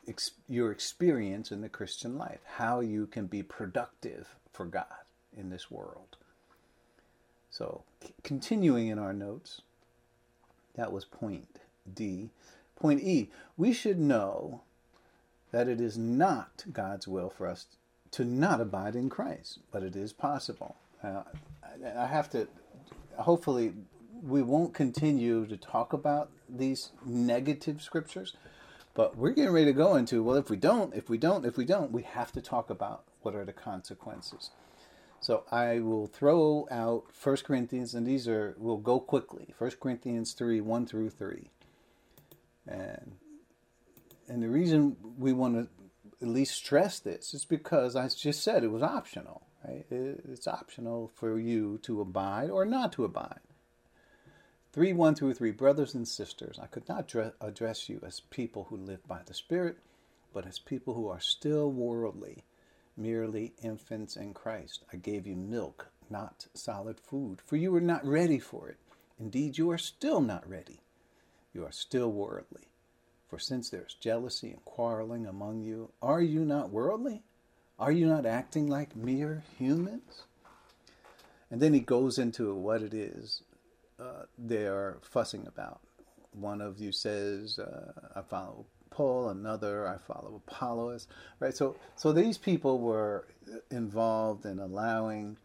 ex- 0.07 0.31
your 0.47 0.71
experience 0.71 1.51
in 1.51 1.61
the 1.61 1.69
Christian 1.69 2.17
life, 2.17 2.39
how 2.55 2.79
you 2.79 3.05
can 3.05 3.27
be 3.27 3.43
productive 3.43 4.35
for 4.51 4.65
God 4.65 4.85
in 5.37 5.51
this 5.51 5.69
world. 5.69 6.17
So, 7.51 7.83
c- 8.03 8.13
continuing 8.23 8.87
in 8.87 8.97
our 8.97 9.13
notes, 9.13 9.61
that 10.75 10.91
was 10.91 11.05
point 11.05 11.59
D. 11.95 12.29
Point 12.75 13.01
E, 13.01 13.29
we 13.57 13.73
should 13.73 13.99
know 13.99 14.61
that 15.51 15.67
it 15.67 15.81
is 15.81 15.97
not 15.97 16.63
God's 16.71 17.07
will 17.07 17.29
for 17.29 17.47
us 17.47 17.65
to 18.11 18.23
not 18.23 18.61
abide 18.61 18.95
in 18.95 19.09
Christ, 19.09 19.59
but 19.71 19.83
it 19.83 19.95
is 19.95 20.13
possible. 20.13 20.75
Uh, 21.03 21.23
I 21.97 22.07
have 22.07 22.29
to, 22.31 22.47
hopefully, 23.17 23.73
we 24.23 24.41
won't 24.41 24.73
continue 24.73 25.45
to 25.45 25.57
talk 25.57 25.93
about 25.93 26.29
these 26.47 26.91
negative 27.05 27.81
scriptures, 27.81 28.35
but 28.93 29.15
we're 29.17 29.31
getting 29.31 29.53
ready 29.53 29.67
to 29.67 29.73
go 29.73 29.95
into, 29.95 30.23
well, 30.23 30.35
if 30.35 30.49
we 30.49 30.57
don't, 30.57 30.93
if 30.93 31.09
we 31.09 31.17
don't, 31.17 31.45
if 31.45 31.57
we 31.57 31.65
don't, 31.65 31.91
we 31.91 32.03
have 32.03 32.31
to 32.33 32.41
talk 32.41 32.69
about 32.69 33.03
what 33.21 33.35
are 33.35 33.45
the 33.45 33.53
consequences. 33.53 34.51
So 35.21 35.43
I 35.51 35.79
will 35.79 36.07
throw 36.07 36.67
out 36.71 37.05
1 37.21 37.37
Corinthians, 37.37 37.93
and 37.93 38.07
these 38.07 38.27
are, 38.27 38.55
we'll 38.57 38.77
go 38.77 38.99
quickly. 38.99 39.53
1 39.57 39.71
Corinthians 39.81 40.33
3 40.33 40.61
1 40.61 40.85
through 40.85 41.09
3. 41.09 41.49
And, 42.69 43.15
and 44.27 44.43
the 44.43 44.49
reason 44.49 44.95
we 45.17 45.33
want 45.33 45.55
to 45.55 45.67
at 46.21 46.27
least 46.27 46.55
stress 46.55 46.99
this 46.99 47.33
is 47.33 47.45
because 47.45 47.95
I 47.95 48.07
just 48.09 48.43
said 48.43 48.63
it 48.63 48.71
was 48.71 48.83
optional. 48.83 49.41
Right? 49.65 49.85
It's 49.89 50.47
optional 50.47 51.11
for 51.15 51.39
you 51.39 51.79
to 51.83 52.01
abide 52.01 52.49
or 52.49 52.65
not 52.65 52.93
to 52.93 53.05
abide. 53.05 53.39
3 54.71 54.93
1 54.93 55.15
through 55.15 55.33
3 55.33 55.51
Brothers 55.51 55.95
and 55.95 56.07
sisters, 56.07 56.59
I 56.61 56.67
could 56.67 56.87
not 56.87 57.13
address 57.41 57.89
you 57.89 57.99
as 58.05 58.19
people 58.29 58.67
who 58.69 58.77
live 58.77 59.05
by 59.07 59.21
the 59.25 59.33
Spirit, 59.33 59.77
but 60.31 60.45
as 60.45 60.59
people 60.59 60.93
who 60.93 61.07
are 61.07 61.19
still 61.19 61.71
worldly, 61.71 62.43
merely 62.95 63.53
infants 63.63 64.15
in 64.15 64.33
Christ. 64.33 64.83
I 64.93 64.97
gave 64.97 65.25
you 65.25 65.35
milk, 65.35 65.87
not 66.09 66.45
solid 66.53 66.99
food, 66.99 67.39
for 67.45 67.55
you 67.55 67.71
were 67.71 67.81
not 67.81 68.05
ready 68.05 68.37
for 68.37 68.69
it. 68.69 68.77
Indeed, 69.19 69.57
you 69.57 69.71
are 69.71 69.77
still 69.77 70.21
not 70.21 70.47
ready 70.47 70.81
you 71.53 71.65
are 71.65 71.71
still 71.71 72.11
worldly. 72.11 72.69
For 73.27 73.39
since 73.39 73.69
there 73.69 73.85
is 73.87 73.93
jealousy 73.93 74.51
and 74.51 74.63
quarreling 74.65 75.27
among 75.27 75.61
you, 75.61 75.91
are 76.01 76.21
you 76.21 76.45
not 76.45 76.71
worldly? 76.71 77.23
Are 77.77 77.91
you 77.91 78.07
not 78.07 78.25
acting 78.25 78.67
like 78.67 78.95
mere 78.95 79.43
humans? 79.57 80.23
And 81.51 81.61
then 81.61 81.73
he 81.73 81.79
goes 81.79 82.17
into 82.17 82.53
what 82.55 82.81
it 82.81 82.93
is 82.93 83.43
uh, 83.99 84.23
they 84.37 84.65
are 84.65 84.97
fussing 85.01 85.45
about. 85.47 85.81
One 86.31 86.61
of 86.61 86.79
you 86.79 86.91
says, 86.91 87.59
uh, 87.59 87.91
I 88.15 88.21
follow 88.21 88.65
Paul, 88.89 89.29
another, 89.29 89.87
I 89.87 89.97
follow 89.97 90.41
Apollos. 90.47 91.07
Right? 91.39 91.55
So, 91.55 91.75
so 91.95 92.11
these 92.11 92.37
people 92.37 92.79
were 92.79 93.27
involved 93.69 94.45
in 94.45 94.59
allowing 94.59 95.37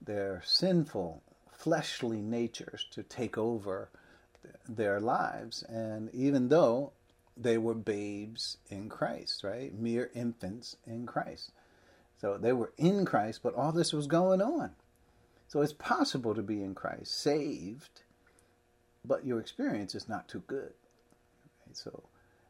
their 0.00 0.42
sinful, 0.44 1.22
fleshly 1.52 2.20
natures 2.20 2.86
to 2.90 3.02
take 3.02 3.38
over 3.38 3.88
their 4.68 5.00
lives. 5.00 5.62
And 5.64 6.10
even 6.14 6.48
though 6.48 6.92
they 7.36 7.58
were 7.58 7.74
babes 7.74 8.58
in 8.68 8.88
Christ, 8.88 9.42
right? 9.44 9.74
Mere 9.74 10.10
infants 10.14 10.76
in 10.86 11.06
Christ. 11.06 11.52
So 12.20 12.38
they 12.38 12.52
were 12.52 12.72
in 12.76 13.04
Christ, 13.04 13.40
but 13.42 13.54
all 13.54 13.72
this 13.72 13.92
was 13.92 14.06
going 14.06 14.40
on. 14.40 14.70
So 15.48 15.60
it's 15.60 15.72
possible 15.72 16.34
to 16.34 16.42
be 16.42 16.62
in 16.62 16.74
Christ, 16.74 17.20
saved, 17.20 18.02
but 19.04 19.26
your 19.26 19.40
experience 19.40 19.94
is 19.94 20.08
not 20.08 20.28
too 20.28 20.42
good. 20.46 20.72
Right? 21.66 21.76
So, 21.76 22.04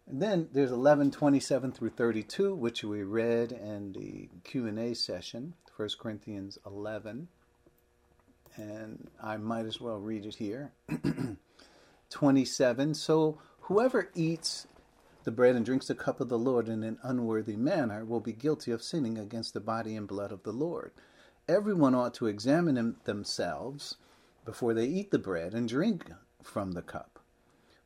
and 0.07 0.21
then 0.21 0.49
there's 0.53 0.71
11:27 0.71 1.73
through 1.75 1.91
32, 1.91 2.55
which 2.55 2.85
we 2.85 3.03
read 3.03 3.51
in 3.51 3.93
the 3.93 4.29
Q&A 4.45 4.95
session, 4.95 5.55
1 5.75 5.89
Corinthians 5.99 6.59
11, 6.67 7.29
and 8.57 9.11
I 9.23 9.37
might 9.37 9.67
as 9.67 9.81
well 9.81 9.99
read 9.99 10.27
it 10.27 10.37
here. 10.37 10.73
27 12.13 12.95
So 12.95 13.39
whoever 13.63 14.11
eats 14.15 14.67
the 15.25 15.31
bread 15.31 15.57
and 15.57 15.65
drinks 15.65 15.89
the 15.89 15.95
cup 15.95 16.21
of 16.21 16.29
the 16.29 16.39
Lord 16.39 16.69
in 16.69 16.83
an 16.83 16.99
unworthy 17.03 17.57
manner 17.57 18.05
will 18.05 18.21
be 18.21 18.33
guilty 18.33 18.71
of 18.71 18.83
sinning 18.83 19.19
against 19.19 19.55
the 19.55 19.61
body 19.61 19.97
and 19.97 20.07
blood 20.07 20.33
of 20.33 20.43
the 20.43 20.53
Lord. 20.53 20.93
everyone 21.49 21.95
ought 21.95 22.15
to 22.15 22.27
examine 22.27 22.97
themselves 23.05 23.97
before 24.45 24.75
they 24.75 24.87
eat 24.87 25.11
the 25.11 25.19
bread 25.19 25.55
and 25.55 25.69
drink 25.69 26.11
from 26.43 26.73
the 26.73 26.83
cup. 26.83 27.19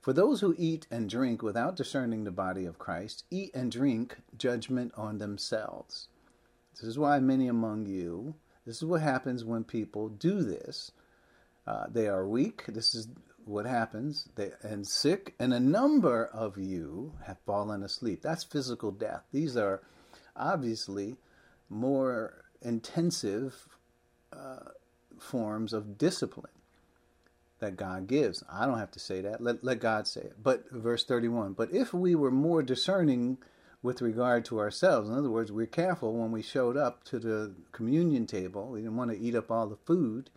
For 0.00 0.12
those 0.12 0.40
who 0.40 0.54
eat 0.58 0.86
and 0.90 1.08
drink 1.10 1.42
without 1.42 1.76
discerning 1.76 2.24
the 2.24 2.30
body 2.30 2.64
of 2.64 2.78
Christ 2.78 3.24
eat 3.30 3.50
and 3.54 3.72
drink 3.72 4.18
judgment 4.36 4.92
on 4.96 5.18
themselves. 5.18 6.08
This 6.74 6.84
is 6.84 6.98
why 6.98 7.18
many 7.20 7.48
among 7.48 7.86
you, 7.86 8.34
this 8.66 8.76
is 8.76 8.84
what 8.84 9.00
happens 9.00 9.44
when 9.44 9.64
people 9.64 10.08
do 10.08 10.42
this. 10.42 10.92
Uh, 11.66 11.86
they 11.90 12.08
are 12.08 12.26
weak. 12.26 12.64
This 12.68 12.94
is 12.94 13.08
what 13.46 13.64
happens. 13.64 14.28
They 14.34 14.50
and 14.62 14.86
sick, 14.86 15.34
and 15.38 15.54
a 15.54 15.60
number 15.60 16.26
of 16.26 16.58
you 16.58 17.14
have 17.26 17.38
fallen 17.46 17.82
asleep. 17.82 18.20
That's 18.22 18.44
physical 18.44 18.90
death. 18.90 19.22
These 19.32 19.56
are 19.56 19.82
obviously 20.36 21.16
more 21.68 22.44
intensive 22.60 23.68
uh, 24.32 24.70
forms 25.18 25.72
of 25.72 25.96
discipline 25.96 26.50
that 27.58 27.76
God 27.76 28.06
gives. 28.06 28.42
I 28.50 28.66
don't 28.66 28.78
have 28.78 28.90
to 28.92 29.00
say 29.00 29.20
that. 29.22 29.40
Let, 29.40 29.64
let 29.64 29.80
God 29.80 30.06
say 30.06 30.22
it. 30.22 30.42
But 30.42 30.70
verse 30.70 31.04
31 31.04 31.54
But 31.54 31.72
if 31.72 31.94
we 31.94 32.14
were 32.14 32.30
more 32.30 32.62
discerning 32.62 33.38
with 33.82 34.02
regard 34.02 34.44
to 34.46 34.58
ourselves, 34.58 35.08
in 35.08 35.14
other 35.14 35.30
words, 35.30 35.52
we're 35.52 35.66
careful 35.66 36.14
when 36.14 36.32
we 36.32 36.42
showed 36.42 36.76
up 36.76 37.04
to 37.04 37.18
the 37.18 37.54
communion 37.72 38.26
table, 38.26 38.68
we 38.68 38.80
didn't 38.80 38.96
want 38.96 39.10
to 39.10 39.18
eat 39.18 39.34
up 39.34 39.50
all 39.50 39.66
the 39.66 39.76
food, 39.76 40.30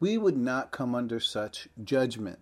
we 0.00 0.18
would 0.18 0.36
not 0.36 0.70
come 0.70 0.94
under 0.94 1.20
such 1.20 1.68
judgment. 1.82 2.38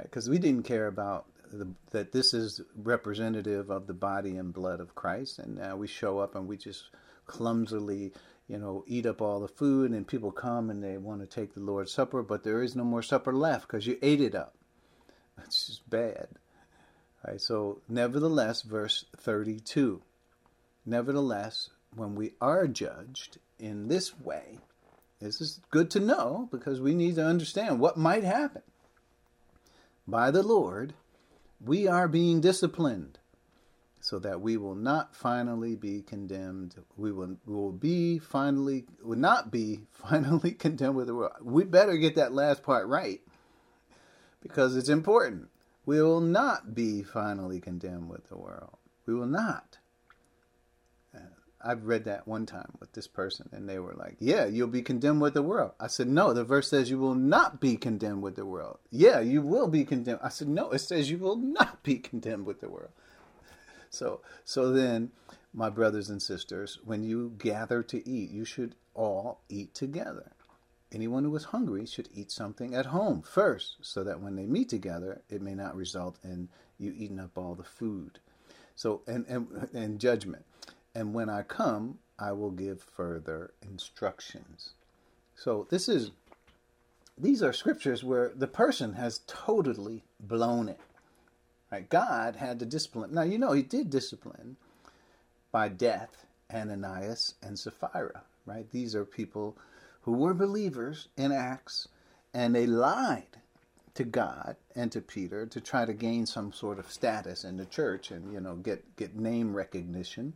Because 0.00 0.28
right? 0.28 0.34
we 0.34 0.38
didn't 0.38 0.64
care 0.64 0.86
about 0.86 1.26
the, 1.52 1.68
that 1.90 2.12
this 2.12 2.34
is 2.34 2.60
representative 2.76 3.70
of 3.70 3.86
the 3.86 3.94
body 3.94 4.36
and 4.36 4.52
blood 4.52 4.80
of 4.80 4.94
Christ, 4.94 5.38
and 5.38 5.56
now 5.56 5.76
we 5.76 5.86
show 5.86 6.18
up 6.18 6.34
and 6.34 6.46
we 6.46 6.56
just 6.56 6.90
clumsily 7.26 8.12
you 8.48 8.58
know, 8.58 8.84
eat 8.86 9.06
up 9.06 9.20
all 9.20 9.40
the 9.40 9.48
food, 9.48 9.90
and 9.90 10.06
people 10.06 10.30
come 10.30 10.70
and 10.70 10.82
they 10.82 10.96
want 10.98 11.20
to 11.20 11.26
take 11.26 11.54
the 11.54 11.60
Lord's 11.60 11.92
Supper, 11.92 12.22
but 12.22 12.44
there 12.44 12.62
is 12.62 12.76
no 12.76 12.84
more 12.84 13.02
supper 13.02 13.32
left 13.32 13.66
because 13.66 13.86
you 13.86 13.98
ate 14.02 14.20
it 14.20 14.34
up. 14.34 14.54
That's 15.36 15.66
just 15.66 15.90
bad. 15.90 16.28
All 17.24 17.32
right, 17.32 17.40
so, 17.40 17.80
nevertheless, 17.88 18.62
verse 18.62 19.04
32. 19.16 20.00
Nevertheless, 20.84 21.70
when 21.96 22.14
we 22.14 22.34
are 22.40 22.68
judged 22.68 23.38
in 23.58 23.88
this 23.88 24.18
way, 24.20 24.58
this 25.20 25.40
is 25.40 25.60
good 25.70 25.90
to 25.92 26.00
know 26.00 26.48
because 26.50 26.80
we 26.80 26.94
need 26.94 27.14
to 27.16 27.24
understand 27.24 27.80
what 27.80 27.96
might 27.96 28.24
happen. 28.24 28.62
By 30.06 30.30
the 30.30 30.42
Lord, 30.42 30.94
we 31.64 31.88
are 31.88 32.06
being 32.06 32.40
disciplined 32.40 33.18
so 34.00 34.18
that 34.20 34.40
we 34.40 34.56
will 34.56 34.74
not 34.74 35.16
finally 35.16 35.74
be 35.74 36.02
condemned. 36.02 36.76
We 36.96 37.10
will, 37.10 37.38
will 37.44 37.72
be 37.72 38.18
finally, 38.18 38.84
will 39.02 39.18
not 39.18 39.50
be 39.50 39.80
finally 39.92 40.52
condemned 40.52 40.96
with 40.96 41.08
the 41.08 41.14
world. 41.14 41.32
We 41.42 41.64
better 41.64 41.96
get 41.96 42.14
that 42.16 42.32
last 42.32 42.62
part 42.62 42.86
right 42.86 43.20
because 44.40 44.76
it's 44.76 44.88
important. 44.88 45.48
We 45.86 46.02
will 46.02 46.20
not 46.20 46.74
be 46.74 47.02
finally 47.02 47.60
condemned 47.60 48.08
with 48.08 48.28
the 48.28 48.36
world. 48.36 48.76
We 49.06 49.14
will 49.14 49.26
not. 49.26 49.78
I've 51.66 51.86
read 51.86 52.04
that 52.04 52.28
one 52.28 52.46
time 52.46 52.72
with 52.78 52.92
this 52.92 53.08
person, 53.08 53.48
and 53.52 53.68
they 53.68 53.78
were 53.78 53.94
like, 53.94 54.16
Yeah, 54.20 54.46
you'll 54.46 54.68
be 54.68 54.82
condemned 54.82 55.20
with 55.20 55.34
the 55.34 55.42
world. 55.42 55.72
I 55.80 55.88
said, 55.88 56.08
No, 56.08 56.32
the 56.32 56.44
verse 56.44 56.68
says 56.68 56.90
you 56.90 56.98
will 56.98 57.16
not 57.16 57.60
be 57.60 57.76
condemned 57.76 58.22
with 58.22 58.36
the 58.36 58.46
world. 58.46 58.78
Yeah, 58.90 59.20
you 59.20 59.42
will 59.42 59.68
be 59.68 59.84
condemned. 59.84 60.20
I 60.22 60.28
said, 60.28 60.48
No, 60.48 60.70
it 60.70 60.78
says 60.78 61.10
you 61.10 61.18
will 61.18 61.36
not 61.36 61.82
be 61.82 61.98
condemned 61.98 62.46
with 62.46 62.60
the 62.60 62.68
world. 62.68 62.92
So, 63.90 64.20
so 64.44 64.70
then, 64.72 65.10
my 65.52 65.68
brothers 65.70 66.08
and 66.08 66.22
sisters, 66.22 66.78
when 66.84 67.02
you 67.02 67.32
gather 67.38 67.82
to 67.82 68.08
eat, 68.08 68.30
you 68.30 68.44
should 68.44 68.74
all 68.94 69.40
eat 69.48 69.74
together. 69.74 70.32
Anyone 70.92 71.24
who 71.24 71.34
is 71.34 71.44
hungry 71.44 71.84
should 71.86 72.08
eat 72.14 72.30
something 72.30 72.74
at 72.74 72.86
home 72.86 73.22
first, 73.22 73.76
so 73.80 74.04
that 74.04 74.20
when 74.20 74.36
they 74.36 74.46
meet 74.46 74.68
together, 74.68 75.22
it 75.28 75.42
may 75.42 75.54
not 75.54 75.74
result 75.74 76.18
in 76.22 76.48
you 76.78 76.94
eating 76.96 77.18
up 77.18 77.36
all 77.36 77.54
the 77.54 77.64
food. 77.64 78.20
So, 78.76 79.02
and, 79.06 79.24
and, 79.26 79.68
and 79.72 79.98
judgment. 79.98 80.44
And 80.96 81.12
when 81.12 81.28
I 81.28 81.42
come, 81.42 81.98
I 82.18 82.32
will 82.32 82.50
give 82.50 82.80
further 82.80 83.52
instructions. 83.60 84.70
So, 85.34 85.66
this 85.68 85.90
is, 85.90 86.12
these 87.18 87.42
are 87.42 87.52
scriptures 87.52 88.02
where 88.02 88.32
the 88.34 88.46
person 88.46 88.94
has 88.94 89.20
totally 89.26 90.04
blown 90.18 90.70
it. 90.70 90.80
Right? 91.70 91.86
God 91.86 92.36
had 92.36 92.58
to 92.60 92.64
discipline. 92.64 93.12
Now, 93.12 93.24
you 93.24 93.36
know, 93.36 93.52
he 93.52 93.60
did 93.60 93.90
discipline 93.90 94.56
by 95.52 95.68
death 95.68 96.24
Ananias 96.50 97.34
and 97.42 97.58
Sapphira, 97.58 98.22
right? 98.46 98.70
These 98.70 98.94
are 98.94 99.04
people 99.04 99.58
who 100.00 100.12
were 100.12 100.32
believers 100.32 101.08
in 101.18 101.30
Acts 101.30 101.88
and 102.32 102.54
they 102.54 102.66
lied 102.66 103.36
to 103.92 104.04
God 104.04 104.56
and 104.74 104.90
to 104.92 105.02
Peter 105.02 105.44
to 105.44 105.60
try 105.60 105.84
to 105.84 105.92
gain 105.92 106.24
some 106.24 106.54
sort 106.54 106.78
of 106.78 106.90
status 106.90 107.44
in 107.44 107.58
the 107.58 107.66
church 107.66 108.10
and, 108.10 108.32
you 108.32 108.40
know, 108.40 108.54
get, 108.54 108.96
get 108.96 109.14
name 109.14 109.54
recognition. 109.54 110.32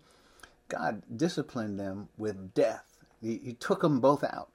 God 0.71 1.03
disciplined 1.15 1.79
them 1.79 2.09
with 2.17 2.55
death. 2.55 2.85
He, 3.21 3.39
he 3.45 3.53
took 3.53 3.83
them 3.83 4.01
both 4.01 4.25
out. 4.25 4.49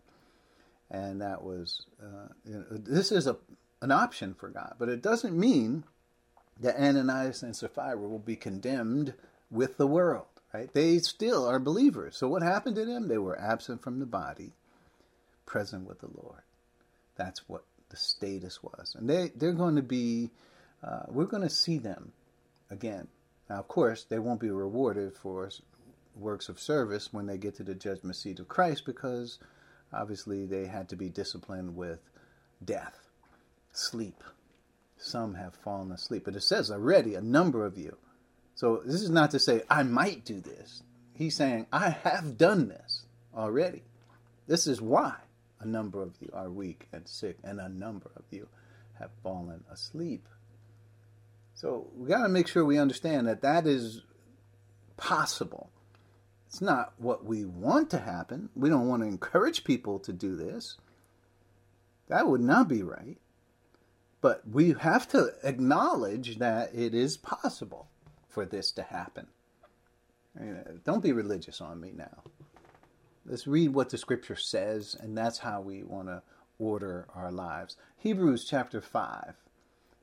And 0.89 1.21
that 1.21 1.43
was, 1.43 1.85
uh, 2.01 2.29
you 2.45 2.55
know, 2.55 2.65
this 2.71 3.11
is 3.11 3.27
a, 3.27 3.37
an 3.81 3.91
option 3.91 4.33
for 4.33 4.49
God, 4.49 4.75
but 4.79 4.89
it 4.89 5.01
doesn't 5.01 5.37
mean 5.37 5.83
that 6.59 6.79
Ananias 6.79 7.43
and 7.43 7.55
Sapphira 7.55 7.97
will 7.97 8.19
be 8.19 8.35
condemned 8.35 9.13
with 9.51 9.77
the 9.77 9.87
world, 9.87 10.27
right? 10.53 10.71
They 10.73 10.99
still 10.99 11.45
are 11.45 11.59
believers. 11.59 12.17
So 12.17 12.27
what 12.27 12.43
happened 12.43 12.75
to 12.77 12.85
them? 12.85 13.07
They 13.07 13.17
were 13.17 13.39
absent 13.39 13.81
from 13.81 13.99
the 13.99 14.05
body, 14.05 14.53
present 15.45 15.87
with 15.87 15.99
the 15.99 16.09
Lord. 16.21 16.41
That's 17.15 17.47
what 17.49 17.63
the 17.89 17.97
status 17.97 18.63
was. 18.63 18.95
And 18.97 19.09
they, 19.09 19.31
they're 19.35 19.53
going 19.53 19.75
to 19.75 19.83
be, 19.83 20.31
uh, 20.83 21.03
we're 21.07 21.25
going 21.25 21.43
to 21.43 21.49
see 21.49 21.77
them 21.77 22.11
again. 22.69 23.07
Now, 23.49 23.57
of 23.57 23.67
course, 23.67 24.03
they 24.03 24.19
won't 24.19 24.39
be 24.39 24.49
rewarded 24.49 25.13
for 25.13 25.49
works 26.15 26.49
of 26.49 26.59
service 26.59 27.11
when 27.11 27.25
they 27.25 27.37
get 27.37 27.55
to 27.55 27.63
the 27.63 27.75
judgment 27.75 28.15
seat 28.15 28.39
of 28.39 28.47
Christ 28.47 28.85
because 28.85 29.39
obviously 29.93 30.45
they 30.45 30.65
had 30.65 30.89
to 30.89 30.95
be 30.95 31.09
disciplined 31.09 31.75
with 31.75 31.99
death, 32.63 33.09
sleep, 33.71 34.23
some 34.97 35.35
have 35.35 35.55
fallen 35.55 35.91
asleep. 35.91 36.23
But 36.25 36.35
it 36.35 36.43
says 36.43 36.71
already 36.71 37.15
a 37.15 37.21
number 37.21 37.65
of 37.65 37.77
you. 37.77 37.97
So 38.55 38.81
this 38.85 39.01
is 39.01 39.09
not 39.09 39.31
to 39.31 39.39
say 39.39 39.63
I 39.69 39.83
might 39.83 40.25
do 40.25 40.39
this. 40.39 40.83
He's 41.13 41.35
saying 41.35 41.67
I 41.71 41.89
have 41.89 42.37
done 42.37 42.69
this 42.69 43.05
already. 43.35 43.83
This 44.47 44.67
is 44.67 44.81
why 44.81 45.15
a 45.59 45.65
number 45.65 46.01
of 46.01 46.13
you 46.19 46.29
are 46.33 46.49
weak 46.49 46.87
and 46.91 47.07
sick, 47.07 47.37
and 47.43 47.59
a 47.59 47.69
number 47.69 48.11
of 48.15 48.23
you 48.29 48.47
have 48.99 49.09
fallen 49.23 49.63
asleep. 49.71 50.27
So 51.53 51.87
we 51.95 52.09
got 52.09 52.23
to 52.23 52.29
make 52.29 52.47
sure 52.47 52.65
we 52.65 52.77
understand 52.77 53.27
that 53.27 53.41
that 53.41 53.65
is 53.65 54.01
possible. 54.97 55.69
It's 56.55 56.61
not 56.61 56.93
what 56.97 57.25
we 57.25 57.43
want 57.43 57.89
to 57.89 57.99
happen. 57.99 58.47
We 58.55 58.69
don't 58.69 58.87
want 58.87 59.01
to 59.01 59.09
encourage 59.09 59.65
people 59.65 59.99
to 59.99 60.13
do 60.13 60.37
this. 60.37 60.77
That 62.07 62.29
would 62.29 62.39
not 62.39 62.69
be 62.69 62.81
right. 62.81 63.17
But 64.21 64.47
we 64.49 64.71
have 64.71 65.05
to 65.09 65.33
acknowledge 65.43 66.37
that 66.37 66.73
it 66.73 66.95
is 66.95 67.17
possible 67.17 67.89
for 68.29 68.45
this 68.45 68.71
to 68.71 68.83
happen. 68.83 69.27
Don't 70.85 71.03
be 71.03 71.11
religious 71.11 71.59
on 71.59 71.81
me 71.81 71.91
now. 71.93 72.23
Let's 73.25 73.47
read 73.47 73.73
what 73.73 73.89
the 73.89 73.97
scripture 73.97 74.37
says, 74.37 74.95
and 74.97 75.17
that's 75.17 75.39
how 75.39 75.59
we 75.59 75.83
want 75.83 76.07
to 76.07 76.21
order 76.57 77.05
our 77.13 77.33
lives. 77.33 77.75
Hebrews 77.97 78.45
chapter 78.45 78.79
5 78.79 79.33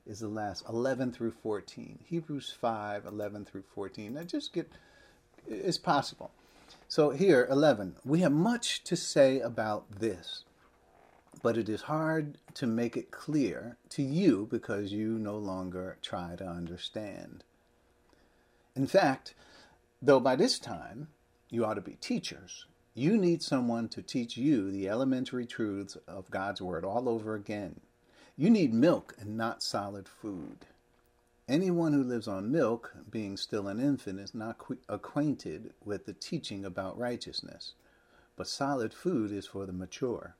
is 0.05 0.19
the 0.19 0.27
last 0.27 0.65
11 0.69 1.13
through 1.13 1.31
14. 1.31 1.97
Hebrews 2.05 2.53
5 2.61 3.07
11 3.07 3.45
through 3.45 3.63
14. 3.73 4.13
Now 4.13 4.21
just 4.21 4.53
get, 4.53 4.69
it's 5.47 5.79
possible. 5.79 6.29
So 6.95 7.09
here, 7.09 7.47
11. 7.49 7.95
We 8.05 8.19
have 8.19 8.31
much 8.31 8.83
to 8.83 8.95
say 8.95 9.39
about 9.39 9.99
this 9.99 10.43
but 11.41 11.57
it 11.57 11.67
is 11.67 11.81
hard 11.81 12.37
to 12.53 12.67
make 12.67 12.95
it 12.95 13.09
clear 13.09 13.77
to 13.89 14.03
you 14.03 14.47
because 14.51 14.93
you 14.93 15.17
no 15.17 15.35
longer 15.37 15.97
try 16.03 16.35
to 16.37 16.45
understand. 16.45 17.43
In 18.75 18.85
fact, 18.85 19.33
though 20.01 20.19
by 20.19 20.35
this 20.35 20.59
time 20.59 21.07
you 21.49 21.65
ought 21.65 21.73
to 21.73 21.81
be 21.81 21.97
teachers, 21.99 22.67
you 22.93 23.17
need 23.17 23.41
someone 23.41 23.89
to 23.89 24.03
teach 24.03 24.37
you 24.37 24.71
the 24.71 24.87
elementary 24.87 25.47
truths 25.47 25.97
of 26.07 26.29
God's 26.29 26.61
Word 26.61 26.85
all 26.85 27.09
over 27.09 27.33
again. 27.33 27.79
You 28.37 28.51
need 28.51 28.71
milk 28.71 29.15
and 29.19 29.35
not 29.35 29.63
solid 29.63 30.07
food. 30.07 30.67
Anyone 31.47 31.93
who 31.93 32.03
lives 32.03 32.27
on 32.27 32.51
milk, 32.51 32.95
being 33.09 33.35
still 33.35 33.67
an 33.67 33.79
infant, 33.79 34.19
is 34.19 34.33
not 34.33 34.57
acquainted 34.87 35.73
with 35.83 36.05
the 36.05 36.13
teaching 36.13 36.63
about 36.63 36.97
righteousness. 36.97 37.73
But 38.35 38.47
solid 38.47 38.93
food 38.93 39.31
is 39.31 39.47
for 39.47 39.65
the 39.65 39.73
mature 39.73 40.35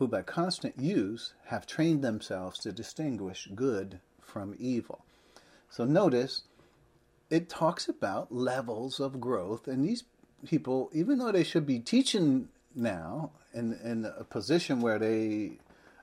who 0.00 0.08
by 0.08 0.22
constant 0.22 0.78
use 0.80 1.34
have 1.44 1.66
trained 1.66 2.02
themselves 2.02 2.58
to 2.58 2.72
distinguish 2.72 3.50
good 3.54 4.00
from 4.18 4.56
evil. 4.58 5.04
So 5.68 5.84
notice 5.84 6.44
it 7.28 7.50
talks 7.50 7.86
about 7.86 8.32
levels 8.34 8.98
of 8.98 9.20
growth, 9.20 9.68
and 9.68 9.84
these 9.84 10.04
people, 10.46 10.90
even 10.94 11.18
though 11.18 11.30
they 11.30 11.44
should 11.44 11.66
be 11.66 11.80
teaching 11.80 12.48
now 12.74 13.32
in 13.52 13.74
in 13.84 14.06
a 14.06 14.24
position 14.24 14.80
where 14.80 14.98
they 14.98 15.58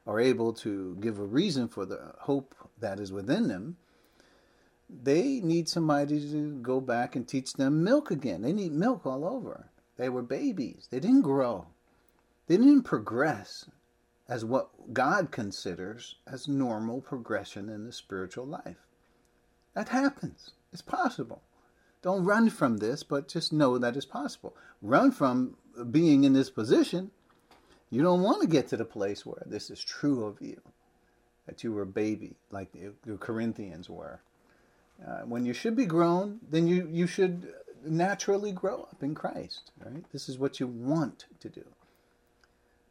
are 0.06 0.20
able 0.20 0.54
to 0.54 0.96
give 1.02 1.18
a 1.18 1.26
reason 1.26 1.68
for 1.68 1.84
the 1.84 2.14
hope 2.20 2.54
that 2.80 3.00
is 3.00 3.12
within 3.12 3.48
them, 3.48 3.78
they 4.90 5.42
need 5.42 5.68
somebody 5.68 6.20
to 6.32 6.60
go 6.62 6.80
back 6.80 7.16
and 7.16 7.28
teach 7.28 7.54
them 7.54 7.84
milk 7.84 8.10
again. 8.12 8.42
They 8.42 8.54
need 8.54 8.72
milk 8.72 9.06
all 9.06 9.26
over. 9.26 9.70
They 9.98 10.10
were 10.10 10.22
babies. 10.22 10.88
They 10.90 11.00
didn't 11.00 11.22
grow. 11.22 11.68
They 12.48 12.58
didn't 12.58 12.84
progress 12.84 13.70
as 14.30 14.46
what 14.46 14.94
God 14.94 15.32
considers 15.32 16.16
as 16.26 16.48
normal 16.48 17.02
progression 17.02 17.70
in 17.70 17.86
the 17.86 17.92
spiritual 17.92 18.46
life. 18.46 18.78
That 19.74 19.90
happens. 19.90 20.52
It's 20.72 20.82
possible. 20.82 21.42
Don't 22.02 22.26
run 22.26 22.50
from 22.50 22.78
this, 22.78 23.04
but 23.04 23.28
just 23.28 23.52
know 23.52 23.78
that 23.78 23.98
it's 23.98 24.06
possible. 24.06 24.56
Run 24.82 25.12
from 25.12 25.56
being 25.92 26.24
in 26.24 26.34
this 26.34 26.50
position. 26.50 27.12
You 27.90 28.04
don't 28.04 28.22
want 28.22 28.42
to 28.42 28.48
get 28.48 28.68
to 28.70 28.78
the 28.78 28.86
place 28.86 29.26
where 29.26 29.44
this 29.46 29.70
is 29.70 29.84
true 29.84 30.26
of 30.26 30.42
you, 30.42 30.62
that 31.46 31.64
you 31.64 31.72
were 31.72 31.84
a 31.84 31.88
baby, 31.88 32.36
like 32.52 32.72
the 32.72 33.18
Corinthians 33.18 33.90
were. 33.90 34.22
Uh, 35.06 35.22
when 35.22 35.46
you 35.46 35.54
should 35.54 35.76
be 35.76 35.86
grown, 35.86 36.40
then 36.50 36.68
you, 36.68 36.88
you 36.92 37.08
should 37.08 37.54
naturally 37.86 38.52
grow 38.52 38.84
up 38.84 39.04
in 39.04 39.14
Christ, 39.14 39.72
right? 39.84 40.04
This 40.12 40.28
is 40.28 40.38
what 40.38 40.60
you 40.60 40.68
want 40.68 41.26
to 41.40 41.50
do. 41.50 41.64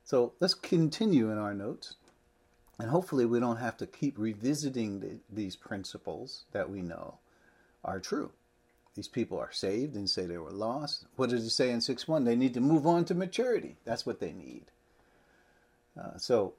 So 0.04 0.32
let's 0.38 0.54
continue 0.54 1.30
in 1.30 1.38
our 1.38 1.54
notes. 1.54 1.96
And 2.78 2.90
hopefully, 2.90 3.24
we 3.24 3.40
don't 3.40 3.56
have 3.56 3.76
to 3.78 3.86
keep 3.86 4.18
revisiting 4.18 5.00
the, 5.00 5.16
these 5.32 5.56
principles 5.56 6.44
that 6.52 6.68
we 6.68 6.82
know 6.82 7.18
are 7.84 7.98
true. 7.98 8.32
These 8.94 9.08
people 9.08 9.38
are 9.38 9.52
saved 9.52 9.94
and 9.94 10.08
say 10.08 10.26
they 10.26 10.38
were 10.38 10.50
lost. 10.50 11.06
What 11.16 11.30
does 11.30 11.44
it 11.44 11.50
say 11.50 11.70
in 11.70 11.80
6 11.80 12.06
1? 12.06 12.24
They 12.24 12.36
need 12.36 12.54
to 12.54 12.60
move 12.60 12.86
on 12.86 13.04
to 13.06 13.14
maturity. 13.14 13.76
That's 13.84 14.04
what 14.04 14.20
they 14.20 14.32
need. 14.32 14.64
Uh, 15.98 16.18
so, 16.18 16.54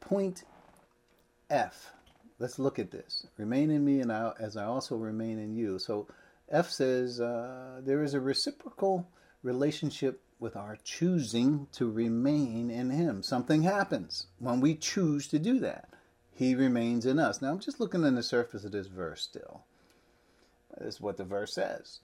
point 0.00 0.44
F. 1.50 1.92
Let's 2.40 2.58
look 2.58 2.78
at 2.78 2.92
this. 2.92 3.26
Remain 3.36 3.70
in 3.70 3.84
me, 3.84 4.00
and 4.00 4.12
I, 4.12 4.32
as 4.38 4.56
I 4.56 4.64
also 4.64 4.96
remain 4.96 5.38
in 5.40 5.56
you. 5.56 5.78
So, 5.78 6.06
F 6.48 6.70
says 6.70 7.20
uh, 7.20 7.80
there 7.84 8.02
is 8.02 8.14
a 8.14 8.20
reciprocal 8.20 9.08
relationship 9.42 10.22
with 10.38 10.54
our 10.54 10.78
choosing 10.84 11.66
to 11.72 11.90
remain 11.90 12.70
in 12.70 12.90
Him. 12.90 13.22
Something 13.22 13.62
happens 13.62 14.28
when 14.38 14.60
we 14.60 14.76
choose 14.76 15.26
to 15.28 15.38
do 15.38 15.58
that. 15.60 15.88
He 16.30 16.54
remains 16.54 17.04
in 17.06 17.18
us. 17.18 17.42
Now, 17.42 17.50
I'm 17.50 17.58
just 17.58 17.80
looking 17.80 18.04
on 18.04 18.14
the 18.14 18.22
surface 18.22 18.64
of 18.64 18.70
this 18.70 18.86
verse 18.86 19.22
still. 19.22 19.64
This 20.78 20.94
is 20.94 21.00
what 21.00 21.16
the 21.16 21.24
verse 21.24 21.54
says. 21.54 21.98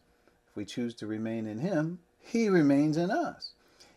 If 0.49 0.57
we 0.57 0.65
choose 0.65 0.95
to 0.97 1.07
remain 1.07 1.47
in 1.47 1.61
Him, 1.61 2.01
He 2.19 2.49
remains 2.49 2.97
in 2.97 3.13
us. 3.13 3.53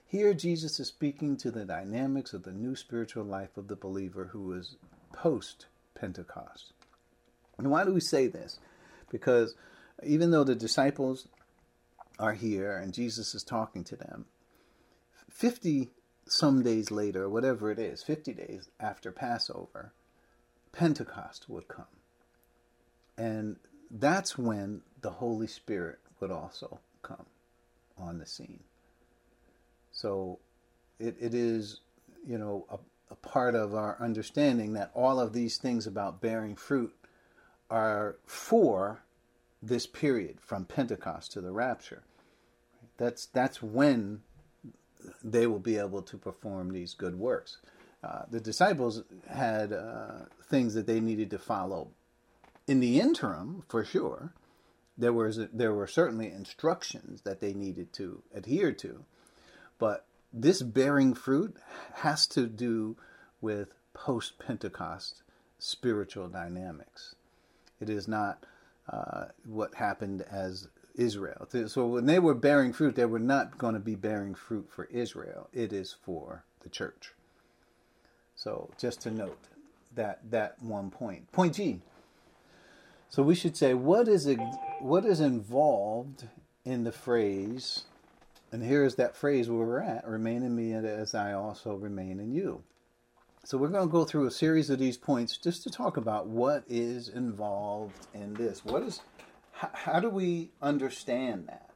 Here, 0.06 0.36
Jesus 0.36 0.80
is 0.80 0.88
speaking 0.88 1.36
to 1.38 1.50
the 1.50 1.66
dynamics 1.66 2.34
of 2.34 2.44
the 2.44 2.54
new 2.54 2.76
spiritual 2.76 3.24
life 3.24 3.58
of 3.58 3.68
the 3.68 3.76
believer 3.76 4.26
who 4.26 4.54
is 4.54 4.76
post 5.12 5.66
Pentecost. 6.00 6.74
And 7.58 7.72
why 7.72 7.84
do 7.84 7.94
we 7.94 8.00
say 8.00 8.28
this? 8.28 8.60
Because 9.10 9.56
even 10.04 10.32
though 10.32 10.44
the 10.44 10.56
disciples 10.56 11.28
are 12.20 12.34
here 12.34 12.76
and 12.78 12.94
Jesus 12.94 13.36
is 13.36 13.44
talking 13.44 13.84
to 13.86 13.96
them. 13.96 14.26
50 15.30 15.90
some 16.26 16.64
days 16.64 16.92
later, 16.92 17.30
whatever 17.30 17.72
it 17.72 17.80
is, 17.80 18.04
50 18.04 18.34
days 18.34 18.70
after 18.80 19.12
Passover, 19.12 19.94
Pentecost 20.72 21.50
would 21.50 21.68
come. 21.68 21.86
And 23.18 23.58
that's 23.90 24.38
when 24.38 24.82
the 25.02 25.12
Holy 25.12 25.48
Spirit 25.48 26.00
would 26.20 26.32
also 26.32 26.80
come 27.02 27.26
on 27.98 28.18
the 28.18 28.26
scene. 28.26 28.64
So 29.92 30.40
it, 31.00 31.16
it 31.20 31.34
is, 31.34 31.80
you 32.28 32.38
know, 32.38 32.66
a, 32.70 32.78
a 33.10 33.16
part 33.16 33.56
of 33.56 33.74
our 33.74 33.98
understanding 34.00 34.74
that 34.74 34.92
all 34.94 35.20
of 35.20 35.34
these 35.34 35.58
things 35.58 35.88
about 35.88 36.22
bearing 36.22 36.56
fruit 36.56 36.94
are 37.70 38.18
for 38.26 39.04
this 39.62 39.88
period 39.88 40.40
from 40.40 40.66
Pentecost 40.66 41.32
to 41.34 41.42
the 41.42 41.52
rapture. 41.52 42.04
That's 42.98 43.26
that's 43.28 43.62
when 43.62 44.22
they 45.24 45.48
will 45.48 45.60
be 45.60 45.78
able 45.78 46.02
to 46.02 46.18
perform 46.18 46.72
these 46.72 46.94
good 46.94 47.18
works. 47.18 47.58
Uh, 48.04 48.24
the 48.30 48.40
disciples 48.40 49.04
had 49.30 49.74
uh, 49.74 50.26
things 50.50 50.74
that 50.74 50.88
they 50.88 51.00
needed 51.00 51.30
to 51.32 51.40
follow. 51.40 51.90
In 52.68 52.80
the 52.80 53.00
interim, 53.00 53.64
for 53.68 53.84
sure, 53.84 54.34
there 54.98 55.14
was 55.14 55.40
there 55.54 55.74
were 55.74 55.88
certainly 55.88 56.28
instructions 56.32 57.22
that 57.22 57.40
they 57.40 57.54
needed 57.54 57.94
to 57.94 58.24
adhere 58.34 58.72
to, 58.74 59.06
but 59.78 60.07
this 60.34 60.62
bearing 60.62 61.14
fruit 61.14 61.56
has 61.96 62.28
to 62.28 62.48
do 62.48 62.98
with 63.42 63.74
post 63.94 64.40
Pentecost 64.40 65.24
spiritual 65.60 66.28
dynamics. 66.28 67.16
It 67.80 67.90
is 67.90 68.08
not 68.08 68.46
uh, 68.92 69.26
what 69.46 69.76
happened 69.76 70.24
as 70.30 70.68
Israel. 70.96 71.48
So 71.68 71.86
when 71.86 72.06
they 72.06 72.20
were 72.20 72.34
bearing 72.34 72.74
fruit, 72.74 72.96
they 72.96 73.06
were 73.06 73.20
not 73.20 73.58
going 73.58 73.74
to 73.74 73.80
be 73.80 73.96
bearing 73.96 74.34
fruit 74.34 74.68
for 74.70 74.86
Israel. 74.86 75.50
It 75.54 75.72
is 75.72 75.96
for 76.04 76.44
the 76.62 76.70
church. 76.70 77.14
So 78.36 78.70
just 78.78 79.02
to 79.02 79.12
note 79.12 79.48
that 79.96 80.20
that 80.32 80.62
one 80.62 80.90
point. 80.90 81.32
Point 81.32 81.56
G. 81.56 81.82
So 83.10 83.24
we 83.24 83.36
should 83.36 83.56
say 83.56 83.74
what 83.74 84.08
is 84.08 84.30
what 84.80 85.06
is 85.06 85.20
involved 85.20 86.28
in 86.66 86.84
the 86.84 86.92
phrase, 86.92 87.84
and 88.52 88.64
here 88.64 88.84
is 88.84 88.96
that 88.96 89.16
phrase 89.16 89.50
where 89.50 89.66
we're 89.66 89.82
at: 89.82 90.08
"Remain 90.08 90.44
in 90.44 90.56
me, 90.56 90.74
as 90.74 91.14
I 91.14 91.34
also 91.34 91.76
remain 91.76 92.20
in 92.20 92.32
you." 92.32 92.64
So 93.44 93.58
we're 93.58 93.70
going 93.70 93.88
to 93.88 93.92
go 93.92 94.04
through 94.04 94.26
a 94.26 94.32
series 94.32 94.70
of 94.70 94.78
these 94.78 94.98
points 94.98 95.38
just 95.38 95.64
to 95.64 95.70
talk 95.70 95.96
about 95.96 96.28
what 96.28 96.66
is 96.68 97.08
involved 97.08 98.08
in 98.14 98.34
this. 98.34 98.66
What 98.66 98.84
is 98.84 99.00
how, 99.54 99.70
how 99.74 100.00
do 100.00 100.10
we 100.10 100.52
understand 100.62 101.48
that? 101.48 101.70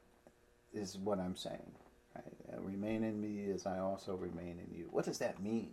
Is 0.73 0.97
what 0.97 1.19
I'm 1.19 1.35
saying. 1.35 1.71
Right? 2.13 2.25
Uh, 2.53 2.61
remain 2.61 3.03
in 3.03 3.21
me 3.21 3.49
as 3.51 3.65
I 3.65 3.79
also 3.79 4.15
remain 4.15 4.59
in 4.59 4.77
you. 4.77 4.87
What 4.91 5.05
does 5.05 5.19
that 5.19 5.41
mean? 5.41 5.71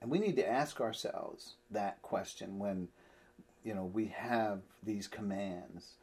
And 0.00 0.08
we 0.08 0.20
need 0.20 0.36
to 0.36 0.48
ask 0.48 0.80
ourselves 0.80 1.54
that 1.70 2.00
question 2.02 2.58
when 2.58 2.88
you 3.64 3.74
know 3.74 3.84
we 3.84 4.06
have 4.16 4.60
these 4.84 5.08
commands. 5.08 5.94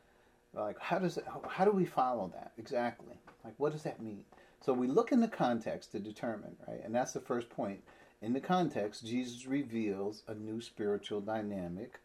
Like 0.54 0.78
how 0.80 1.00
does 1.00 1.18
it, 1.18 1.26
how 1.48 1.64
do 1.64 1.72
we 1.72 1.86
follow 1.86 2.32
that 2.36 2.52
exactly? 2.58 3.16
Like 3.44 3.56
what 3.58 3.72
does 3.72 3.84
that 3.84 4.02
mean? 4.02 4.26
So 4.62 4.74
we 4.74 4.88
look 4.88 5.12
in 5.12 5.20
the 5.20 5.28
context 5.28 5.92
to 5.92 6.00
determine, 6.00 6.56
right? 6.68 6.82
And 6.84 6.96
that's 6.96 7.14
the 7.14 7.20
first 7.20 7.50
point 7.50 7.82
in 8.24 8.32
the 8.32 8.40
context, 8.40 9.06
Jesus 9.06 9.46
reveals 9.46 10.24
a 10.30 10.34
new 10.34 10.62
spiritual 10.62 11.20
dynamic 11.20 12.00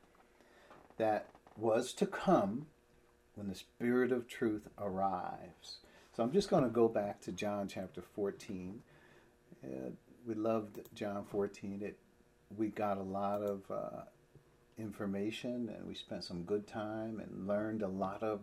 that 0.97 1.29
was 1.57 1.93
to 1.93 2.07
come 2.07 2.67
when 3.37 3.47
the 3.47 3.55
Spirit 3.55 4.11
of 4.11 4.27
truth 4.27 4.67
arrives. 4.79 5.79
So 6.17 6.25
I'm 6.25 6.33
just 6.33 6.51
going 6.51 6.65
to 6.65 6.71
go 6.71 6.89
back 6.89 7.21
to 7.21 7.33
John 7.33 7.69
chapter 7.69 8.03
14. 8.03 8.81
Uh, 9.63 9.91
we 10.27 10.35
loved 10.35 10.81
John 10.93 11.25
14. 11.31 11.83
It 11.85 11.99
we 12.57 12.69
got 12.69 12.99
a 12.99 13.03
lot 13.03 13.43
of 13.43 13.63
uh, 13.71 14.03
information 14.77 15.73
and 15.73 15.87
we 15.87 15.95
spent 15.95 16.25
some 16.25 16.43
good 16.43 16.67
time 16.67 17.21
and 17.21 17.47
learned 17.47 17.83
a 17.83 17.89
lot 17.89 18.25
of 18.25 18.41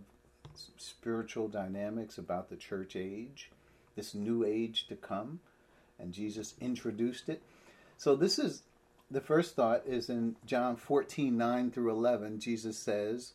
spiritual 0.78 1.48
dynamics 1.48 2.18
about 2.18 2.50
the 2.50 2.56
church 2.56 2.96
age, 2.96 3.52
this 3.96 4.14
new 4.14 4.44
age 4.46 4.88
to 4.88 4.96
come, 4.96 5.40
and 6.00 6.14
Jesus 6.14 6.56
introduced 6.60 7.30
it. 7.30 7.42
So 7.98 8.16
this 8.16 8.38
is 8.38 8.64
the 9.10 9.22
first 9.22 9.56
thought 9.56 9.84
is 9.86 10.10
in 10.10 10.36
John 10.46 10.76
14, 10.76 11.38
9 11.38 11.72
through 11.72 11.92
11. 11.92 12.40
Jesus 12.40 12.78
says, 12.78 13.34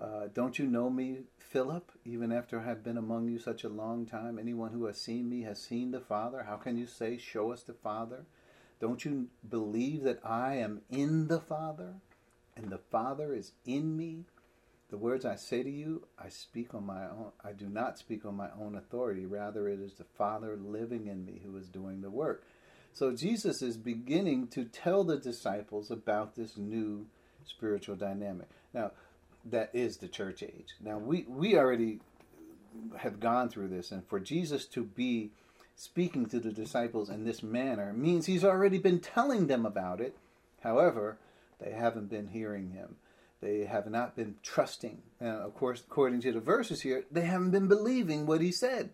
uh, 0.00 0.28
Don't 0.32 0.58
you 0.58 0.66
know 0.66 0.90
me, 0.90 1.18
Philip, 1.38 1.92
even 2.04 2.32
after 2.32 2.60
I 2.60 2.64
have 2.64 2.82
been 2.82 2.96
among 2.96 3.28
you 3.28 3.38
such 3.38 3.64
a 3.64 3.68
long 3.68 4.06
time? 4.06 4.38
Anyone 4.38 4.72
who 4.72 4.86
has 4.86 5.00
seen 5.00 5.28
me 5.28 5.42
has 5.42 5.60
seen 5.60 5.90
the 5.90 6.00
Father. 6.00 6.44
How 6.44 6.56
can 6.56 6.78
you 6.78 6.86
say, 6.86 7.18
Show 7.18 7.52
us 7.52 7.62
the 7.62 7.74
Father? 7.74 8.24
Don't 8.80 9.04
you 9.04 9.28
believe 9.46 10.04
that 10.04 10.20
I 10.24 10.54
am 10.56 10.80
in 10.90 11.28
the 11.28 11.40
Father 11.40 11.96
and 12.56 12.70
the 12.70 12.78
Father 12.78 13.34
is 13.34 13.52
in 13.66 13.96
me? 13.96 14.24
The 14.90 14.98
words 14.98 15.24
I 15.24 15.36
say 15.36 15.62
to 15.62 15.70
you, 15.70 16.06
I 16.18 16.28
speak 16.28 16.74
on 16.74 16.84
my 16.84 17.04
own. 17.04 17.30
I 17.44 17.52
do 17.52 17.68
not 17.68 17.98
speak 17.98 18.24
on 18.24 18.36
my 18.36 18.48
own 18.60 18.74
authority. 18.74 19.24
Rather, 19.24 19.68
it 19.68 19.80
is 19.80 19.94
the 19.94 20.04
Father 20.04 20.56
living 20.56 21.06
in 21.06 21.24
me 21.24 21.40
who 21.44 21.56
is 21.56 21.68
doing 21.68 22.02
the 22.02 22.10
work. 22.10 22.44
So 22.92 23.12
Jesus 23.14 23.62
is 23.62 23.76
beginning 23.76 24.48
to 24.48 24.64
tell 24.64 25.04
the 25.04 25.16
disciples 25.16 25.92
about 25.92 26.34
this 26.34 26.56
new 26.56 27.06
spiritual 27.44 27.94
dynamic. 27.94 28.48
Now, 28.74 28.90
that 29.44 29.70
is 29.72 29.98
the 29.98 30.08
church 30.08 30.42
age. 30.42 30.74
Now, 30.80 30.98
we, 30.98 31.24
we 31.28 31.56
already 31.56 32.00
have 32.98 33.20
gone 33.20 33.48
through 33.48 33.68
this, 33.68 33.92
and 33.92 34.04
for 34.06 34.18
Jesus 34.18 34.66
to 34.66 34.82
be 34.82 35.30
speaking 35.76 36.26
to 36.26 36.40
the 36.40 36.52
disciples 36.52 37.08
in 37.08 37.24
this 37.24 37.42
manner 37.42 37.92
means 37.92 38.26
he's 38.26 38.44
already 38.44 38.78
been 38.78 39.00
telling 39.00 39.46
them 39.46 39.64
about 39.64 40.00
it. 40.00 40.16
However, 40.62 41.16
they 41.60 41.72
haven't 41.72 42.10
been 42.10 42.28
hearing 42.28 42.70
him. 42.70 42.96
They 43.40 43.64
have 43.64 43.90
not 43.90 44.16
been 44.16 44.36
trusting. 44.42 45.02
And 45.18 45.30
of 45.38 45.54
course, 45.54 45.80
according 45.80 46.20
to 46.22 46.32
the 46.32 46.40
verses 46.40 46.82
here, 46.82 47.04
they 47.10 47.22
haven't 47.22 47.52
been 47.52 47.68
believing 47.68 48.26
what 48.26 48.40
he 48.40 48.52
said. 48.52 48.90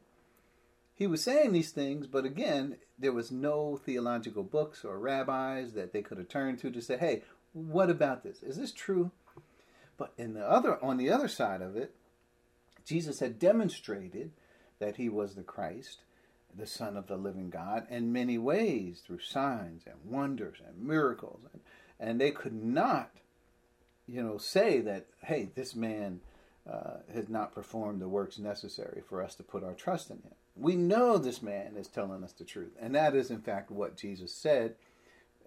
he 0.95 1.07
was 1.07 1.23
saying 1.23 1.53
these 1.53 1.73
things, 1.73 2.07
but 2.07 2.25
again, 2.25 2.79
there 2.99 3.13
was 3.13 3.31
no 3.31 3.77
theological 3.77 4.43
books 4.43 4.83
or 4.85 4.99
rabbis 4.99 5.75
that 5.75 5.93
they 5.93 6.01
could 6.01 6.17
have 6.17 6.29
turned 6.29 6.59
to 6.61 6.71
to 6.71 6.81
say, 6.81 6.97
"Hey, 6.97 7.23
what 7.53 7.91
about 7.91 8.23
this? 8.23 8.43
Is 8.43 8.57
this 8.57 8.73
true?" 8.73 9.11
But 9.99 10.15
in 10.17 10.33
the 10.35 10.49
other, 10.49 10.83
on 10.83 10.97
the 10.97 11.11
other 11.11 11.29
side 11.29 11.61
of 11.61 11.77
it, 11.77 11.95
Jesus 12.85 13.21
had 13.21 13.39
demonstrated 13.39 14.33
that 14.79 14.97
he 14.97 15.09
was 15.09 15.35
the 15.35 15.43
Christ, 15.43 16.01
the 16.55 16.67
Son 16.67 16.97
of 16.97 17.07
the 17.07 17.17
living 17.17 17.51
God, 17.51 17.87
in 17.91 18.13
many 18.13 18.39
ways 18.39 19.01
through 19.01 19.21
signs 19.21 19.87
and 19.87 19.97
wonders 20.11 20.59
and 20.67 20.83
miracles, 20.87 21.41
and, 21.53 21.63
and 22.01 22.21
they 22.21 22.31
could 22.31 22.55
not, 22.55 23.11
you 24.07 24.23
know, 24.23 24.39
say 24.39 24.81
that, 24.81 25.07
"Hey, 25.23 25.51
this 25.55 25.75
man." 25.75 26.21
Uh, 26.69 26.99
has 27.15 27.29
not 27.29 27.55
performed 27.55 28.01
the 28.01 28.09
works 28.09 28.41
necessary 28.41 29.01
for 29.09 29.23
us 29.23 29.37
to 29.37 29.45
put 29.45 29.63
our 29.63 29.73
trust 29.73 30.11
in 30.11 30.17
him. 30.17 30.35
We 30.57 30.75
know 30.75 31.17
this 31.17 31.41
man 31.41 31.77
is 31.77 31.87
telling 31.87 32.25
us 32.25 32.33
the 32.33 32.43
truth. 32.43 32.73
And 32.81 32.97
that 32.97 33.15
is, 33.15 33.31
in 33.31 33.41
fact, 33.41 33.71
what 33.71 33.97
Jesus 33.97 34.35
said 34.35 34.75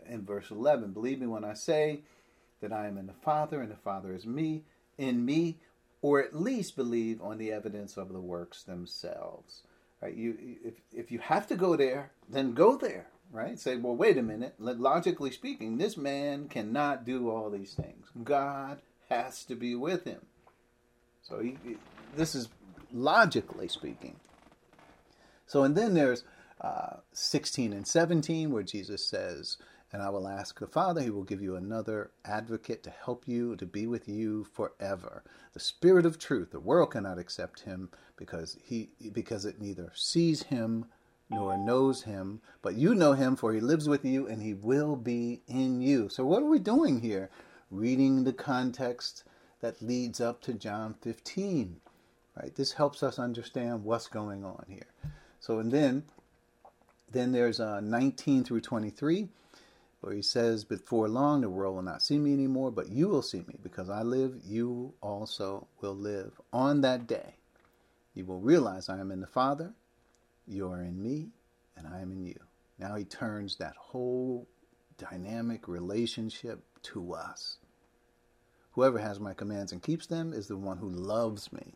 in 0.08 0.24
verse 0.24 0.50
11. 0.52 0.92
Believe 0.92 1.20
me 1.20 1.28
when 1.28 1.44
I 1.44 1.56
say 1.56 2.02
that 2.62 2.72
I 2.72 2.88
am 2.88 2.98
in 2.98 3.08
the 3.08 3.14
Father 3.14 3.62
and 3.62 3.72
the 3.72 3.76
Father 3.76 4.14
is 4.14 4.26
me, 4.26 4.64
in 4.98 5.26
me, 5.26 5.58
or 6.02 6.22
at 6.22 6.40
least 6.40 6.76
believe 6.76 7.22
on 7.22 7.38
the 7.38 7.52
evidence 7.52 7.98
of 7.98 8.14
the 8.14 8.22
works 8.22 8.64
themselves. 8.64 9.64
Right? 10.02 10.16
You, 10.16 10.38
if, 10.64 10.76
if 10.94 11.12
you 11.12 11.20
have 11.20 11.48
to 11.48 11.56
go 11.56 11.76
there, 11.76 12.12
then 12.30 12.54
go 12.54 12.78
there. 12.78 13.08
Right? 13.32 13.60
Say, 13.60 13.78
well, 13.78 13.96
wait 13.96 14.18
a 14.18 14.24
minute. 14.24 14.56
Logically 14.60 15.32
speaking, 15.32 15.78
this 15.78 15.96
man 15.98 16.48
cannot 16.48 17.06
do 17.06 17.30
all 17.30 17.50
these 17.50 17.74
things. 17.74 18.08
God 18.24 18.80
has 19.10 19.44
to 19.46 19.56
be 19.56 19.76
with 19.76 20.04
him. 20.04 20.22
So 21.22 21.40
he, 21.40 21.58
this 22.16 22.34
is 22.34 22.50
logically 22.92 23.68
speaking. 23.68 24.16
So, 25.46 25.64
and 25.64 25.76
then 25.76 25.94
there's 25.94 26.24
uh, 26.62 26.98
16 27.14 27.74
and 27.74 27.88
17 27.88 28.52
where 28.52 28.64
Jesus 28.64 29.06
says, 29.06 29.58
And 29.92 30.02
I 30.02 30.10
will 30.10 30.28
ask 30.28 30.60
the 30.60 30.68
Father, 30.68 31.02
he 31.02 31.10
will 31.10 31.24
give 31.24 31.42
you 31.42 31.56
another 31.56 32.12
advocate 32.26 32.84
to 32.84 32.90
help 32.90 33.28
you, 33.28 33.56
to 33.58 33.66
be 33.66 33.88
with 33.88 34.08
you 34.08 34.44
forever. 34.44 35.24
The 35.54 35.60
Spirit 35.60 36.06
of 36.06 36.20
truth. 36.20 36.52
The 36.52 36.60
world 36.60 36.92
cannot 36.92 37.20
accept 37.20 37.62
him 37.62 37.90
because 38.16 38.58
he 38.64 38.90
because 39.14 39.46
it 39.46 39.62
neither 39.62 39.92
sees 39.96 40.44
him 40.44 40.86
nor 41.30 41.58
knows 41.58 42.04
him, 42.04 42.42
but 42.62 42.76
you 42.76 42.96
know 42.96 43.14
him, 43.14 43.36
for 43.36 43.54
he 43.54 43.60
lives 43.60 43.88
with 43.88 44.04
you 44.04 44.28
and 44.28 44.42
he 44.42 44.54
will 44.54 44.96
be 44.96 45.42
in 45.48 45.82
you. 45.82 46.10
So, 46.10 46.26
what 46.26 46.42
are 46.42 46.50
we 46.50 46.60
doing 46.60 47.02
here? 47.02 47.30
Reading 47.70 48.24
the 48.24 48.34
context 48.34 49.24
that 49.62 49.82
leads 49.82 50.20
up 50.20 50.42
to 50.42 50.54
John 50.54 50.96
15. 51.02 51.78
Right? 52.36 52.56
This 52.56 52.74
helps 52.74 53.04
us 53.04 53.20
understand 53.20 53.84
what's 53.84 54.08
going 54.08 54.44
on 54.44 54.66
here. 54.68 54.88
So, 55.40 55.60
and 55.60 55.72
then, 55.72 56.04
then 57.12 57.32
there's 57.32 57.60
uh, 57.60 57.80
19 57.82 58.44
through 58.44 58.62
23, 58.62 59.28
where 60.02 60.14
he 60.14 60.22
says, 60.22 60.64
Before 60.64 61.08
long, 61.08 61.42
the 61.42 61.50
world 61.50 61.76
will 61.76 61.82
not 61.84 62.02
see 62.02 62.18
me 62.18 62.34
anymore, 62.34 62.72
but 62.72 62.90
you 62.90 63.08
will 63.08 63.22
see 63.22 63.44
me. 63.48 63.56
Because 63.62 63.90
I 63.90 64.02
live, 64.02 64.40
you 64.44 64.94
also 65.02 65.68
will 65.82 65.96
live. 65.96 66.40
On 66.54 66.82
that 66.82 67.08
day, 67.08 67.36
you 68.14 68.26
will 68.26 68.40
realize 68.40 68.90
I 68.90 69.00
am 69.00 69.12
in 69.12 69.22
the 69.22 69.28
Father, 69.28 69.74
you 70.50 70.70
are 70.72 70.82
in 70.82 71.02
me, 71.02 71.30
and 71.78 71.88
I 71.88 72.02
am 72.02 72.12
in 72.12 72.26
you. 72.26 72.40
Now 72.78 72.96
he 72.96 73.06
turns 73.06 73.58
that 73.58 73.76
whole 73.78 74.48
dynamic 74.98 75.68
relationship 75.68 76.64
to 76.84 77.14
us. 77.14 77.58
Whoever 78.72 79.00
has 79.00 79.20
my 79.20 79.34
commands 79.34 79.72
and 79.72 79.82
keeps 79.82 80.08
them 80.08 80.34
is 80.34 80.48
the 80.48 80.58
one 80.58 80.78
who 80.78 80.90
loves 80.90 81.52
me. 81.52 81.74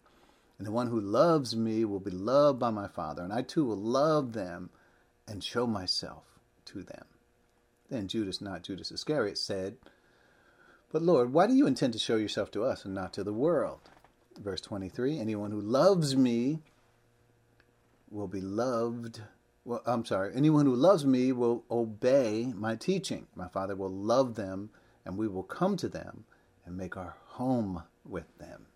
And 0.57 0.67
the 0.67 0.71
one 0.71 0.87
who 0.87 0.99
loves 0.99 1.55
me 1.55 1.83
will 1.83 1.99
be 1.99 2.11
loved 2.11 2.59
by 2.59 2.69
my 2.69 2.87
Father, 2.87 3.23
and 3.23 3.33
I 3.33 3.41
too 3.41 3.65
will 3.65 3.75
love 3.75 4.33
them 4.33 4.69
and 5.27 5.43
show 5.43 5.67
myself 5.67 6.23
to 6.65 6.83
them. 6.83 7.05
Then 7.89 8.07
Judas, 8.07 8.39
not 8.39 8.63
Judas 8.63 8.91
Iscariot, 8.91 9.37
said, 9.37 9.77
But 10.91 11.01
Lord, 11.01 11.33
why 11.33 11.47
do 11.47 11.53
you 11.53 11.67
intend 11.67 11.93
to 11.93 11.99
show 11.99 12.15
yourself 12.15 12.51
to 12.51 12.63
us 12.63 12.85
and 12.85 12.93
not 12.93 13.13
to 13.13 13.23
the 13.23 13.33
world? 13.33 13.89
Verse 14.39 14.61
23 14.61 15.19
Anyone 15.19 15.51
who 15.51 15.61
loves 15.61 16.15
me 16.15 16.61
will 18.13 18.27
be 18.27 18.41
loved. 18.41 19.21
Well, 19.65 19.81
I'm 19.85 20.05
sorry. 20.05 20.33
Anyone 20.35 20.65
who 20.65 20.75
loves 20.75 21.05
me 21.05 21.31
will 21.31 21.63
obey 21.69 22.53
my 22.55 22.75
teaching. 22.75 23.27
My 23.35 23.47
Father 23.47 23.75
will 23.75 23.91
love 23.91 24.35
them, 24.35 24.69
and 25.05 25.17
we 25.17 25.27
will 25.27 25.43
come 25.43 25.75
to 25.77 25.89
them 25.89 26.25
and 26.65 26.77
make 26.77 26.95
our 26.95 27.15
home 27.25 27.83
with 28.05 28.37
them. 28.37 28.67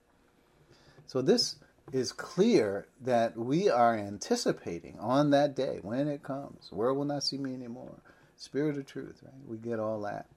So 1.05 1.21
this 1.21 1.55
is 1.93 2.11
clear 2.11 2.87
that 3.01 3.37
we 3.37 3.69
are 3.69 3.95
anticipating 3.95 4.97
on 4.99 5.29
that 5.29 5.55
day 5.55 5.79
when 5.81 6.07
it 6.07 6.23
comes. 6.23 6.69
World 6.71 6.97
will 6.97 7.05
not 7.05 7.23
see 7.23 7.37
me 7.37 7.53
anymore. 7.53 8.01
Spirit 8.35 8.77
of 8.77 8.85
truth, 8.85 9.21
right? 9.23 9.47
We 9.47 9.57
get 9.57 9.79
all 9.79 10.01
that. 10.01 10.27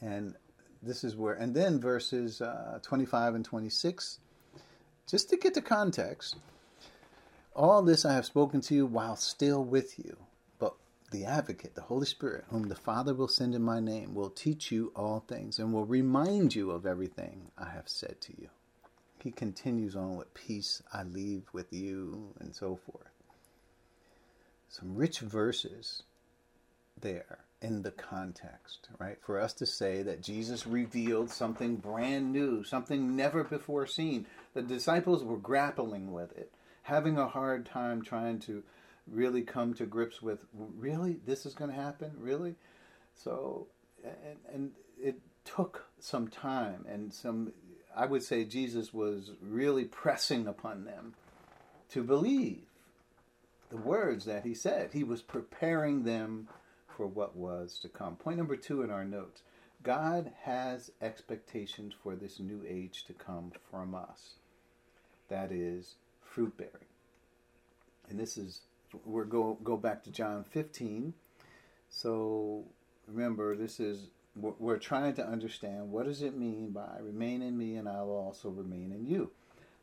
And 0.00 0.34
this 0.82 1.04
is 1.04 1.16
where, 1.16 1.34
and 1.34 1.54
then 1.54 1.80
verses 1.80 2.40
uh, 2.40 2.78
25 2.82 3.34
and 3.36 3.44
26, 3.44 4.18
just 5.08 5.30
to 5.30 5.36
get 5.36 5.54
the 5.54 5.62
context, 5.62 6.36
all 7.54 7.82
this 7.82 8.04
I 8.04 8.14
have 8.14 8.26
spoken 8.26 8.60
to 8.62 8.74
you 8.74 8.86
while 8.86 9.16
still 9.16 9.64
with 9.64 9.98
you. 9.98 10.16
But 10.58 10.74
the 11.10 11.24
advocate, 11.24 11.74
the 11.74 11.82
Holy 11.82 12.06
Spirit, 12.06 12.44
whom 12.48 12.68
the 12.68 12.74
Father 12.74 13.14
will 13.14 13.28
send 13.28 13.54
in 13.54 13.62
my 13.62 13.80
name, 13.80 14.14
will 14.14 14.30
teach 14.30 14.72
you 14.72 14.92
all 14.96 15.24
things 15.26 15.58
and 15.58 15.72
will 15.72 15.86
remind 15.86 16.54
you 16.54 16.70
of 16.70 16.86
everything 16.86 17.50
I 17.58 17.70
have 17.70 17.88
said 17.88 18.20
to 18.22 18.32
you 18.40 18.48
he 19.22 19.30
continues 19.30 19.94
on 19.94 20.16
with 20.16 20.34
peace 20.34 20.82
I 20.92 21.04
leave 21.04 21.44
with 21.52 21.72
you 21.72 22.34
and 22.40 22.54
so 22.54 22.76
forth. 22.76 23.06
Some 24.68 24.96
rich 24.96 25.20
verses 25.20 26.02
there 27.00 27.38
in 27.60 27.82
the 27.82 27.92
context, 27.92 28.88
right? 28.98 29.18
For 29.20 29.38
us 29.38 29.52
to 29.54 29.66
say 29.66 30.02
that 30.02 30.22
Jesus 30.22 30.66
revealed 30.66 31.30
something 31.30 31.76
brand 31.76 32.32
new, 32.32 32.64
something 32.64 33.14
never 33.14 33.44
before 33.44 33.86
seen. 33.86 34.26
The 34.54 34.62
disciples 34.62 35.22
were 35.22 35.36
grappling 35.36 36.12
with 36.12 36.36
it, 36.36 36.50
having 36.82 37.18
a 37.18 37.28
hard 37.28 37.66
time 37.66 38.02
trying 38.02 38.38
to 38.40 38.62
really 39.06 39.42
come 39.42 39.74
to 39.74 39.86
grips 39.86 40.22
with 40.22 40.44
really 40.52 41.18
this 41.26 41.46
is 41.46 41.54
going 41.54 41.70
to 41.70 41.76
happen, 41.76 42.12
really? 42.18 42.54
So 43.14 43.66
and, 44.04 44.38
and 44.52 44.70
it 45.00 45.18
took 45.44 45.86
some 45.98 46.28
time 46.28 46.84
and 46.88 47.12
some 47.12 47.52
I 47.94 48.06
would 48.06 48.22
say 48.22 48.44
Jesus 48.44 48.92
was 48.94 49.32
really 49.40 49.84
pressing 49.84 50.46
upon 50.46 50.84
them 50.84 51.14
to 51.90 52.02
believe 52.02 52.62
the 53.70 53.76
words 53.76 54.24
that 54.24 54.44
he 54.44 54.54
said. 54.54 54.90
He 54.92 55.04
was 55.04 55.22
preparing 55.22 56.04
them 56.04 56.48
for 56.86 57.06
what 57.06 57.36
was 57.36 57.78
to 57.80 57.88
come. 57.88 58.16
Point 58.16 58.38
number 58.38 58.56
two 58.56 58.82
in 58.82 58.90
our 58.90 59.04
notes 59.04 59.42
God 59.82 60.32
has 60.42 60.90
expectations 61.00 61.92
for 62.02 62.14
this 62.14 62.38
new 62.38 62.62
age 62.68 63.04
to 63.04 63.12
come 63.12 63.52
from 63.70 63.94
us. 63.94 64.34
That 65.28 65.50
is 65.50 65.96
fruit 66.32 66.56
bearing. 66.56 66.72
And 68.08 68.18
this 68.18 68.36
is, 68.36 68.62
we're 69.04 69.24
go, 69.24 69.58
go 69.62 69.76
back 69.76 70.02
to 70.04 70.10
John 70.10 70.44
15. 70.50 71.14
So 71.88 72.64
remember, 73.06 73.56
this 73.56 73.80
is 73.80 74.08
we're 74.34 74.78
trying 74.78 75.12
to 75.14 75.26
understand 75.26 75.90
what 75.90 76.06
does 76.06 76.22
it 76.22 76.36
mean 76.36 76.70
by 76.70 76.98
remain 77.02 77.42
in 77.42 77.58
me 77.58 77.76
and 77.76 77.86
I 77.86 78.00
will 78.02 78.16
also 78.16 78.48
remain 78.48 78.90
in 78.92 79.06
you. 79.06 79.30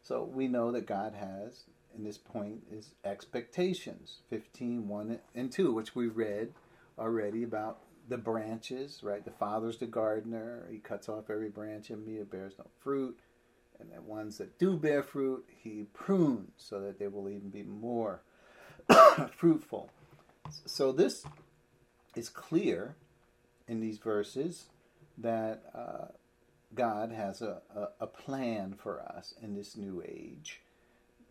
So 0.01 0.23
we 0.23 0.47
know 0.47 0.71
that 0.71 0.87
God 0.87 1.13
has, 1.13 1.65
in 1.95 2.03
this 2.03 2.17
point, 2.17 2.63
is 2.71 2.91
expectations. 3.05 4.19
15, 4.29 4.87
1 4.87 5.19
and 5.35 5.51
2, 5.51 5.71
which 5.73 5.93
we 5.93 6.07
read 6.07 6.53
already 6.97 7.43
about 7.43 7.81
the 8.07 8.17
branches, 8.17 9.01
right? 9.03 9.23
The 9.23 9.31
Father's 9.31 9.77
the 9.77 9.85
gardener. 9.85 10.65
He 10.71 10.79
cuts 10.79 11.09
off 11.09 11.29
every 11.29 11.49
branch 11.49 11.91
in 11.91 12.03
me 12.05 12.17
that 12.17 12.31
bears 12.31 12.53
no 12.57 12.65
fruit. 12.79 13.19
And 13.79 13.91
the 13.91 14.01
ones 14.01 14.37
that 14.37 14.59
do 14.59 14.75
bear 14.75 15.03
fruit, 15.03 15.45
he 15.63 15.85
prunes 15.93 16.51
so 16.57 16.81
that 16.81 16.99
they 16.99 17.07
will 17.07 17.29
even 17.29 17.49
be 17.49 17.63
more 17.63 18.21
fruitful. 19.37 19.89
So 20.65 20.91
this 20.91 21.25
is 22.15 22.29
clear 22.29 22.95
in 23.67 23.79
these 23.79 23.99
verses 23.99 24.65
that 25.17 25.63
uh, 25.73 26.05
God 26.73 27.11
has 27.11 27.41
a, 27.41 27.61
a, 27.75 27.87
a, 28.01 28.07
plan 28.07 28.75
for 28.77 29.01
us 29.01 29.33
in 29.41 29.55
this 29.55 29.75
new 29.75 30.03
age, 30.05 30.61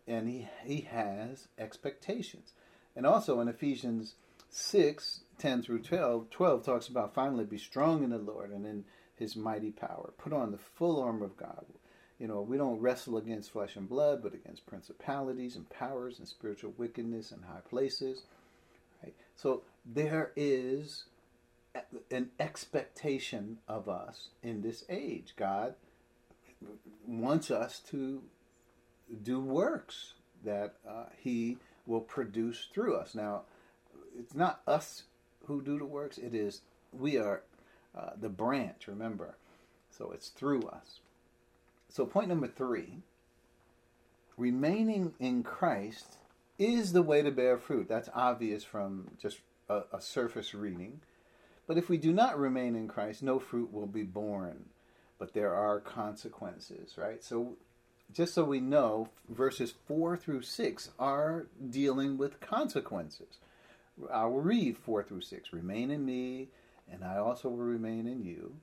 and 0.07 0.27
He 0.27 0.47
He 0.63 0.81
has 0.81 1.47
expectations. 1.57 2.53
And 2.95 3.05
also 3.05 3.39
in 3.39 3.47
Ephesians 3.47 4.15
6, 4.49 5.21
10 5.37 5.63
through 5.63 5.83
12, 5.83 6.29
12 6.29 6.65
talks 6.65 6.87
about 6.87 7.13
finally 7.13 7.45
be 7.45 7.57
strong 7.57 8.03
in 8.03 8.09
the 8.09 8.17
Lord 8.17 8.51
and 8.51 8.65
in 8.65 8.85
His 9.15 9.35
mighty 9.35 9.71
power. 9.71 10.13
Put 10.17 10.33
on 10.33 10.51
the 10.51 10.57
full 10.57 11.01
armor 11.01 11.25
of 11.25 11.37
God. 11.37 11.65
You 12.19 12.27
know, 12.27 12.41
we 12.41 12.57
don't 12.57 12.79
wrestle 12.79 13.17
against 13.17 13.51
flesh 13.51 13.75
and 13.77 13.87
blood, 13.87 14.21
but 14.21 14.33
against 14.33 14.65
principalities 14.65 15.55
and 15.55 15.69
powers 15.69 16.19
and 16.19 16.27
spiritual 16.27 16.73
wickedness 16.77 17.31
in 17.31 17.41
high 17.43 17.61
places. 17.67 18.23
Right? 19.01 19.15
So 19.35 19.63
there 19.85 20.31
is 20.35 21.05
an 22.11 22.29
expectation 22.39 23.59
of 23.67 23.87
us 23.87 24.29
in 24.43 24.61
this 24.61 24.83
age. 24.89 25.33
God 25.37 25.75
wants 27.07 27.49
us 27.49 27.79
to 27.91 28.21
do 29.23 29.39
works 29.39 30.13
that 30.43 30.75
uh, 30.87 31.05
He 31.17 31.57
will 31.85 32.01
produce 32.01 32.67
through 32.73 32.95
us. 32.97 33.15
Now, 33.15 33.43
it's 34.17 34.35
not 34.35 34.61
us 34.67 35.03
who 35.45 35.61
do 35.61 35.79
the 35.79 35.85
works, 35.85 36.17
it 36.17 36.35
is 36.35 36.61
we 36.91 37.17
are 37.17 37.43
uh, 37.97 38.11
the 38.19 38.29
branch, 38.29 38.87
remember. 38.87 39.35
So 39.89 40.11
it's 40.11 40.29
through 40.29 40.63
us. 40.63 40.99
So, 41.89 42.05
point 42.05 42.29
number 42.29 42.47
three 42.47 42.99
remaining 44.37 45.13
in 45.19 45.43
Christ 45.43 46.17
is 46.57 46.93
the 46.93 47.01
way 47.01 47.21
to 47.21 47.31
bear 47.31 47.57
fruit. 47.57 47.87
That's 47.89 48.09
obvious 48.13 48.63
from 48.63 49.11
just 49.21 49.39
a, 49.69 49.81
a 49.91 50.01
surface 50.01 50.53
reading. 50.53 51.01
But 51.67 51.77
if 51.77 51.89
we 51.89 51.97
do 51.97 52.11
not 52.11 52.39
remain 52.39 52.75
in 52.75 52.87
Christ, 52.87 53.21
no 53.21 53.39
fruit 53.39 53.73
will 53.73 53.87
be 53.87 54.03
born. 54.03 54.65
But 55.17 55.33
there 55.33 55.53
are 55.53 55.79
consequences, 55.79 56.97
right? 56.97 57.23
So, 57.23 57.57
just 58.13 58.33
so 58.33 58.43
we 58.43 58.59
know, 58.59 59.09
verses 59.27 59.73
4 59.87 60.17
through 60.17 60.41
6 60.41 60.89
are 60.97 61.47
dealing 61.69 62.17
with 62.17 62.39
consequences. 62.39 63.37
I 64.11 64.25
will 64.25 64.41
read 64.41 64.77
4 64.77 65.03
through 65.03 65.21
6. 65.21 65.53
Remain 65.53 65.91
in 65.91 66.05
me, 66.05 66.47
and 66.91 67.03
I 67.03 67.17
also 67.17 67.49
will 67.49 67.57
remain 67.57 68.07
in 68.07 68.23
you. 68.23 68.55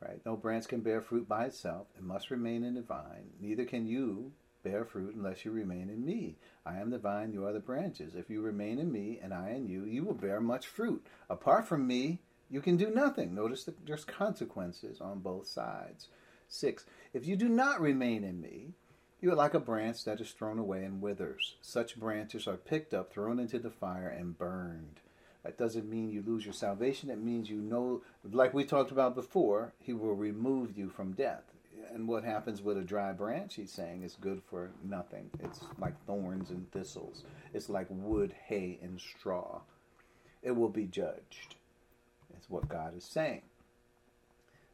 Right? 0.00 0.20
No 0.24 0.36
branch 0.36 0.68
can 0.68 0.80
bear 0.80 1.00
fruit 1.00 1.28
by 1.28 1.46
itself. 1.46 1.88
It 1.96 2.04
must 2.04 2.30
remain 2.30 2.62
in 2.62 2.74
the 2.74 2.82
vine. 2.82 3.30
Neither 3.40 3.64
can 3.64 3.86
you 3.86 4.32
bear 4.62 4.84
fruit 4.84 5.14
unless 5.14 5.44
you 5.44 5.50
remain 5.50 5.88
in 5.88 6.04
me. 6.04 6.36
I 6.64 6.78
am 6.78 6.90
the 6.90 6.98
vine, 6.98 7.32
you 7.32 7.44
are 7.46 7.52
the 7.52 7.60
branches. 7.60 8.14
If 8.14 8.30
you 8.30 8.40
remain 8.40 8.78
in 8.78 8.92
me, 8.92 9.18
and 9.22 9.32
I 9.32 9.50
in 9.50 9.66
you, 9.66 9.84
you 9.84 10.04
will 10.04 10.14
bear 10.14 10.40
much 10.40 10.66
fruit. 10.66 11.04
Apart 11.30 11.66
from 11.66 11.86
me, 11.86 12.20
you 12.50 12.60
can 12.60 12.76
do 12.76 12.90
nothing. 12.90 13.34
Notice 13.34 13.64
that 13.64 13.86
there's 13.86 14.04
consequences 14.04 15.00
on 15.00 15.20
both 15.20 15.46
sides. 15.46 16.08
Six, 16.48 16.86
if 17.12 17.26
you 17.26 17.36
do 17.36 17.48
not 17.48 17.80
remain 17.80 18.24
in 18.24 18.40
me, 18.40 18.74
you 19.20 19.30
are 19.32 19.36
like 19.36 19.54
a 19.54 19.60
branch 19.60 20.04
that 20.04 20.20
is 20.20 20.30
thrown 20.30 20.58
away 20.58 20.84
and 20.84 21.02
withers. 21.02 21.56
Such 21.60 21.98
branches 21.98 22.46
are 22.46 22.56
picked 22.56 22.94
up, 22.94 23.12
thrown 23.12 23.38
into 23.38 23.58
the 23.58 23.70
fire, 23.70 24.08
and 24.08 24.38
burned. 24.38 25.00
That 25.48 25.56
doesn't 25.56 25.88
mean 25.88 26.10
you 26.10 26.22
lose 26.26 26.44
your 26.44 26.52
salvation. 26.52 27.08
It 27.08 27.22
means 27.22 27.48
you 27.48 27.56
know, 27.56 28.02
like 28.30 28.52
we 28.52 28.64
talked 28.64 28.90
about 28.90 29.14
before, 29.14 29.72
He 29.80 29.94
will 29.94 30.14
remove 30.14 30.76
you 30.76 30.90
from 30.90 31.12
death. 31.12 31.44
And 31.90 32.06
what 32.06 32.22
happens 32.22 32.60
with 32.60 32.76
a 32.76 32.82
dry 32.82 33.12
branch, 33.12 33.54
he's 33.54 33.72
saying, 33.72 34.02
is 34.02 34.14
good 34.20 34.42
for 34.50 34.72
nothing. 34.84 35.30
It's 35.42 35.60
like 35.78 35.94
thorns 36.04 36.50
and 36.50 36.70
thistles, 36.70 37.24
it's 37.54 37.70
like 37.70 37.86
wood, 37.88 38.34
hay, 38.44 38.78
and 38.82 39.00
straw. 39.00 39.62
It 40.42 40.50
will 40.50 40.68
be 40.68 40.84
judged. 40.84 41.54
It's 42.36 42.50
what 42.50 42.68
God 42.68 42.94
is 42.94 43.04
saying. 43.04 43.40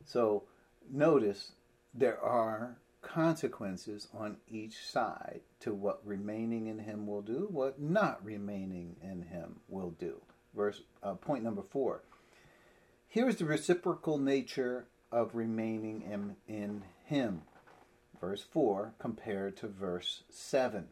So 0.04 0.42
notice 0.90 1.52
there 1.94 2.20
are 2.20 2.78
consequences 3.00 4.08
on 4.12 4.38
each 4.50 4.84
side 4.84 5.42
to 5.60 5.72
what 5.72 6.04
remaining 6.04 6.66
in 6.66 6.80
him 6.80 7.06
will 7.06 7.22
do, 7.22 7.46
what 7.48 7.80
not 7.80 8.24
remaining 8.24 8.96
in 9.00 9.22
him 9.22 9.60
will 9.68 9.90
do. 9.90 10.20
Verse 10.54 10.82
uh, 11.02 11.14
point 11.14 11.42
number 11.42 11.62
four. 11.62 12.02
Here's 13.08 13.36
the 13.36 13.44
reciprocal 13.44 14.18
nature 14.18 14.86
of 15.12 15.34
remaining 15.34 16.02
in, 16.02 16.36
in 16.48 16.82
him. 17.04 17.42
Verse 18.20 18.42
4 18.42 18.94
compared 18.98 19.56
to 19.58 19.68
verse 19.68 20.24
7. 20.30 20.88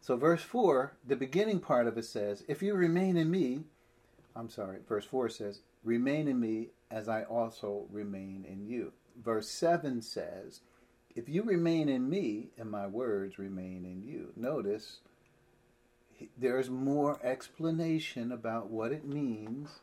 So, 0.00 0.16
verse 0.16 0.42
4, 0.42 0.92
the 1.04 1.16
beginning 1.16 1.60
part 1.60 1.86
of 1.86 1.98
it 1.98 2.04
says, 2.04 2.44
If 2.46 2.62
you 2.62 2.74
remain 2.74 3.16
in 3.16 3.30
me, 3.30 3.64
I'm 4.36 4.50
sorry, 4.50 4.78
verse 4.86 5.06
4 5.06 5.28
says, 5.30 5.62
Remain 5.82 6.28
in 6.28 6.38
me 6.38 6.68
as 6.90 7.08
I 7.08 7.24
also 7.24 7.86
remain 7.90 8.44
in 8.48 8.66
you. 8.66 8.92
Verse 9.20 9.48
7 9.48 10.02
says, 10.02 10.60
If 11.16 11.28
you 11.28 11.42
remain 11.42 11.88
in 11.88 12.08
me 12.08 12.50
and 12.58 12.70
my 12.70 12.86
words 12.86 13.38
remain 13.38 13.84
in 13.84 14.02
you. 14.02 14.32
Notice 14.36 15.00
there's 16.36 16.70
more 16.70 17.18
explanation 17.22 18.32
about 18.32 18.70
what 18.70 18.92
it 18.92 19.04
means 19.04 19.80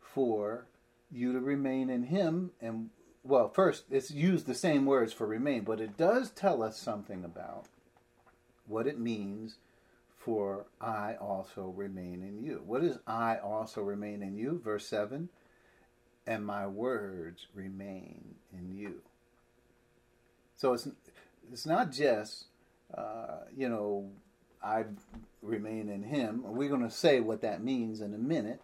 for 0.00 0.66
you 1.10 1.32
to 1.32 1.40
remain 1.40 1.90
in 1.90 2.04
him 2.04 2.50
and 2.60 2.90
well 3.22 3.48
first 3.48 3.84
it's 3.90 4.10
used 4.10 4.46
the 4.46 4.54
same 4.54 4.86
words 4.86 5.12
for 5.12 5.26
remain 5.26 5.62
but 5.62 5.80
it 5.80 5.96
does 5.96 6.30
tell 6.30 6.62
us 6.62 6.78
something 6.78 7.24
about 7.24 7.66
what 8.66 8.86
it 8.86 8.98
means 8.98 9.58
for 10.16 10.66
I 10.80 11.14
also 11.20 11.74
remain 11.76 12.22
in 12.22 12.44
you. 12.44 12.62
What 12.64 12.84
is 12.84 12.98
I 13.08 13.38
also 13.38 13.82
remain 13.82 14.22
in 14.22 14.36
you? 14.36 14.60
Verse 14.62 14.86
7 14.86 15.28
and 16.26 16.46
my 16.46 16.66
words 16.66 17.48
remain 17.54 18.36
in 18.52 18.76
you. 18.76 19.02
So 20.56 20.74
it's 20.74 20.88
it's 21.50 21.66
not 21.66 21.90
just 21.90 22.44
uh, 22.96 23.40
you 23.56 23.68
know 23.68 24.10
I 24.62 24.84
remain 25.42 25.88
in 25.88 26.02
Him. 26.02 26.42
We're 26.44 26.68
going 26.68 26.82
to 26.82 26.90
say 26.90 27.20
what 27.20 27.42
that 27.42 27.62
means 27.62 28.00
in 28.00 28.14
a 28.14 28.18
minute, 28.18 28.60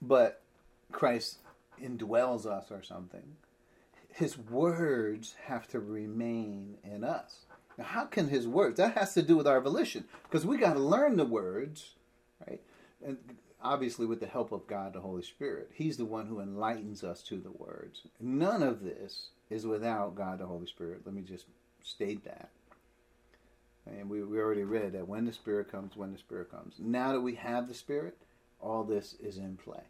but 0.00 0.42
Christ 0.90 1.38
indwells 1.82 2.46
us 2.46 2.70
or 2.70 2.82
something. 2.82 3.36
His 4.14 4.36
words 4.36 5.34
have 5.46 5.66
to 5.68 5.80
remain 5.80 6.76
in 6.84 7.02
us. 7.02 7.46
Now, 7.78 7.84
how 7.84 8.04
can 8.04 8.28
his 8.28 8.46
words? 8.46 8.76
That 8.76 8.96
has 8.98 9.14
to 9.14 9.22
do 9.22 9.36
with 9.36 9.46
our 9.46 9.60
volition, 9.60 10.04
because 10.24 10.44
we 10.44 10.58
got 10.58 10.74
to 10.74 10.78
learn 10.78 11.16
the 11.16 11.24
words, 11.24 11.92
right? 12.46 12.60
And 13.04 13.16
obviously, 13.62 14.04
with 14.04 14.20
the 14.20 14.26
help 14.26 14.52
of 14.52 14.66
God, 14.66 14.92
the 14.92 15.00
Holy 15.00 15.22
Spirit, 15.22 15.70
He's 15.72 15.96
the 15.96 16.04
one 16.04 16.26
who 16.26 16.40
enlightens 16.40 17.02
us 17.02 17.22
to 17.22 17.36
the 17.38 17.50
words. 17.50 18.02
None 18.20 18.62
of 18.62 18.82
this 18.82 19.28
is 19.48 19.66
without 19.66 20.14
God, 20.14 20.40
the 20.40 20.46
Holy 20.46 20.66
Spirit. 20.66 21.00
Let 21.06 21.14
me 21.14 21.22
just 21.22 21.46
state 21.82 22.22
that. 22.24 22.50
And 23.86 24.08
we, 24.08 24.22
we 24.22 24.38
already 24.38 24.64
read 24.64 24.92
that 24.92 25.08
when 25.08 25.24
the 25.24 25.32
Spirit 25.32 25.70
comes, 25.70 25.96
when 25.96 26.12
the 26.12 26.18
Spirit 26.18 26.50
comes. 26.50 26.76
Now 26.78 27.12
that 27.12 27.20
we 27.20 27.34
have 27.34 27.68
the 27.68 27.74
Spirit, 27.74 28.16
all 28.60 28.84
this 28.84 29.14
is 29.20 29.38
in 29.38 29.56
play. 29.56 29.82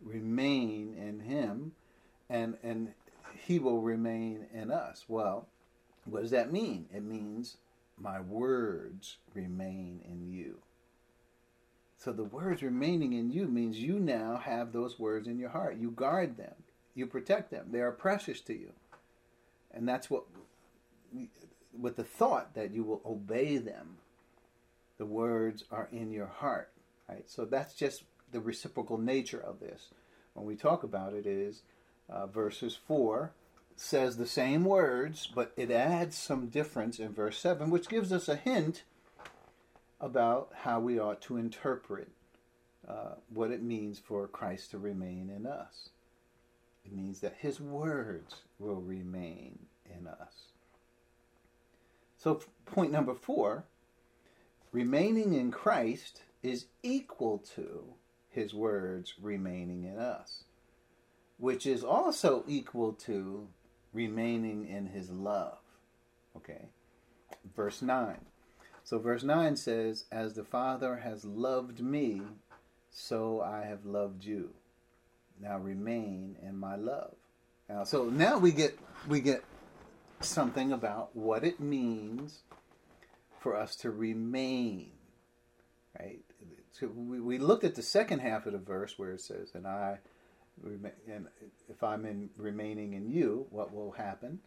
Remain 0.00 0.94
in 0.94 1.20
Him, 1.20 1.72
and 2.28 2.56
and 2.62 2.92
He 3.34 3.58
will 3.58 3.80
remain 3.80 4.46
in 4.52 4.70
us. 4.70 5.04
Well, 5.08 5.46
what 6.04 6.22
does 6.22 6.30
that 6.30 6.52
mean? 6.52 6.86
It 6.94 7.02
means 7.02 7.58
my 7.98 8.20
words 8.20 9.16
remain 9.34 10.00
in 10.04 10.30
you. 10.30 10.58
So 11.98 12.12
the 12.12 12.24
words 12.24 12.62
remaining 12.62 13.14
in 13.14 13.30
you 13.30 13.46
means 13.46 13.78
you 13.78 13.98
now 13.98 14.36
have 14.36 14.72
those 14.72 14.98
words 14.98 15.26
in 15.26 15.38
your 15.38 15.48
heart. 15.48 15.78
You 15.78 15.90
guard 15.90 16.36
them, 16.36 16.54
you 16.94 17.06
protect 17.06 17.50
them. 17.50 17.68
They 17.70 17.80
are 17.80 17.92
precious 17.92 18.40
to 18.42 18.52
you. 18.52 18.72
And 19.72 19.88
that's 19.88 20.10
what, 20.10 20.24
with 21.80 21.96
the 21.96 22.04
thought 22.04 22.54
that 22.54 22.72
you 22.72 22.82
will 22.82 23.02
obey 23.04 23.58
them, 23.58 23.98
the 24.98 25.06
words 25.06 25.64
are 25.70 25.88
in 25.92 26.10
your 26.10 26.26
heart. 26.26 26.70
Right? 27.08 27.28
So 27.28 27.44
that's 27.44 27.74
just 27.74 28.04
the 28.32 28.40
reciprocal 28.40 28.98
nature 28.98 29.40
of 29.40 29.60
this. 29.60 29.88
When 30.34 30.46
we 30.46 30.56
talk 30.56 30.82
about 30.82 31.14
it, 31.14 31.26
is 31.26 31.62
uh, 32.08 32.26
verses 32.26 32.78
4 32.86 33.32
says 33.76 34.16
the 34.16 34.26
same 34.26 34.64
words, 34.64 35.26
but 35.26 35.52
it 35.56 35.70
adds 35.70 36.16
some 36.16 36.48
difference 36.48 36.98
in 36.98 37.12
verse 37.12 37.38
7, 37.38 37.70
which 37.70 37.88
gives 37.88 38.12
us 38.12 38.28
a 38.28 38.36
hint 38.36 38.84
about 40.00 40.50
how 40.62 40.80
we 40.80 40.98
ought 40.98 41.20
to 41.22 41.36
interpret 41.36 42.08
uh, 42.88 43.14
what 43.28 43.50
it 43.50 43.62
means 43.62 43.98
for 43.98 44.26
Christ 44.28 44.70
to 44.70 44.78
remain 44.78 45.30
in 45.34 45.46
us. 45.46 45.90
It 46.84 46.92
means 46.92 47.20
that 47.20 47.36
his 47.40 47.60
words 47.60 48.36
will 48.58 48.80
remain 48.80 49.58
in 49.84 50.06
us. 50.06 50.52
So, 52.26 52.40
point 52.64 52.90
number 52.90 53.14
four 53.14 53.66
remaining 54.72 55.34
in 55.34 55.52
Christ 55.52 56.22
is 56.42 56.66
equal 56.82 57.38
to 57.54 57.84
his 58.28 58.52
words 58.52 59.14
remaining 59.22 59.84
in 59.84 59.96
us, 59.96 60.42
which 61.38 61.66
is 61.66 61.84
also 61.84 62.42
equal 62.48 62.94
to 62.94 63.46
remaining 63.92 64.66
in 64.66 64.86
his 64.86 65.08
love. 65.08 65.58
Okay? 66.36 66.70
Verse 67.54 67.80
9. 67.80 68.16
So, 68.82 68.98
verse 68.98 69.22
9 69.22 69.54
says, 69.54 70.06
As 70.10 70.34
the 70.34 70.42
Father 70.42 70.96
has 70.96 71.24
loved 71.24 71.78
me, 71.78 72.22
so 72.90 73.40
I 73.40 73.66
have 73.66 73.86
loved 73.86 74.24
you. 74.24 74.50
Now 75.40 75.58
remain 75.58 76.34
in 76.42 76.56
my 76.56 76.74
love. 76.74 77.14
Now, 77.68 77.84
so 77.84 78.06
now 78.06 78.36
we 78.38 78.50
get 78.50 78.76
we 79.06 79.20
get 79.20 79.44
something 80.26 80.72
about 80.72 81.14
what 81.14 81.44
it 81.44 81.60
means 81.60 82.42
for 83.38 83.56
us 83.56 83.76
to 83.76 83.90
remain. 83.90 84.90
Right? 85.98 86.20
So 86.72 86.88
we, 86.88 87.20
we 87.20 87.38
looked 87.38 87.64
at 87.64 87.74
the 87.74 87.82
second 87.82 88.20
half 88.20 88.46
of 88.46 88.52
the 88.52 88.58
verse 88.58 88.98
where 88.98 89.12
it 89.12 89.20
says, 89.20 89.52
And 89.54 89.66
I 89.66 89.98
and 90.64 91.26
if 91.68 91.82
I'm 91.82 92.06
in 92.06 92.30
remaining 92.36 92.94
in 92.94 93.10
you, 93.10 93.46
what 93.50 93.74
will 93.74 93.92
happen? 93.92 94.40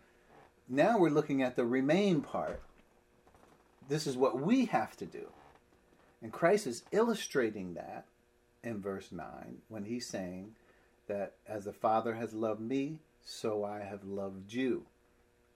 Now 0.68 0.98
we're 0.98 1.10
looking 1.10 1.42
at 1.42 1.56
the 1.56 1.66
remain 1.66 2.22
part. 2.22 2.62
This 3.88 4.08
is 4.08 4.18
what 4.18 4.40
we 4.40 4.66
have 4.66 4.96
to 4.98 5.06
do. 5.06 5.28
And 6.22 6.32
Christ 6.32 6.68
is 6.68 6.84
illustrating 6.92 7.74
that 7.76 8.06
in 8.64 8.82
verse 8.82 9.12
9 9.12 9.26
when 9.68 9.86
he's 9.86 10.06
saying 10.06 10.56
that 11.08 11.34
as 11.48 11.66
the 11.66 11.74
Father 11.74 12.16
has 12.16 12.34
loved 12.34 12.62
me, 12.62 12.98
so 13.24 13.64
I 13.64 13.80
have 13.80 14.04
loved 14.04 14.54
you. 14.54 14.86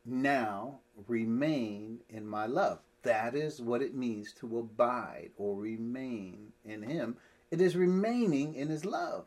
Now 0.06 0.80
remain 1.08 2.00
in 2.10 2.28
my 2.28 2.46
love. 2.46 2.80
That 3.04 3.36
is 3.36 3.62
what 3.62 3.82
it 3.82 3.96
means 3.96 4.34
to 4.40 4.60
abide 4.60 5.32
or 5.38 5.56
remain 5.56 6.54
in 6.64 6.84
Him. 6.84 7.18
It 7.52 7.62
is 7.62 7.76
remaining 7.76 8.56
in 8.56 8.70
His 8.70 8.86
love. 8.86 9.26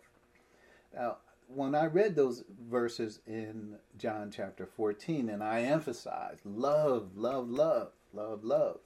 Now, 0.94 1.18
when 1.48 1.74
I 1.74 1.86
read 1.86 2.16
those 2.16 2.44
verses 2.68 3.20
in 3.26 3.76
John 3.98 4.30
chapter 4.30 4.66
14, 4.66 5.28
and 5.28 5.42
I 5.42 5.60
emphasized 5.62 6.44
love, 6.44 7.16
love, 7.16 7.48
love, 7.48 7.92
love, 8.12 8.44
love, 8.44 8.80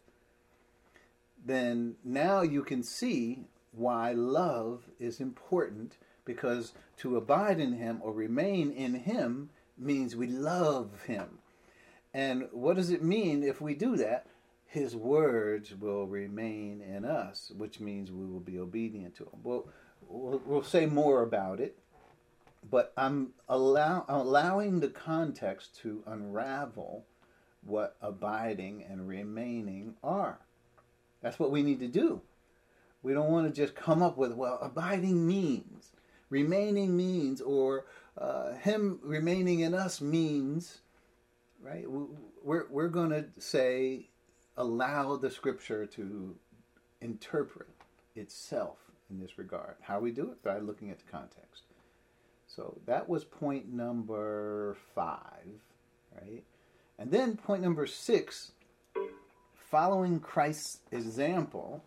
then 1.45 1.97
now 2.05 2.43
you 2.43 2.63
can 2.63 2.83
see 2.83 3.47
why 3.73 4.13
love 4.13 4.83
is 4.99 5.21
important 5.21 5.97
because 6.25 6.73
to 6.99 7.17
abide 7.17 7.59
in 7.61 7.73
Him 7.73 7.99
or 8.03 8.13
remain 8.13 8.71
in 8.71 8.95
Him 8.95 9.51
means 9.79 10.15
we 10.15 10.27
love 10.27 11.05
Him. 11.07 11.40
And 12.13 12.49
what 12.53 12.77
does 12.77 12.91
it 12.91 13.03
mean 13.03 13.43
if 13.43 13.61
we 13.61 13.75
do 13.75 13.97
that? 13.97 14.27
His 14.67 14.95
words 14.95 15.75
will 15.75 16.07
remain 16.07 16.81
in 16.81 17.05
us, 17.05 17.51
which 17.57 17.81
means 17.81 18.13
we 18.13 18.27
will 18.27 18.41
be 18.41 18.59
obedient 18.59 19.17
to 19.17 19.25
Him. 19.25 19.41
Well, 19.43 19.69
we'll, 20.09 20.41
we'll 20.45 20.63
say 20.63 20.87
more 20.87 21.23
about 21.23 21.61
it, 21.61 21.79
but 22.69 22.93
I'm 22.97 23.31
allow, 23.49 24.05
allowing 24.09 24.81
the 24.81 24.89
context 24.89 25.77
to 25.83 26.03
unravel 26.07 27.05
what 27.65 27.97
abiding 28.01 28.85
and 28.89 29.09
remaining 29.09 29.95
are. 30.03 30.39
That's 31.21 31.39
what 31.39 31.51
we 31.51 31.63
need 31.63 31.81
to 31.81 31.89
do. 31.89 32.23
We 33.03 33.13
don't 33.13 33.31
want 33.31 33.49
to 33.49 33.61
just 33.61 33.75
come 33.75 34.03
up 34.03 34.17
with, 34.17 34.33
well, 34.33 34.59
abiding 34.61 35.27
means, 35.27 35.93
remaining 36.29 36.97
means, 36.97 37.41
or 37.41 37.87
uh, 38.17 38.55
Him 38.55 39.01
remaining 39.03 39.61
in 39.61 39.75
us 39.75 40.01
means, 40.01 40.81
right? 41.63 41.85
We're, 42.43 42.67
we're 42.69 42.89
going 42.89 43.11
to 43.11 43.27
say, 43.39 44.09
allow 44.57 45.17
the 45.17 45.31
Scripture 45.31 45.87
to 45.87 46.35
interpret 47.01 47.69
itself 48.15 48.79
in 49.11 49.19
this 49.21 49.39
regard. 49.39 49.77
How 49.81 50.01
we 50.01 50.11
do 50.11 50.31
it? 50.31 50.43
By 50.43 50.59
looking 50.59 50.91
at 50.91 50.99
the 50.99 51.11
context. 51.11 51.65
So 52.47 52.79
that 52.87 53.09
was 53.09 53.25
point 53.25 53.73
number 53.73 54.77
five, 54.95 55.61
right? 56.21 56.43
And 56.99 57.11
then 57.11 57.37
point 57.37 57.63
number 57.63 57.87
six, 57.87 58.53
following 59.71 60.21
Christ's 60.21 60.79
example 60.91 61.85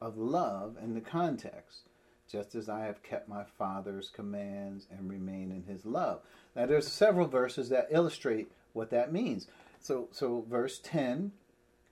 of 0.00 0.16
love 0.16 0.76
in 0.82 0.94
the 0.94 1.00
context, 1.00 1.88
just 2.30 2.54
as 2.54 2.68
I 2.68 2.84
have 2.84 3.02
kept 3.02 3.28
my 3.28 3.44
Father's 3.58 4.08
commands 4.08 4.86
and 4.90 5.10
remain 5.10 5.50
in 5.50 5.64
his 5.64 5.84
love. 5.84 6.20
Now 6.54 6.66
there's 6.66 6.90
several 6.90 7.26
verses 7.26 7.68
that 7.70 7.88
illustrate 7.90 8.50
what 8.74 8.90
that 8.90 9.12
means. 9.12 9.48
So 9.80 10.08
so 10.12 10.44
verse 10.48 10.78
10, 10.82 11.32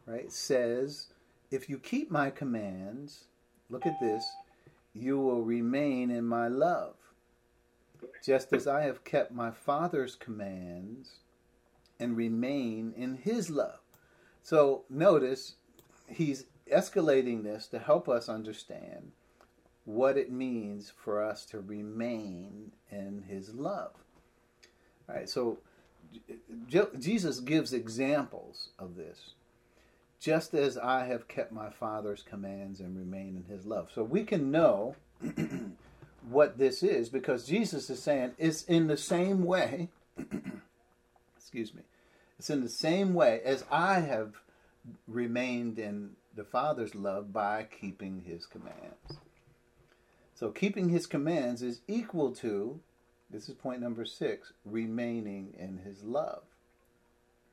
right, 0.04 0.30
says, 0.30 1.06
if 1.50 1.70
you 1.70 1.78
keep 1.78 2.10
my 2.10 2.28
commands, 2.28 3.24
look 3.70 3.86
at 3.86 3.98
this, 4.00 4.24
you 4.92 5.18
will 5.18 5.42
remain 5.42 6.10
in 6.10 6.26
my 6.26 6.48
love 6.48 6.94
just 8.24 8.52
as 8.52 8.66
I 8.66 8.82
have 8.82 9.04
kept 9.04 9.32
my 9.32 9.50
Father's 9.50 10.14
commands 10.16 11.20
and 11.98 12.16
remain 12.16 12.92
in 12.96 13.16
his 13.16 13.50
love. 13.50 13.80
So 14.42 14.84
notice 14.90 15.56
he's 16.08 16.46
escalating 16.70 17.42
this 17.42 17.66
to 17.68 17.78
help 17.78 18.08
us 18.08 18.28
understand 18.28 19.12
what 19.84 20.16
it 20.16 20.30
means 20.30 20.92
for 20.96 21.22
us 21.22 21.44
to 21.46 21.60
remain 21.60 22.72
in 22.90 23.24
his 23.28 23.54
love. 23.54 23.92
All 25.08 25.16
right, 25.16 25.28
so 25.28 25.58
Jesus 26.68 27.40
gives 27.40 27.72
examples 27.72 28.70
of 28.78 28.96
this. 28.96 29.34
Just 30.20 30.54
as 30.54 30.78
I 30.78 31.06
have 31.06 31.26
kept 31.26 31.52
my 31.52 31.70
Father's 31.70 32.22
commands 32.22 32.80
and 32.80 32.96
remain 32.96 33.36
in 33.36 33.54
his 33.54 33.66
love. 33.66 33.90
So 33.92 34.04
we 34.04 34.22
can 34.22 34.50
know 34.50 34.94
what 36.28 36.58
this 36.58 36.82
is 36.82 37.08
because 37.08 37.46
Jesus 37.46 37.90
is 37.90 38.02
saying 38.02 38.32
it's 38.38 38.62
in 38.64 38.86
the 38.86 38.96
same 38.96 39.44
way, 39.44 39.88
excuse 41.36 41.74
me, 41.74 41.82
it's 42.38 42.50
in 42.50 42.62
the 42.62 42.68
same 42.68 43.14
way 43.14 43.40
as 43.44 43.64
I 43.70 44.00
have 44.00 44.34
remained 45.06 45.78
in 45.78 46.10
the 46.34 46.44
Father's 46.44 46.94
love 46.94 47.32
by 47.32 47.66
keeping 47.80 48.22
his 48.26 48.46
commands. 48.46 49.18
So 50.34 50.50
keeping 50.50 50.88
his 50.88 51.06
commands 51.06 51.62
is 51.62 51.82
equal 51.86 52.32
to, 52.36 52.80
this 53.32 53.48
is 53.48 53.54
point 53.54 53.80
number 53.80 54.04
six, 54.04 54.52
remaining 54.64 55.54
in 55.58 55.78
his 55.78 56.04
love. 56.04 56.42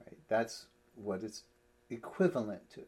Right? 0.05 0.17
That's 0.27 0.65
what 0.95 1.23
it's 1.23 1.43
equivalent 1.89 2.69
to. 2.71 2.81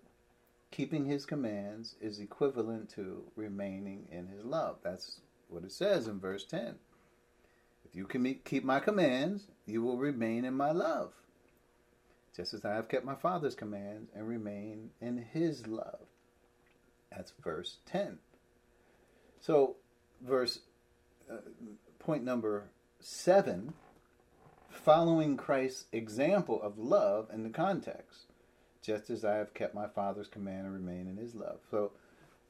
Keeping 0.72 1.06
his 1.06 1.26
commands 1.26 1.96
is 2.02 2.20
equivalent 2.20 2.90
to 2.92 3.24
remaining 3.36 4.08
in 4.12 4.28
his 4.28 4.44
love. 4.44 4.78
That's 4.84 5.22
what 5.50 5.64
it 5.64 5.72
says 5.72 6.08
in 6.08 6.20
verse 6.20 6.46
10. 6.46 6.76
If 7.86 7.96
you 7.96 8.06
can 8.06 8.36
keep 8.46 8.64
my 8.64 8.80
commands, 8.80 9.48
you 9.66 9.82
will 9.82 9.98
remain 9.98 10.46
in 10.46 10.54
my 10.54 10.72
love, 10.72 11.12
just 12.36 12.54
as 12.54 12.64
I 12.64 12.74
have 12.74 12.88
kept 12.88 13.06
my 13.06 13.16
Father's 13.16 13.56
commands 13.56 14.10
and 14.16 14.28
remain 14.28 14.92
in 15.02 15.18
his 15.18 15.68
love. 15.68 16.00
That's 17.12 17.34
verse 17.44 17.78
10. 17.86 18.20
So, 19.42 19.76
verse 20.22 20.60
uh, 21.30 21.38
point 22.00 22.24
number 22.24 22.70
7 23.04 23.74
following 24.70 25.38
Christ's 25.38 25.86
example 25.92 26.62
of 26.62 26.78
love 26.78 27.30
in 27.34 27.44
the 27.44 27.50
context, 27.50 28.28
just 28.82 29.10
as 29.10 29.26
I 29.26 29.36
have 29.36 29.54
kept 29.54 29.76
my 29.76 29.88
Father's 29.88 30.28
command 30.28 30.66
and 30.66 30.74
remain 30.74 31.08
in 31.08 31.18
his 31.18 31.36
love. 31.36 31.60
So, 31.70 31.92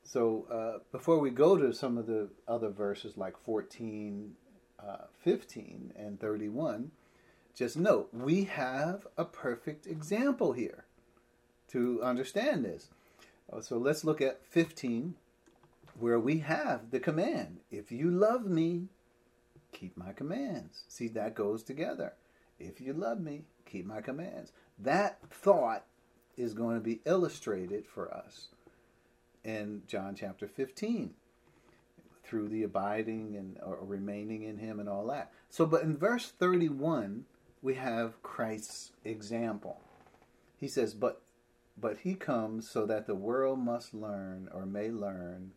so 0.04 0.45
uh, 0.52 0.80
before 0.91 1.20
we 1.20 1.30
go 1.30 1.58
to 1.58 1.74
some 1.74 1.97
of 1.97 2.08
the 2.08 2.30
other 2.47 2.70
verses 2.70 3.18
like 3.18 3.38
14, 3.38 4.34
uh, 4.80 5.06
15, 5.24 5.93
and 5.95 6.20
31, 6.20 6.91
just 7.56 7.78
note 7.78 8.10
we 8.14 8.45
have 8.45 9.08
a 9.18 9.26
perfect 9.26 9.86
example 9.88 10.54
here 10.54 10.86
to 11.70 12.02
understand 12.04 12.64
this. 12.64 12.89
Uh, 13.52 13.62
so 13.62 13.78
let's 13.78 14.04
look 14.04 14.22
at 14.22 14.45
15, 14.45 15.16
where 15.99 16.20
we 16.20 16.39
have 16.39 16.91
the 16.91 16.99
command 16.99 17.60
if 17.70 17.91
you 17.91 18.10
love 18.10 18.45
me, 18.45 18.88
keep 19.72 19.97
my 19.97 20.13
commands. 20.13 20.84
See, 20.88 21.07
that 21.09 21.36
goes 21.36 21.63
together. 21.63 22.13
If 22.59 22.80
you 22.80 22.93
love 22.93 23.19
me, 23.19 23.45
keep 23.65 23.86
my 23.86 24.01
commands. 24.01 24.51
That 24.78 25.19
thought 25.30 25.86
is 26.38 26.53
going 26.53 26.76
to 26.76 26.82
be 26.82 27.01
illustrated 27.05 27.86
for 27.86 28.13
us 28.13 28.49
in 29.43 29.84
John 29.88 30.15
chapter 30.15 30.47
15 30.47 31.13
through 32.24 32.49
the 32.49 32.63
abiding 32.63 33.36
and 33.36 33.57
or 33.61 33.80
remaining 33.82 34.43
in 34.43 34.57
him 34.57 34.80
and 34.80 34.88
all 34.88 35.07
that. 35.07 35.32
So 35.49 35.65
but 35.65 35.84
in 35.84 35.97
verse 35.97 36.32
31 36.32 37.26
we 37.61 37.76
have 37.76 38.22
Christ's 38.24 38.91
example. 39.03 39.82
He 40.57 40.67
says 40.67 40.93
but 40.93 41.22
but 41.78 41.99
he 41.99 42.13
comes 42.13 42.69
so 42.69 42.86
that 42.86 43.07
the 43.07 43.15
world 43.15 43.59
must 43.59 43.93
learn 43.93 44.49
or 44.53 44.65
may 44.65 44.89
learn 44.89 45.51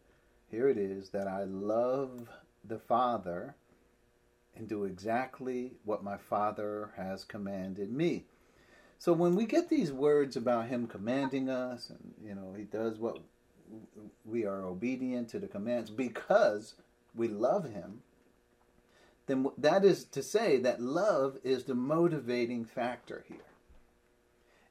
here 0.51 0.69
it 0.69 0.79
is 0.79 1.11
that 1.11 1.27
I 1.27 1.45
love 1.45 2.29
the 2.65 2.79
Father 2.79 3.57
and 4.57 4.69
do 4.69 4.85
exactly 4.85 5.73
what 5.85 6.05
my 6.05 6.17
Father 6.17 6.93
has 6.97 7.25
commanded 7.25 7.93
me. 7.93 8.25
So 8.99 9.13
when 9.13 9.35
we 9.35 9.47
get 9.47 9.69
these 9.69 9.93
words 9.93 10.37
about 10.37 10.69
him 10.69 10.87
commanding 10.87 11.49
us 11.51 11.91
and 11.91 12.15
you 12.23 12.35
know 12.35 12.55
he 12.57 12.65
does 12.65 12.99
what 12.99 13.19
we 14.25 14.45
are 14.45 14.65
obedient 14.65 15.29
to 15.31 15.39
the 15.39 15.49
commands 15.49 15.91
because 15.91 16.75
we 17.15 17.29
love 17.29 17.71
him, 17.71 18.03
then 19.27 19.47
that 19.59 19.85
is 19.85 20.05
to 20.05 20.23
say 20.23 20.59
that 20.59 20.81
love 20.81 21.39
is 21.43 21.65
the 21.65 21.75
motivating 21.75 22.65
factor 22.65 23.25
here. 23.29 23.39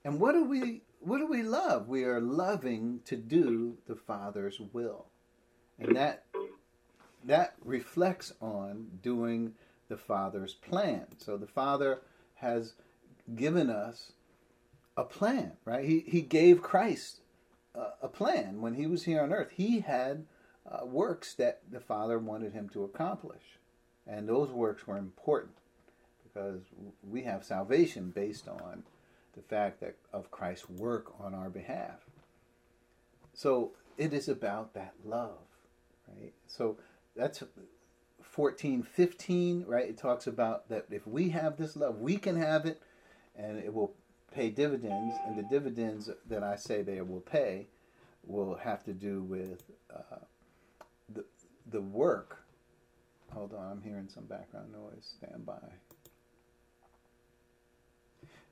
And 0.04 0.20
what 0.20 0.34
do 0.34 0.46
we 0.46 0.82
what 1.00 1.18
do 1.18 1.28
we 1.28 1.44
love? 1.44 1.88
We 1.88 2.04
are 2.06 2.22
loving 2.22 3.02
to 3.06 3.18
do 3.18 3.78
the 3.88 3.96
Father's 3.96 4.60
will. 4.60 5.08
And 5.80 5.96
that 5.96 6.26
that 7.26 7.56
reflects 7.64 8.34
on 8.42 8.88
doing 9.02 9.54
the 9.94 9.98
Father's 9.98 10.56
plan. 10.56 11.06
So 11.20 11.38
the 11.38 11.46
Father 11.46 12.02
has 12.36 12.74
given 13.36 13.70
us 13.70 14.14
a 14.98 15.04
plan, 15.04 15.52
right? 15.66 15.86
He 15.86 16.00
he 16.08 16.22
gave 16.22 16.64
Christ 16.64 17.20
a 18.02 18.08
plan. 18.08 18.60
When 18.60 18.74
he 18.74 18.88
was 18.88 19.04
here 19.04 19.22
on 19.22 19.32
earth, 19.32 19.52
he 19.56 19.82
had 19.82 20.26
uh, 20.70 20.86
works 20.86 21.36
that 21.36 21.62
the 21.72 21.80
Father 21.80 22.18
wanted 22.18 22.54
him 22.54 22.70
to 22.70 22.84
accomplish. 22.84 23.60
And 24.08 24.28
those 24.28 24.50
works 24.50 24.88
were 24.88 24.98
important 24.98 25.58
because 26.24 26.62
we 27.08 27.22
have 27.24 27.44
salvation 27.44 28.12
based 28.16 28.48
on 28.48 28.84
the 29.36 29.44
fact 29.44 29.80
that 29.82 29.96
of 30.12 30.32
Christ's 30.32 30.70
work 30.70 31.14
on 31.20 31.36
our 31.36 31.50
behalf. 31.50 32.00
So 33.34 33.74
it 33.98 34.12
is 34.12 34.28
about 34.28 34.74
that 34.74 34.94
love, 35.06 35.46
right? 36.08 36.34
So 36.48 36.78
that's 37.16 37.44
14, 38.34 38.82
15, 38.82 39.64
right? 39.68 39.88
It 39.88 39.98
talks 39.98 40.26
about 40.26 40.68
that 40.70 40.88
if 40.90 41.06
we 41.06 41.30
have 41.30 41.56
this 41.56 41.76
love, 41.76 42.00
we 42.00 42.18
can 42.18 42.36
have 42.36 42.66
it 42.66 42.82
and 43.36 43.60
it 43.60 43.72
will 43.72 43.94
pay 44.34 44.50
dividends, 44.50 45.16
and 45.28 45.38
the 45.38 45.44
dividends 45.44 46.10
that 46.28 46.42
I 46.42 46.56
say 46.56 46.82
they 46.82 47.00
will 47.02 47.22
pay 47.22 47.68
will 48.26 48.56
have 48.56 48.84
to 48.86 48.94
do 48.94 49.22
with 49.22 49.64
uh, 49.94 50.18
the 51.14 51.24
the 51.70 51.82
work. 51.82 52.44
Hold 53.32 53.54
on, 53.54 53.72
I'm 53.72 53.82
hearing 53.84 54.10
some 54.10 54.26
background 54.26 54.72
noise. 54.72 55.14
Stand 55.20 55.46
by. 55.46 55.60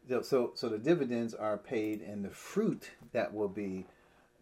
So, 0.08 0.22
so, 0.22 0.52
so 0.56 0.70
the 0.70 0.78
dividends 0.78 1.34
are 1.34 1.58
paid 1.58 2.02
and 2.02 2.24
the 2.24 2.30
fruit 2.30 2.92
that 3.14 3.34
will 3.34 3.50
be 3.50 3.86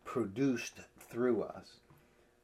produced 0.03 0.79
through 0.99 1.43
us. 1.43 1.79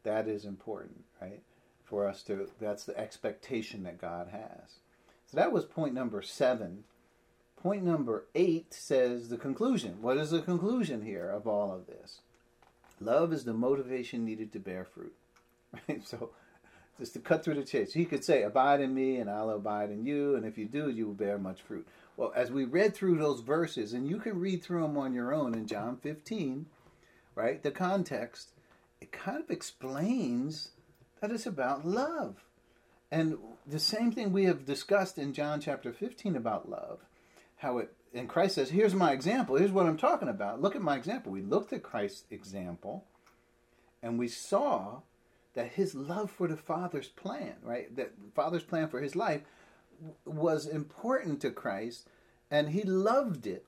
That 0.04 0.28
is 0.28 0.46
important, 0.46 1.04
right? 1.22 1.41
For 1.86 2.08
us 2.08 2.24
to, 2.24 2.50
that's 2.60 2.84
the 2.84 2.98
expectation 2.98 3.84
that 3.84 4.02
God 4.02 4.30
has. 4.32 4.80
So 5.28 5.38
that 5.38 5.52
was 5.52 5.66
point 5.66 5.94
number 5.94 6.22
seven. 6.22 6.84
Point 7.62 7.84
number 7.84 8.26
eight 8.36 8.74
says 8.74 9.30
the 9.30 9.38
conclusion. 9.38 10.02
What 10.02 10.18
is 10.18 10.32
the 10.32 10.42
conclusion 10.42 11.04
here 11.04 11.30
of 11.30 11.48
all 11.48 11.72
of 11.72 11.88
this? 11.88 12.20
Love 13.00 13.34
is 13.34 13.44
the 13.44 13.54
motivation 13.54 14.26
needed 14.26 14.52
to 14.54 14.60
bear 14.60 14.86
fruit. 14.86 15.16
Right? 15.90 16.08
So, 16.08 16.30
just 16.98 17.14
to 17.14 17.20
cut 17.20 17.44
through 17.44 17.56
the 17.56 17.64
chase, 17.64 17.92
he 17.92 18.06
could 18.06 18.24
say, 18.24 18.44
Abide 18.44 18.80
in 18.80 18.94
me, 18.94 19.18
and 19.18 19.30
I'll 19.30 19.50
abide 19.50 19.90
in 19.90 20.06
you, 20.06 20.36
and 20.36 20.46
if 20.46 20.58
you 20.58 20.66
do, 20.66 20.90
you 20.90 21.08
will 21.08 21.14
bear 21.14 21.38
much 21.38 21.62
fruit. 21.62 21.86
Well, 22.16 22.32
as 22.34 22.52
we 22.52 22.64
read 22.64 22.96
through 22.96 23.18
those 23.18 23.42
verses, 23.42 23.92
and 23.92 24.08
you 24.08 24.18
can 24.20 24.40
read 24.40 24.64
through 24.64 24.84
them 24.84 24.98
on 24.98 25.14
your 25.14 25.34
own 25.34 25.54
in 25.54 25.68
John 25.68 25.98
15, 25.98 26.66
right? 27.36 27.62
The 27.62 27.72
context, 27.72 28.52
it 29.02 29.12
kind 29.12 29.44
of 29.44 29.50
explains 29.50 30.70
that 31.22 31.32
it's 31.32 31.45
about 31.45 31.86
love. 31.86 32.43
And 33.11 33.38
the 33.66 33.80
same 33.80 34.11
thing 34.11 34.32
we 34.32 34.45
have 34.45 34.66
discussed 34.66 35.18
in 35.18 35.34
John 35.34 35.61
chapter 35.61 35.93
15 35.93 36.36
about 36.36 36.70
love, 36.70 36.99
how 37.57 37.78
it, 37.80 37.93
and 38.13 38.28
Christ 38.30 38.55
says, 38.55 38.70
Here's 38.70 38.95
my 38.95 39.11
example. 39.11 39.55
Here's 39.55 39.72
what 39.72 39.86
I'm 39.86 39.97
talking 39.97 40.30
about. 40.30 40.61
Look 40.61 40.76
at 40.76 40.82
my 40.82 40.95
example. 40.95 41.32
We 41.32 41.41
looked 41.41 41.74
at 41.74 41.84
Christ's 41.84 42.26
example 42.32 43.05
and 44.01 44.20
we 44.20 44.28
saw 44.28 45.01
that 45.53 45.72
his 45.74 45.95
love 45.95 46.30
for 46.30 46.47
the 46.47 46.57
Father's 46.57 47.07
plan, 47.07 47.55
right? 47.61 47.95
That 47.95 48.11
Father's 48.36 48.63
plan 48.63 48.89
for 48.89 49.01
his 49.01 49.16
life 49.16 49.41
was 50.26 50.68
important 50.68 51.41
to 51.41 51.51
Christ 51.51 52.07
and 52.51 52.70
he 52.70 52.84
loved 52.84 53.47
it. 53.47 53.66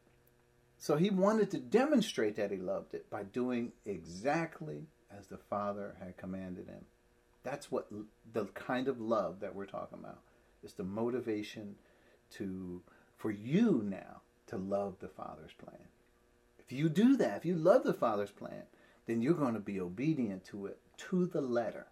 So 0.78 0.96
he 0.96 1.10
wanted 1.10 1.50
to 1.52 1.60
demonstrate 1.60 2.36
that 2.36 2.52
he 2.52 2.58
loved 2.58 2.94
it 2.94 3.10
by 3.10 3.24
doing 3.24 3.72
exactly 3.86 4.88
as 5.18 5.28
the 5.28 5.38
Father 5.38 5.96
had 6.00 6.18
commanded 6.18 6.68
him. 6.68 6.86
That's 7.50 7.72
what 7.72 7.88
the 8.34 8.44
kind 8.48 8.90
of 8.90 9.00
love 9.00 9.40
that 9.40 9.56
we're 9.56 9.68
talking 9.68 10.00
about. 10.00 10.20
is 10.64 10.74
the 10.74 10.84
motivation 10.84 11.76
to 12.32 12.82
for 13.16 13.32
you 13.32 13.82
now 13.86 14.22
to 14.48 14.58
love 14.58 14.98
the 15.00 15.08
Father's 15.08 15.54
plan. 15.54 15.88
If 16.60 16.74
you 16.74 16.90
do 16.90 17.16
that, 17.16 17.38
if 17.38 17.46
you 17.46 17.56
love 17.56 17.86
the 17.86 17.94
Father's 17.94 18.32
plan, 18.32 18.64
then 19.06 19.22
you're 19.22 19.34
going 19.34 19.54
to 19.54 19.62
be 19.62 19.80
obedient 19.80 20.44
to 20.48 20.66
it 20.66 20.80
to 20.98 21.26
the 21.26 21.40
letter. 21.40 21.88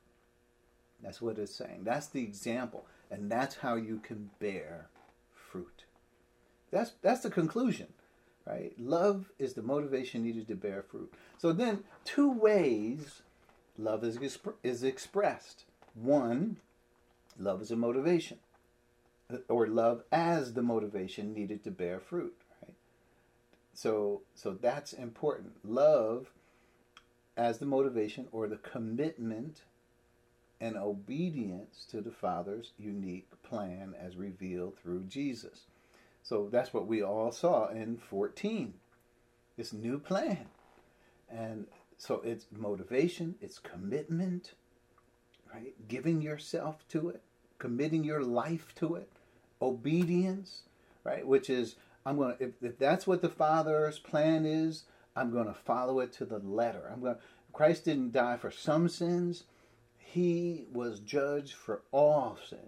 That's 1.02 1.22
what 1.22 1.40
it's 1.40 1.56
saying. 1.56 1.86
That's 1.86 2.08
the 2.08 2.22
example. 2.22 2.86
And 3.10 3.32
that's 3.32 3.56
how 3.56 3.76
you 3.76 4.00
can 4.00 4.32
bear 4.40 4.90
fruit. 5.32 5.86
That's 6.70 6.92
that's 7.02 7.22
the 7.22 7.30
conclusion, 7.30 7.88
right? 8.46 8.74
Love 8.78 9.32
is 9.40 9.54
the 9.54 9.62
motivation 9.62 10.22
needed 10.22 10.50
to 10.50 10.56
bear 10.56 10.84
fruit. 10.84 11.14
So 11.38 11.54
then, 11.54 11.86
two 12.04 12.30
ways 12.30 13.22
love 13.78 14.04
is 14.04 14.20
is 14.64 14.84
expressed. 14.84 15.66
One, 15.94 16.58
love 17.40 17.62
is 17.62 17.72
a 17.72 17.76
motivation, 17.76 18.40
uh, 19.32 19.38
or 19.48 19.68
love 19.68 20.04
as 20.12 20.54
the 20.54 20.62
motivation 20.62 21.34
needed 21.34 21.64
to 21.64 21.72
bear 21.72 22.00
fruit. 22.00 22.36
Right. 22.62 22.76
So 23.74 24.22
so 24.34 24.52
that's 24.54 24.94
important. 24.94 25.54
Love 25.64 26.28
as 27.38 27.60
the 27.60 27.66
motivation 27.66 28.28
or 28.32 28.48
the 28.48 28.58
commitment 28.58 29.62
and 30.62 30.78
obedience 30.78 31.86
to 31.92 32.02
the 32.02 32.12
Father's 32.12 32.72
unique 32.78 33.30
plan 33.44 33.94
as 34.00 34.16
revealed 34.16 34.78
through 34.78 35.04
Jesus. 35.04 35.66
So 36.24 36.50
that's 36.52 36.74
what 36.74 36.88
we 36.88 37.04
all 37.04 37.32
saw 37.32 37.68
in 37.68 37.98
14. 37.98 38.74
This 39.58 39.74
new 39.74 40.00
plan. 40.00 40.46
And 41.30 41.68
so 41.98 42.22
it's 42.24 42.48
motivation, 42.52 43.36
it's 43.42 43.60
commitment, 43.60 44.54
right? 45.54 45.74
Giving 45.88 46.22
yourself 46.22 46.88
to 46.90 47.10
it, 47.10 47.22
committing 47.60 48.04
your 48.04 48.22
life 48.22 48.74
to 48.76 48.96
it, 48.96 49.10
obedience, 49.62 50.64
right? 51.04 51.26
Which 51.26 51.50
is, 51.50 51.76
I'm 52.06 52.18
going 52.18 52.38
to, 52.38 52.44
if, 52.44 52.52
if 52.62 52.78
that's 52.78 53.08
what 53.08 53.22
the 53.22 53.30
Father's 53.30 54.00
plan 54.00 54.46
is, 54.46 54.84
I'm 55.16 55.32
going 55.32 55.48
to 55.48 55.54
follow 55.54 56.00
it 56.00 56.12
to 56.14 56.26
the 56.26 56.40
letter. 56.40 56.90
I'm 56.92 57.02
going 57.02 57.16
to, 57.16 57.22
Christ 57.54 57.86
didn't 57.86 58.12
die 58.12 58.38
for 58.38 58.52
some 58.52 58.90
sins, 58.90 59.46
he 59.98 60.66
was 60.72 61.00
judged 61.00 61.54
for 61.54 61.82
all 61.92 62.38
sins. 62.50 62.62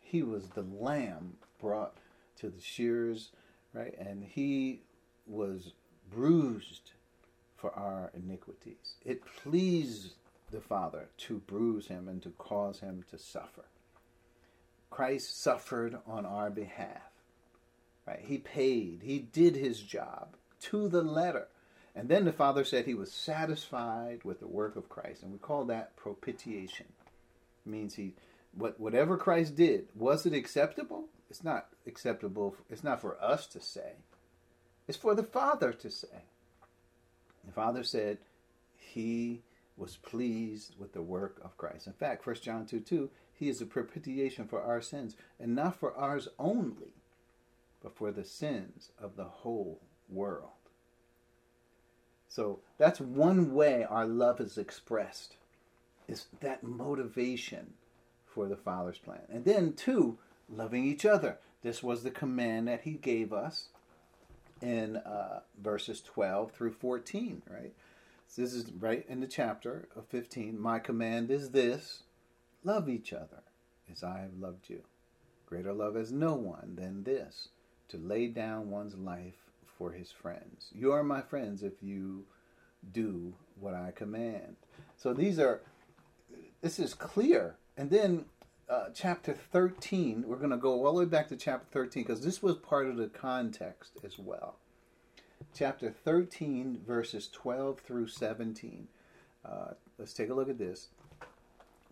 He 0.00 0.22
was 0.22 0.48
the 0.50 0.62
lamb 0.62 1.34
brought 1.60 1.96
to 2.38 2.48
the 2.48 2.60
shears, 2.60 3.30
right? 3.72 3.94
And 3.98 4.24
he 4.24 4.82
was 5.26 5.72
bruised 6.10 6.92
for 7.56 7.72
our 7.74 8.10
iniquities. 8.14 8.96
It 9.04 9.24
pleased 9.42 10.14
the 10.50 10.60
Father 10.60 11.08
to 11.18 11.38
bruise 11.38 11.88
him 11.88 12.08
and 12.08 12.22
to 12.22 12.30
cause 12.30 12.80
him 12.80 13.04
to 13.10 13.18
suffer. 13.18 13.64
Christ 14.90 15.42
suffered 15.42 15.96
on 16.06 16.24
our 16.24 16.50
behalf. 16.50 17.10
Right? 18.06 18.20
He 18.20 18.38
paid. 18.38 19.00
He 19.02 19.18
did 19.18 19.56
his 19.56 19.80
job 19.80 20.36
to 20.62 20.88
the 20.88 21.02
letter. 21.02 21.48
And 21.96 22.08
then 22.08 22.24
the 22.24 22.32
Father 22.32 22.64
said 22.64 22.84
he 22.84 22.94
was 22.94 23.12
satisfied 23.12 24.24
with 24.24 24.40
the 24.40 24.48
work 24.48 24.76
of 24.76 24.88
Christ, 24.88 25.22
and 25.22 25.32
we 25.32 25.38
call 25.38 25.64
that 25.66 25.96
propitiation. 25.96 26.86
It 27.64 27.70
means 27.70 27.94
he, 27.94 28.14
what 28.52 28.80
whatever 28.80 29.16
Christ 29.16 29.54
did, 29.54 29.86
was 29.94 30.26
it 30.26 30.34
acceptable? 30.34 31.04
It's 31.30 31.44
not 31.44 31.68
acceptable. 31.86 32.56
It's 32.68 32.84
not 32.84 33.00
for 33.00 33.16
us 33.22 33.46
to 33.48 33.60
say. 33.60 33.92
It's 34.86 34.98
for 34.98 35.14
the 35.14 35.22
Father 35.22 35.72
to 35.72 35.90
say. 35.90 36.24
The 37.46 37.52
Father 37.52 37.82
said 37.82 38.18
he 38.76 39.42
was 39.76 39.96
pleased 39.96 40.76
with 40.78 40.92
the 40.92 41.02
work 41.02 41.40
of 41.44 41.56
Christ. 41.56 41.86
In 41.86 41.92
fact, 41.92 42.26
1 42.26 42.36
John 42.36 42.66
2 42.66 42.80
2, 42.80 43.10
he 43.32 43.48
is 43.48 43.60
a 43.60 43.66
propitiation 43.66 44.46
for 44.46 44.62
our 44.62 44.80
sins, 44.80 45.16
and 45.40 45.54
not 45.54 45.78
for 45.78 45.94
ours 45.96 46.28
only, 46.38 46.94
but 47.82 47.96
for 47.96 48.12
the 48.12 48.24
sins 48.24 48.90
of 48.98 49.16
the 49.16 49.24
whole 49.24 49.80
world. 50.08 50.50
So 52.28 52.60
that's 52.78 53.00
one 53.00 53.54
way 53.54 53.84
our 53.84 54.06
love 54.06 54.40
is 54.40 54.58
expressed, 54.58 55.36
is 56.08 56.26
that 56.40 56.62
motivation 56.62 57.74
for 58.26 58.46
the 58.48 58.56
Father's 58.56 58.98
plan. 58.98 59.22
And 59.28 59.44
then, 59.44 59.72
two, 59.74 60.18
loving 60.48 60.84
each 60.84 61.04
other. 61.06 61.38
This 61.62 61.82
was 61.82 62.02
the 62.02 62.10
command 62.10 62.68
that 62.68 62.82
He 62.82 62.92
gave 62.92 63.32
us 63.32 63.68
in 64.60 64.96
uh, 64.96 65.40
verses 65.60 66.00
12 66.00 66.52
through 66.52 66.72
14, 66.72 67.42
right? 67.48 67.72
So 68.26 68.42
this 68.42 68.52
is 68.54 68.72
right 68.72 69.04
in 69.08 69.20
the 69.20 69.26
chapter 69.26 69.88
of 69.94 70.06
15. 70.06 70.58
My 70.58 70.78
command 70.78 71.30
is 71.30 71.50
this 71.50 72.02
love 72.64 72.88
each 72.88 73.12
other 73.12 73.42
as 73.90 74.02
I 74.02 74.20
have 74.20 74.38
loved 74.38 74.68
you. 74.68 74.82
Greater 75.46 75.72
love 75.72 75.94
has 75.94 76.10
no 76.10 76.34
one 76.34 76.74
than 76.76 77.04
this 77.04 77.48
to 77.88 77.96
lay 77.96 78.26
down 78.26 78.70
one's 78.70 78.96
life 78.96 79.50
for 79.78 79.92
his 79.92 80.10
friends. 80.10 80.70
You 80.72 80.92
are 80.92 81.04
my 81.04 81.20
friends 81.20 81.62
if 81.62 81.82
you 81.82 82.24
do 82.92 83.34
what 83.60 83.74
I 83.74 83.92
command. 83.94 84.56
So 84.96 85.12
these 85.12 85.38
are, 85.38 85.60
this 86.60 86.78
is 86.78 86.94
clear. 86.94 87.56
And 87.76 87.90
then 87.90 88.24
uh, 88.68 88.86
chapter 88.94 89.34
13, 89.34 90.24
we're 90.26 90.36
going 90.36 90.50
to 90.50 90.56
go 90.56 90.84
all 90.84 90.94
the 90.94 91.00
way 91.00 91.04
back 91.04 91.28
to 91.28 91.36
chapter 91.36 91.66
13 91.70 92.02
because 92.02 92.24
this 92.24 92.42
was 92.42 92.56
part 92.56 92.86
of 92.86 92.96
the 92.96 93.08
context 93.08 93.98
as 94.04 94.18
well. 94.18 94.56
Chapter 95.54 95.90
13, 95.90 96.80
verses 96.86 97.28
12 97.32 97.80
through 97.80 98.08
17. 98.08 98.88
Uh, 99.44 99.72
let's 99.98 100.14
take 100.14 100.30
a 100.30 100.34
look 100.34 100.48
at 100.48 100.58
this. 100.58 100.88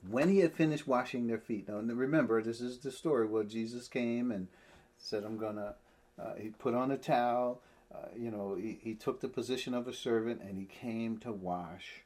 When 0.08 0.28
he 0.28 0.38
had 0.38 0.54
finished 0.54 0.88
washing 0.88 1.26
their 1.26 1.38
feet, 1.38 1.68
now 1.68 1.76
remember, 1.76 2.42
this 2.42 2.60
is 2.60 2.78
the 2.78 2.90
story 2.90 3.26
where 3.26 3.44
Jesus 3.44 3.86
came 3.86 4.32
and 4.32 4.48
said, 4.98 5.24
I'm 5.24 5.38
going 5.38 5.56
to, 5.56 5.74
uh, 6.20 6.34
he 6.36 6.48
put 6.48 6.74
on 6.74 6.90
a 6.90 6.96
towel 6.96 7.60
uh, 7.94 8.08
you 8.16 8.30
know, 8.30 8.54
he, 8.54 8.78
he 8.82 8.94
took 8.94 9.20
the 9.20 9.28
position 9.28 9.74
of 9.74 9.86
a 9.86 9.92
servant 9.92 10.40
and 10.40 10.56
he 10.56 10.64
came 10.64 11.18
to 11.18 11.32
wash 11.32 12.02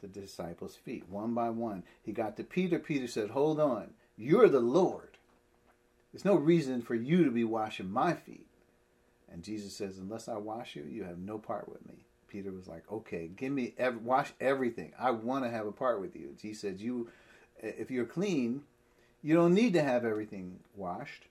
the 0.00 0.08
disciples' 0.08 0.76
feet 0.76 1.08
one 1.08 1.34
by 1.34 1.50
one. 1.50 1.84
He 2.02 2.12
got 2.12 2.36
to 2.36 2.44
Peter. 2.44 2.78
Peter 2.78 3.06
said, 3.06 3.30
Hold 3.30 3.60
on, 3.60 3.90
you're 4.18 4.48
the 4.48 4.60
Lord. 4.60 5.16
There's 6.12 6.24
no 6.24 6.34
reason 6.36 6.82
for 6.82 6.94
you 6.96 7.24
to 7.24 7.30
be 7.30 7.44
washing 7.44 7.90
my 7.90 8.14
feet. 8.14 8.46
And 9.32 9.44
Jesus 9.44 9.74
says, 9.74 9.98
Unless 9.98 10.28
I 10.28 10.36
wash 10.38 10.76
you, 10.76 10.84
you 10.84 11.04
have 11.04 11.18
no 11.18 11.38
part 11.38 11.68
with 11.68 11.86
me. 11.88 12.06
Peter 12.28 12.52
was 12.52 12.68
like, 12.68 12.84
Okay, 12.92 13.28
give 13.36 13.52
me, 13.52 13.74
every, 13.78 14.00
wash 14.00 14.32
everything. 14.40 14.92
I 14.98 15.12
want 15.12 15.44
to 15.44 15.50
have 15.50 15.66
a 15.66 15.72
part 15.72 16.00
with 16.00 16.16
you. 16.16 16.34
He 16.42 16.54
said, 16.54 16.80
You, 16.80 17.10
if 17.62 17.90
you're 17.90 18.06
clean, 18.06 18.62
you 19.22 19.34
don't 19.34 19.54
need 19.54 19.74
to 19.74 19.82
have 19.82 20.04
everything 20.04 20.60
washed, 20.76 21.24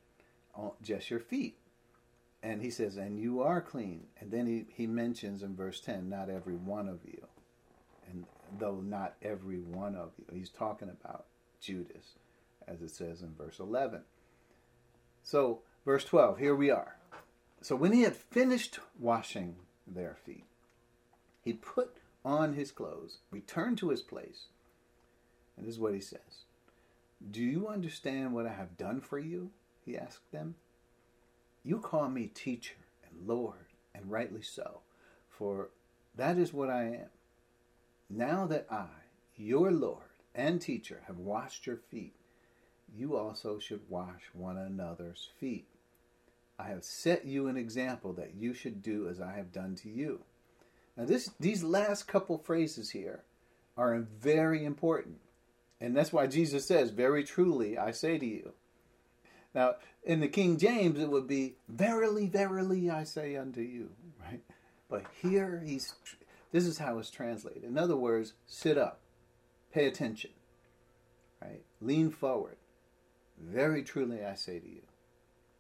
uh, 0.58 0.70
just 0.84 1.10
your 1.10 1.20
feet. 1.20 1.58
and 2.44 2.62
he 2.62 2.70
says, 2.70 2.98
and 2.98 3.20
you 3.20 3.42
are 3.42 3.62
clean. 3.62 4.04
And 4.20 4.32
then 4.32 4.46
he, 4.46 4.66
he 4.74 4.88
mentions 4.88 5.44
in 5.44 5.56
verse 5.56 5.80
10, 5.82 6.10
not 6.10 6.30
every 6.30 6.56
one 6.56 6.88
of 6.88 7.00
you. 7.06 7.26
And 8.10 8.26
though 8.60 8.82
not 8.82 9.16
every 9.22 9.60
one 9.60 9.96
of 9.96 10.12
you, 10.18 10.26
he's 10.38 10.50
talking 10.50 10.90
about 10.90 11.26
Judas, 11.60 12.16
as 12.68 12.82
it 12.82 12.92
says 12.92 13.22
in 13.22 13.34
verse 13.36 13.60
11. 13.60 14.02
So, 15.24 15.60
verse 15.86 16.04
12, 16.04 16.38
here 16.38 16.56
we 16.56 16.70
are. 16.70 16.98
So 17.62 17.76
when 17.76 17.92
he 17.92 18.02
had 18.02 18.16
finished 18.16 18.80
washing 19.00 19.56
their 19.86 20.16
feet, 20.26 20.46
he 21.42 21.54
put 21.54 21.98
on 22.24 22.54
his 22.54 22.72
clothes, 22.72 23.20
returned 23.32 23.78
to 23.80 23.90
his 23.90 24.02
place, 24.02 24.48
and 25.56 25.66
this 25.66 25.76
is 25.76 25.80
what 25.80 25.94
he 25.94 26.00
says 26.00 26.46
Do 27.32 27.42
you 27.42 27.68
understand 27.68 28.34
what 28.34 28.46
I 28.46 28.54
have 28.54 28.78
done 28.78 29.02
for 29.02 29.18
you? 29.18 29.52
He 29.86 29.98
asked 29.98 30.32
them. 30.32 30.56
You 31.64 31.80
call 31.80 32.10
me 32.10 32.28
teacher 32.28 32.76
and 33.10 33.28
Lord, 33.28 33.68
and 33.96 34.12
rightly 34.12 34.42
so, 34.42 34.82
for 35.30 35.70
that 36.16 36.38
is 36.38 36.54
what 36.54 36.70
I 36.70 36.84
am. 36.84 37.10
Now 38.10 38.46
that 38.48 38.68
I, 38.70 38.88
your 39.36 39.72
Lord 39.72 40.04
and 40.36 40.62
teacher, 40.62 41.02
have 41.08 41.18
washed 41.18 41.66
your 41.66 41.78
feet, 41.78 42.16
you 42.96 43.16
also 43.16 43.60
should 43.60 43.82
wash 43.90 44.24
one 44.34 44.58
another's 44.58 45.30
feet. 45.40 45.68
I 46.60 46.70
have 46.70 46.84
set 46.84 47.26
you 47.26 47.48
an 47.48 47.58
example 47.58 48.14
that 48.14 48.36
you 48.36 48.54
should 48.54 48.82
do 48.82 49.08
as 49.08 49.22
I 49.22 49.34
have 49.34 49.52
done 49.52 49.76
to 49.76 49.90
you. 49.90 50.22
Now, 50.96 51.06
this, 51.06 51.30
these 51.40 51.64
last 51.64 52.08
couple 52.08 52.38
phrases 52.40 52.90
here 52.90 53.24
are 53.78 54.00
very 54.20 54.66
important. 54.66 55.20
And 55.80 55.96
that's 55.96 56.12
why 56.12 56.26
Jesus 56.26 56.66
says, 56.66 56.90
Very 56.90 57.24
truly, 57.24 57.78
I 57.78 57.92
say 57.92 58.18
to 58.18 58.26
you. 58.26 58.54
Now, 59.54 59.76
in 60.04 60.20
the 60.20 60.28
King 60.28 60.58
James, 60.58 61.00
it 61.00 61.10
would 61.10 61.28
be, 61.28 61.56
Verily, 61.68 62.28
verily, 62.28 62.90
I 62.90 63.04
say 63.04 63.36
unto 63.36 63.62
you, 63.62 63.92
right? 64.20 64.42
But 64.90 65.06
here, 65.22 65.62
he's, 65.64 65.94
this 66.52 66.66
is 66.66 66.80
how 66.80 66.98
it's 66.98 67.12
translated. 67.12 67.64
In 67.64 67.78
other 67.78 67.96
words, 67.96 68.34
sit 68.48 68.78
up, 68.78 69.02
pay 69.72 69.86
attention, 69.86 70.32
right? 71.42 71.62
Lean 71.82 72.10
forward. 72.10 72.58
Very 73.38 73.84
truly, 73.84 74.24
I 74.24 74.36
say 74.36 74.60
to 74.60 74.68
you, 74.68 74.82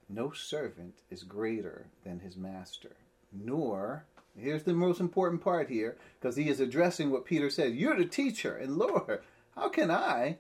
no 0.09 0.31
servant 0.31 1.01
is 1.09 1.23
greater 1.23 1.87
than 2.03 2.19
his 2.19 2.37
master, 2.37 2.95
nor, 3.31 4.05
here's 4.37 4.63
the 4.63 4.73
most 4.73 4.99
important 4.99 5.41
part 5.43 5.69
here, 5.69 5.97
because 6.19 6.35
he 6.35 6.49
is 6.49 6.59
addressing 6.59 7.11
what 7.11 7.25
Peter 7.25 7.49
said 7.49 7.75
You're 7.75 7.97
the 7.97 8.05
teacher, 8.05 8.55
and 8.55 8.77
Lord, 8.77 9.21
how 9.55 9.69
can 9.69 9.91
I 9.91 10.37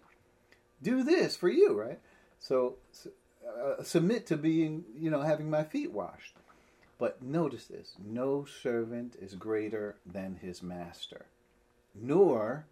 do 0.81 1.03
this 1.03 1.35
for 1.35 1.49
you, 1.49 1.73
right? 1.73 1.99
So, 2.39 2.75
uh, 3.47 3.83
submit 3.83 4.25
to 4.27 4.37
being, 4.37 4.85
you 4.95 5.09
know, 5.09 5.21
having 5.21 5.49
my 5.49 5.63
feet 5.63 5.91
washed. 5.91 6.35
But 6.99 7.21
notice 7.21 7.65
this 7.65 7.95
no 8.03 8.45
servant 8.45 9.15
is 9.21 9.35
greater 9.35 9.97
than 10.05 10.39
his 10.41 10.63
master, 10.63 11.25
nor 11.93 12.65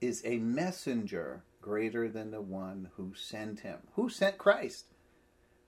is 0.00 0.22
a 0.24 0.38
messenger 0.38 1.42
greater 1.60 2.08
than 2.08 2.30
the 2.30 2.40
one 2.40 2.90
who 2.96 3.12
sent 3.14 3.60
him. 3.60 3.78
Who 3.94 4.08
sent 4.08 4.38
Christ? 4.38 4.86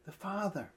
The 0.05 0.13
Father. 0.13 0.73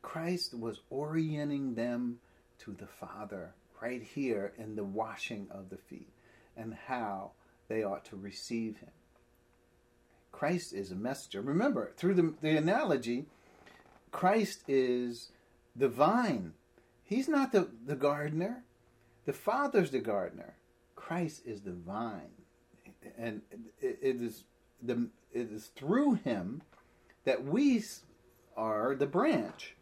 Christ 0.00 0.54
was 0.54 0.80
orienting 0.90 1.74
them 1.74 2.18
to 2.60 2.72
the 2.72 2.86
Father 2.86 3.54
right 3.80 4.02
here 4.02 4.52
in 4.58 4.76
the 4.76 4.84
washing 4.84 5.46
of 5.50 5.70
the 5.70 5.76
feet 5.76 6.12
and 6.56 6.74
how 6.86 7.32
they 7.68 7.82
ought 7.82 8.04
to 8.06 8.16
receive 8.16 8.78
him. 8.78 8.90
Christ 10.30 10.72
is 10.72 10.90
a 10.90 10.96
messenger. 10.96 11.40
Remember, 11.40 11.92
through 11.96 12.14
the, 12.14 12.34
the 12.40 12.56
analogy, 12.56 13.26
Christ 14.10 14.62
is 14.68 15.30
the 15.76 15.88
vine. 15.88 16.52
He's 17.04 17.28
not 17.28 17.52
the, 17.52 17.68
the 17.86 17.96
gardener. 17.96 18.64
The 19.24 19.32
Father's 19.32 19.90
the 19.90 20.00
gardener. 20.00 20.54
Christ 20.96 21.42
is 21.44 21.62
the 21.62 21.72
vine. 21.72 22.41
And 23.18 23.42
it, 23.80 23.98
it 24.02 24.22
is 24.22 24.44
the 24.82 25.08
it 25.32 25.50
is 25.50 25.66
through 25.76 26.14
him 26.14 26.62
that 27.24 27.44
we 27.44 27.82
are 28.56 28.94
the 28.94 29.06
branch. 29.06 29.74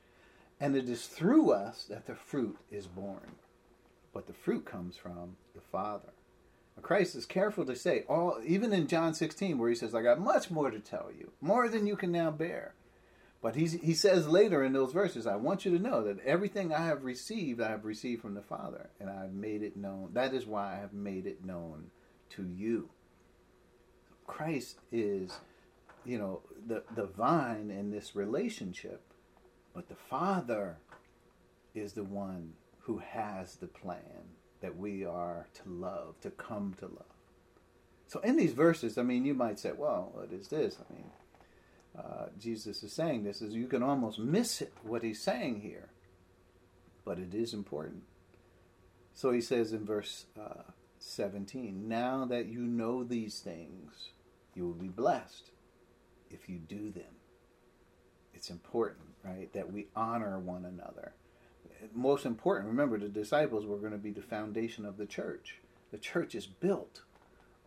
And 0.61 0.77
it 0.77 0.89
is 0.89 1.07
through 1.07 1.53
us 1.53 1.85
that 1.85 2.07
the 2.07 2.15
fruit 2.15 2.59
is 2.71 2.87
born. 2.87 3.37
But 4.13 4.27
the 4.27 4.35
fruit 4.35 4.67
comes 4.67 4.97
from 4.97 5.37
the 5.55 5.61
Father. 5.61 6.13
Christ 6.83 7.15
is 7.15 7.27
careful 7.27 7.65
to 7.67 7.77
say, 7.77 8.05
all 8.09 8.41
even 8.45 8.73
in 8.73 8.87
John 8.87 9.15
16, 9.15 9.59
where 9.59 9.69
he 9.69 9.75
says, 9.75 9.95
I 9.95 10.03
got 10.03 10.21
much 10.21 10.51
more 10.51 10.71
to 10.71 10.81
tell 10.81 11.11
you, 11.17 11.33
more 11.41 11.69
than 11.69 11.87
you 11.87 11.97
can 11.97 12.11
now 12.11 12.31
bear. 12.31 12.75
But 13.43 13.57
he's, 13.57 13.73
he 13.73 13.95
says 13.95 14.29
later 14.29 14.63
in 14.63 14.73
those 14.73 14.93
verses, 14.93 15.27
I 15.27 15.37
want 15.37 15.65
you 15.65 15.77
to 15.77 15.83
know 15.83 16.05
that 16.05 16.25
everything 16.25 16.75
I 16.75 16.87
have 16.87 17.05
received, 17.05 17.61
I 17.61 17.71
have 17.71 17.85
received 17.85 18.21
from 18.21 18.35
the 18.35 18.43
Father, 18.43 18.91
and 19.01 19.09
I 19.09 19.23
have 19.23 19.33
made 19.33 19.63
it 19.63 19.77
known. 19.77 20.11
That 20.13 20.35
is 20.35 20.47
why 20.47 20.75
I 20.75 20.81
have 20.81 20.93
made 20.93 21.27
it 21.27 21.45
known 21.45 21.91
to 22.31 22.47
you. 22.47 22.91
Christ 24.31 24.79
is, 24.93 25.39
you 26.05 26.19
know, 26.19 26.41
the, 26.67 26.83
the 26.95 27.07
vine 27.07 27.71
in 27.71 27.91
this 27.91 28.15
relationship, 28.15 29.03
but 29.75 29.89
the 29.89 29.95
Father 29.95 30.79
is 31.75 31.93
the 31.93 32.05
one 32.05 32.53
who 32.81 32.99
has 32.99 33.57
the 33.57 33.67
plan 33.67 34.35
that 34.61 34.77
we 34.77 35.05
are 35.05 35.47
to 35.55 35.69
love, 35.69 36.21
to 36.21 36.31
come 36.31 36.75
to 36.79 36.87
love. 36.87 37.05
So 38.07 38.21
in 38.21 38.37
these 38.37 38.53
verses, 38.53 38.99
I 38.99 39.03
mean, 39.03 39.25
you 39.25 39.35
might 39.35 39.59
say, 39.59 39.73
well, 39.73 40.11
what 40.15 40.33
is 40.33 40.49
this? 40.49 40.77
I 40.79 40.93
mean, 40.93 41.11
uh, 41.97 42.27
Jesus 42.39 42.83
is 42.83 42.93
saying 42.93 43.25
this 43.25 43.43
is 43.43 43.55
you 43.55 43.67
can 43.67 43.83
almost 43.83 44.19
miss 44.19 44.61
it, 44.61 44.73
what 44.83 45.03
he's 45.03 45.21
saying 45.21 45.61
here, 45.61 45.89
but 47.05 47.19
it 47.19 47.35
is 47.35 47.53
important. 47.53 48.03
So 49.15 49.33
he 49.33 49.41
says 49.41 49.73
in 49.73 49.85
verse 49.85 50.27
uh, 50.41 50.63
17, 50.99 51.89
now 51.89 52.25
that 52.27 52.47
you 52.47 52.61
know 52.61 53.03
these 53.05 53.41
things, 53.41 54.11
you 54.61 54.67
will 54.67 54.75
be 54.75 54.89
blessed 54.89 55.51
if 56.31 56.49
you 56.49 56.59
do 56.59 56.91
them. 56.91 57.17
It's 58.35 58.51
important, 58.51 59.09
right, 59.25 59.53
that 59.55 59.73
we 59.73 59.89
honor 59.97 60.39
one 60.39 60.65
another 60.65 61.15
most 61.95 62.27
important, 62.27 62.69
remember 62.69 62.99
the 62.99 63.09
disciples 63.09 63.67
were 63.67 63.79
going 63.79 63.93
to 63.93 63.99
be 63.99 64.11
the 64.11 64.23
foundation 64.23 64.85
of 64.85 64.97
the 64.97 65.07
church. 65.07 65.57
The 65.91 65.99
church 65.99 66.35
is 66.35 66.47
built 66.47 67.03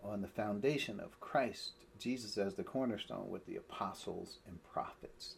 on 0.04 0.22
the 0.22 0.28
foundation 0.28 1.00
of 1.00 1.20
Christ, 1.20 1.72
Jesus 2.00 2.38
as 2.38 2.56
the 2.56 2.64
cornerstone, 2.64 3.30
with 3.30 3.46
the 3.46 3.56
apostles 3.56 4.38
and 4.48 4.64
prophets 4.64 5.36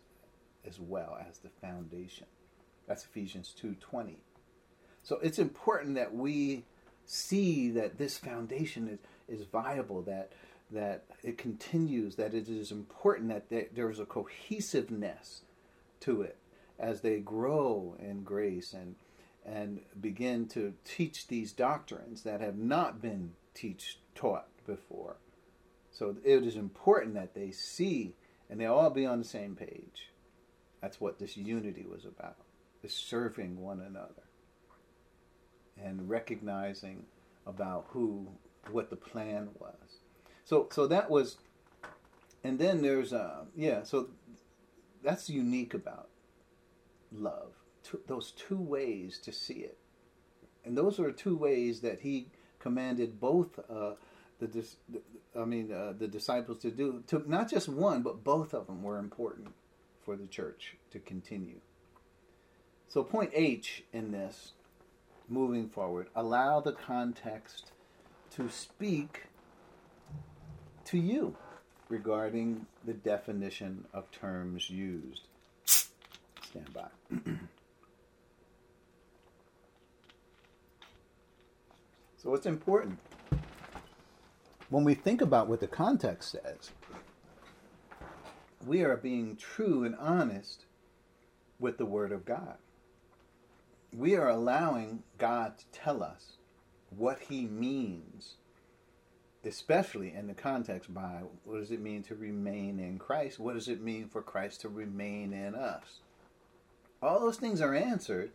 as 0.65 0.79
well 0.79 1.17
as 1.27 1.39
the 1.39 1.49
foundation. 1.61 2.27
That's 2.87 3.05
Ephesians 3.05 3.53
2:20. 3.59 4.17
So 5.03 5.19
it's 5.19 5.39
important 5.39 5.95
that 5.95 6.13
we 6.13 6.65
see 7.05 7.69
that 7.71 7.97
this 7.97 8.17
foundation 8.17 8.87
is, 8.87 9.39
is 9.39 9.45
viable, 9.45 10.01
that 10.03 10.31
that 10.71 11.05
it 11.23 11.37
continues, 11.37 12.15
that 12.15 12.33
it 12.33 12.49
is 12.49 12.71
important 12.71 13.29
that 13.29 13.75
there's 13.75 13.99
a 13.99 14.05
cohesiveness 14.05 15.41
to 16.01 16.21
it 16.21 16.37
as 16.79 17.01
they 17.01 17.19
grow 17.19 17.95
in 17.99 18.23
grace 18.23 18.73
and 18.73 18.95
and 19.45 19.79
begin 20.01 20.47
to 20.47 20.73
teach 20.83 21.27
these 21.27 21.51
doctrines 21.51 22.23
that 22.23 22.41
have 22.41 22.57
not 22.57 22.99
been 22.99 23.31
teach 23.53 23.99
taught 24.15 24.47
before. 24.65 25.17
So 25.91 26.15
it 26.25 26.43
is 26.43 26.55
important 26.55 27.13
that 27.13 27.35
they 27.35 27.51
see 27.51 28.15
and 28.49 28.59
they 28.59 28.65
all 28.65 28.89
be 28.89 29.05
on 29.05 29.19
the 29.19 29.25
same 29.25 29.55
page. 29.55 30.09
That's 30.81 30.99
what 30.99 31.19
this 31.19 31.37
unity 31.37 31.85
was 31.89 32.05
about. 32.05 32.37
Is 32.83 32.93
serving 32.93 33.59
one 33.59 33.79
another 33.79 34.23
and 35.83 36.09
recognizing 36.09 37.03
about 37.47 37.85
who 37.89 38.27
what 38.71 38.89
the 38.89 38.95
plan 38.95 39.49
was. 39.59 39.84
So 40.45 40.69
so 40.71 40.87
that 40.87 41.09
was 41.09 41.37
and 42.43 42.57
then 42.57 42.81
there's 42.81 43.11
uh 43.11 43.45
yeah, 43.55 43.83
so 43.83 44.09
that's 45.03 45.29
unique 45.29 45.73
about 45.73 46.09
love. 47.11 47.51
Those 48.07 48.31
two 48.31 48.57
ways 48.57 49.19
to 49.19 49.31
see 49.31 49.55
it. 49.55 49.77
And 50.63 50.77
those 50.77 50.99
are 50.99 51.11
two 51.11 51.35
ways 51.35 51.81
that 51.81 51.99
he 51.99 52.27
commanded 52.59 53.19
both 53.19 53.59
uh, 53.69 53.91
the, 54.39 54.47
the, 54.47 55.01
I 55.39 55.45
mean 55.45 55.71
uh, 55.71 55.93
the 55.97 56.07
disciples 56.07 56.59
to 56.59 56.71
do. 56.71 57.03
To 57.07 57.23
not 57.27 57.49
just 57.49 57.69
one, 57.69 58.01
but 58.01 58.23
both 58.23 58.53
of 58.53 58.67
them 58.67 58.81
were 58.83 58.97
important 58.97 59.49
for 60.03 60.15
the 60.15 60.27
church 60.27 60.75
to 60.91 60.99
continue. 60.99 61.59
So 62.87 63.03
point 63.03 63.31
H 63.33 63.83
in 63.93 64.11
this, 64.11 64.53
moving 65.27 65.69
forward, 65.69 66.07
allow 66.15 66.59
the 66.59 66.71
context 66.71 67.71
to 68.31 68.49
speak 68.49 69.23
to 70.85 70.97
you 70.97 71.35
regarding 71.89 72.65
the 72.85 72.93
definition 72.93 73.85
of 73.93 74.09
terms 74.11 74.69
used. 74.69 75.27
Stand 75.65 76.73
by. 76.73 76.87
so 82.17 82.33
it's 82.33 82.45
important 82.45 82.99
when 84.69 84.83
we 84.83 84.95
think 84.95 85.21
about 85.21 85.47
what 85.47 85.59
the 85.59 85.67
context 85.67 86.31
says, 86.31 86.71
we 88.65 88.83
are 88.83 88.97
being 88.97 89.35
true 89.35 89.83
and 89.83 89.95
honest 89.95 90.65
with 91.59 91.77
the 91.77 91.85
Word 91.85 92.11
of 92.11 92.25
God. 92.25 92.57
We 93.93 94.15
are 94.15 94.29
allowing 94.29 95.03
God 95.17 95.57
to 95.59 95.65
tell 95.71 96.03
us 96.03 96.37
what 96.89 97.19
He 97.29 97.45
means, 97.45 98.35
especially 99.45 100.13
in 100.13 100.27
the 100.27 100.33
context 100.33 100.93
by 100.93 101.21
what 101.43 101.59
does 101.59 101.71
it 101.71 101.81
mean 101.81 102.03
to 102.03 102.15
remain 102.15 102.79
in 102.79 102.97
Christ? 102.97 103.39
What 103.39 103.55
does 103.55 103.67
it 103.67 103.81
mean 103.81 104.07
for 104.07 104.21
Christ 104.21 104.61
to 104.61 104.69
remain 104.69 105.33
in 105.33 105.55
us? 105.55 105.99
All 107.01 107.19
those 107.19 107.37
things 107.37 107.61
are 107.61 107.75
answered, 107.75 108.31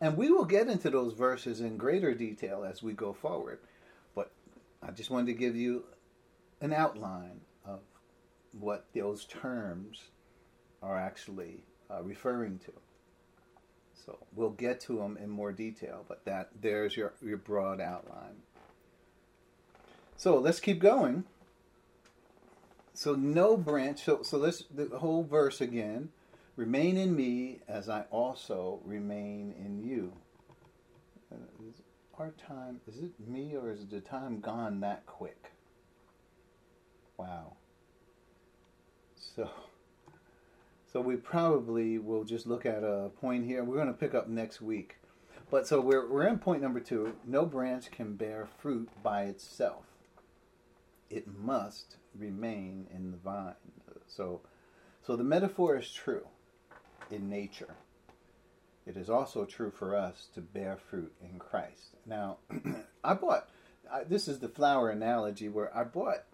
and 0.00 0.16
we 0.16 0.30
will 0.30 0.44
get 0.44 0.68
into 0.68 0.90
those 0.90 1.12
verses 1.12 1.60
in 1.60 1.76
greater 1.76 2.14
detail 2.14 2.64
as 2.64 2.82
we 2.82 2.92
go 2.92 3.12
forward. 3.12 3.58
But 4.14 4.30
I 4.82 4.90
just 4.90 5.10
wanted 5.10 5.26
to 5.26 5.38
give 5.38 5.56
you 5.56 5.84
an 6.60 6.72
outline 6.72 7.40
of 7.64 7.80
what 8.52 8.86
those 8.94 9.24
terms 9.24 10.04
are 10.82 10.98
actually 10.98 11.64
uh, 11.90 12.02
referring 12.02 12.58
to. 12.60 12.72
So 14.04 14.18
we'll 14.34 14.50
get 14.50 14.80
to 14.82 14.96
them 14.96 15.16
in 15.16 15.30
more 15.30 15.52
detail, 15.52 16.04
but 16.08 16.24
that 16.24 16.50
there's 16.60 16.96
your, 16.96 17.14
your 17.22 17.36
broad 17.36 17.80
outline. 17.80 18.36
So 20.22 20.38
let's 20.38 20.60
keep 20.60 20.78
going. 20.78 21.24
So 22.94 23.16
no 23.16 23.56
branch. 23.56 24.04
So 24.04 24.22
so 24.22 24.38
let's 24.38 24.62
the 24.72 24.98
whole 25.00 25.24
verse 25.24 25.60
again. 25.60 26.10
Remain 26.54 26.96
in 26.96 27.16
me 27.16 27.58
as 27.66 27.88
I 27.88 28.02
also 28.02 28.78
remain 28.84 29.52
in 29.58 29.82
you. 29.82 30.12
Uh, 31.32 31.38
our 32.18 32.30
time 32.38 32.80
is 32.86 32.98
it 32.98 33.10
me 33.26 33.56
or 33.56 33.72
is 33.72 33.84
the 33.88 34.00
time 34.00 34.38
gone 34.38 34.78
that 34.78 35.06
quick? 35.06 35.50
Wow. 37.16 37.56
So 39.16 39.50
so 40.92 41.00
we 41.00 41.16
probably 41.16 41.98
will 41.98 42.22
just 42.22 42.46
look 42.46 42.64
at 42.64 42.84
a 42.84 43.10
point 43.20 43.44
here. 43.44 43.64
We're 43.64 43.74
going 43.74 43.88
to 43.88 43.92
pick 43.92 44.14
up 44.14 44.28
next 44.28 44.62
week. 44.62 44.98
But 45.50 45.66
so 45.66 45.80
we're, 45.80 46.08
we're 46.08 46.28
in 46.28 46.38
point 46.38 46.62
number 46.62 46.78
two. 46.78 47.14
No 47.26 47.44
branch 47.44 47.90
can 47.90 48.14
bear 48.14 48.46
fruit 48.60 48.88
by 49.02 49.24
itself. 49.24 49.91
It 51.12 51.26
must 51.28 51.96
remain 52.18 52.86
in 52.92 53.10
the 53.10 53.18
vine. 53.18 53.54
So, 54.06 54.40
so 55.06 55.16
the 55.16 55.24
metaphor 55.24 55.76
is 55.76 55.92
true 55.92 56.26
in 57.10 57.28
nature. 57.28 57.74
It 58.86 58.96
is 58.96 59.08
also 59.08 59.44
true 59.44 59.70
for 59.70 59.94
us 59.94 60.28
to 60.34 60.40
bear 60.40 60.76
fruit 60.76 61.12
in 61.22 61.38
Christ. 61.38 61.96
Now, 62.06 62.38
I 63.04 63.14
bought, 63.14 63.48
I, 63.92 64.04
this 64.04 64.26
is 64.26 64.40
the 64.40 64.48
flower 64.48 64.90
analogy 64.90 65.48
where 65.48 65.76
I 65.76 65.84
bought 65.84 66.24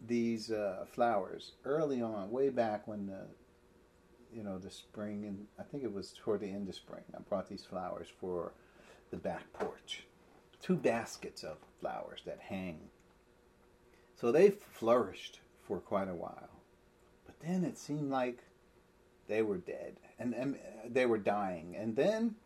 these 0.00 0.50
uh, 0.50 0.86
flowers 0.92 1.52
early 1.64 2.00
on, 2.00 2.30
way 2.30 2.48
back 2.48 2.88
when 2.88 3.06
the 3.06 3.26
you 4.32 4.42
know, 4.42 4.58
the 4.58 4.70
spring, 4.70 5.24
and 5.26 5.46
I 5.58 5.62
think 5.62 5.84
it 5.84 5.92
was 5.92 6.14
toward 6.18 6.40
the 6.40 6.50
end 6.50 6.68
of 6.68 6.74
spring. 6.74 7.02
I 7.14 7.20
brought 7.20 7.48
these 7.48 7.64
flowers 7.64 8.08
for 8.20 8.52
the 9.10 9.16
back 9.16 9.52
porch. 9.52 10.04
Two 10.60 10.76
baskets 10.76 11.42
of 11.42 11.58
flowers 11.80 12.22
that 12.24 12.38
hang. 12.40 12.78
So 14.22 14.30
they 14.30 14.50
flourished 14.50 15.40
for 15.66 15.80
quite 15.80 16.08
a 16.08 16.14
while. 16.14 16.62
But 17.26 17.40
then 17.40 17.64
it 17.64 17.76
seemed 17.76 18.08
like 18.08 18.38
they 19.26 19.42
were 19.42 19.56
dead 19.56 19.96
and, 20.16 20.32
and 20.32 20.60
they 20.88 21.06
were 21.06 21.18
dying. 21.18 21.74
And 21.76 21.96
then 21.96 22.36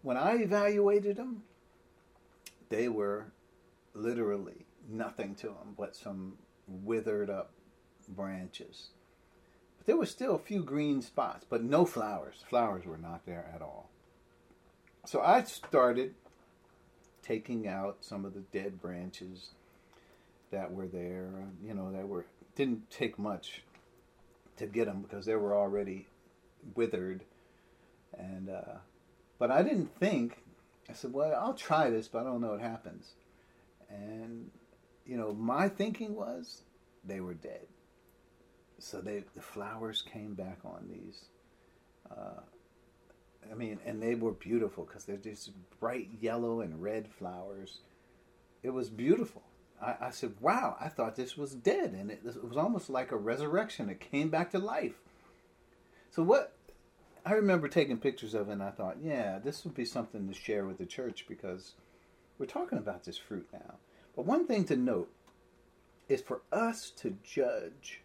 when 0.00 0.16
I 0.16 0.36
evaluated 0.36 1.16
them, 1.16 1.42
they 2.70 2.88
were 2.88 3.26
literally 3.92 4.64
nothing 4.88 5.34
to 5.34 5.48
them 5.48 5.74
but 5.76 5.94
some 5.94 6.38
withered 6.66 7.28
up 7.28 7.52
branches 8.08 8.88
But 9.76 9.86
there 9.86 9.98
were 9.98 10.06
still 10.06 10.34
a 10.34 10.38
few 10.38 10.62
green 10.62 11.02
spots, 11.02 11.44
but 11.46 11.62
no 11.62 11.84
flowers. 11.84 12.42
Flowers 12.48 12.86
were 12.86 12.96
not 12.96 13.26
there 13.26 13.52
at 13.54 13.60
all. 13.60 13.90
So 15.04 15.20
I 15.20 15.42
started 15.42 16.14
taking 17.20 17.68
out 17.68 17.98
some 18.00 18.24
of 18.24 18.32
the 18.32 18.40
dead 18.40 18.80
branches 18.80 19.50
that 20.50 20.72
were 20.72 20.86
there. 20.86 21.30
You 21.64 21.74
know, 21.74 21.92
that 21.92 22.06
were 22.06 22.26
didn't 22.54 22.90
take 22.90 23.18
much 23.18 23.62
to 24.56 24.66
get 24.66 24.86
them 24.86 25.02
because 25.02 25.26
they 25.26 25.36
were 25.36 25.54
already 25.54 26.06
withered. 26.74 27.24
And 28.16 28.50
uh, 28.50 28.78
but 29.38 29.50
I 29.50 29.62
didn't 29.62 29.94
think. 29.98 30.38
I 30.88 30.94
said, 30.94 31.12
"Well, 31.12 31.34
I'll 31.38 31.54
try 31.54 31.90
this, 31.90 32.08
but 32.08 32.20
I 32.20 32.24
don't 32.24 32.40
know 32.40 32.52
what 32.52 32.60
happens." 32.60 33.14
And 33.90 34.50
you 35.06 35.16
know, 35.16 35.32
my 35.32 35.68
thinking 35.68 36.14
was 36.14 36.62
they 37.04 37.20
were 37.20 37.34
dead 37.34 37.66
so 38.78 39.00
they 39.00 39.24
the 39.34 39.42
flowers 39.42 40.02
came 40.02 40.34
back 40.34 40.58
on 40.64 40.88
these. 40.88 41.24
Uh, 42.10 42.40
I 43.50 43.54
mean, 43.54 43.78
and 43.84 44.02
they 44.02 44.14
were 44.14 44.32
beautiful 44.32 44.84
because 44.84 45.04
they're 45.04 45.16
just 45.16 45.50
bright 45.80 46.08
yellow 46.20 46.60
and 46.60 46.80
red 46.82 47.08
flowers. 47.08 47.80
It 48.62 48.70
was 48.70 48.88
beautiful. 48.88 49.42
I, 49.80 49.96
I, 50.00 50.10
said, 50.10 50.34
"Wow! 50.40 50.76
I 50.80 50.88
thought 50.88 51.16
this 51.16 51.36
was 51.36 51.54
dead, 51.54 51.92
and 51.92 52.10
it, 52.10 52.22
it 52.24 52.44
was 52.44 52.56
almost 52.56 52.90
like 52.90 53.12
a 53.12 53.16
resurrection. 53.16 53.88
It 53.88 54.00
came 54.00 54.28
back 54.28 54.50
to 54.52 54.58
life." 54.58 54.94
So 56.10 56.22
what? 56.22 56.52
I 57.24 57.32
remember 57.32 57.68
taking 57.68 57.98
pictures 57.98 58.34
of 58.34 58.48
it, 58.48 58.52
and 58.52 58.62
I 58.62 58.70
thought, 58.70 58.96
"Yeah, 59.02 59.38
this 59.38 59.64
would 59.64 59.74
be 59.74 59.84
something 59.84 60.28
to 60.28 60.34
share 60.34 60.64
with 60.64 60.78
the 60.78 60.86
church 60.86 61.26
because 61.28 61.74
we're 62.38 62.46
talking 62.46 62.78
about 62.78 63.04
this 63.04 63.18
fruit 63.18 63.48
now." 63.52 63.74
But 64.16 64.26
one 64.26 64.46
thing 64.46 64.64
to 64.64 64.76
note 64.76 65.12
is 66.08 66.22
for 66.22 66.42
us 66.50 66.90
to 66.90 67.16
judge 67.22 68.00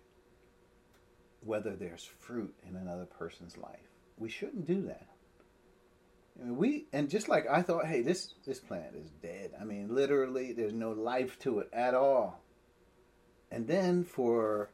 whether 1.42 1.76
there's 1.76 2.04
fruit 2.04 2.54
in 2.68 2.76
another 2.76 3.06
person's 3.06 3.58
life. 3.58 3.90
We 4.18 4.30
shouldn't 4.30 4.68
do 4.68 4.82
that. 4.84 5.08
I 6.42 6.52
we 6.52 6.88
and 6.94 7.10
just 7.10 7.30
like 7.30 7.46
I 7.50 7.62
thought, 7.62 7.86
hey, 7.86 8.02
this 8.02 8.34
this 8.46 8.60
plant 8.60 8.96
is 8.96 9.10
dead. 9.22 9.52
I 9.60 9.64
mean, 9.64 9.94
literally, 9.94 10.54
there's 10.54 10.74
no 10.74 10.92
life 10.92 11.38
to 11.40 11.60
it 11.60 11.70
at 11.74 11.94
all. 11.94 12.42
And 13.52 13.68
then 13.68 14.04
for 14.04 14.72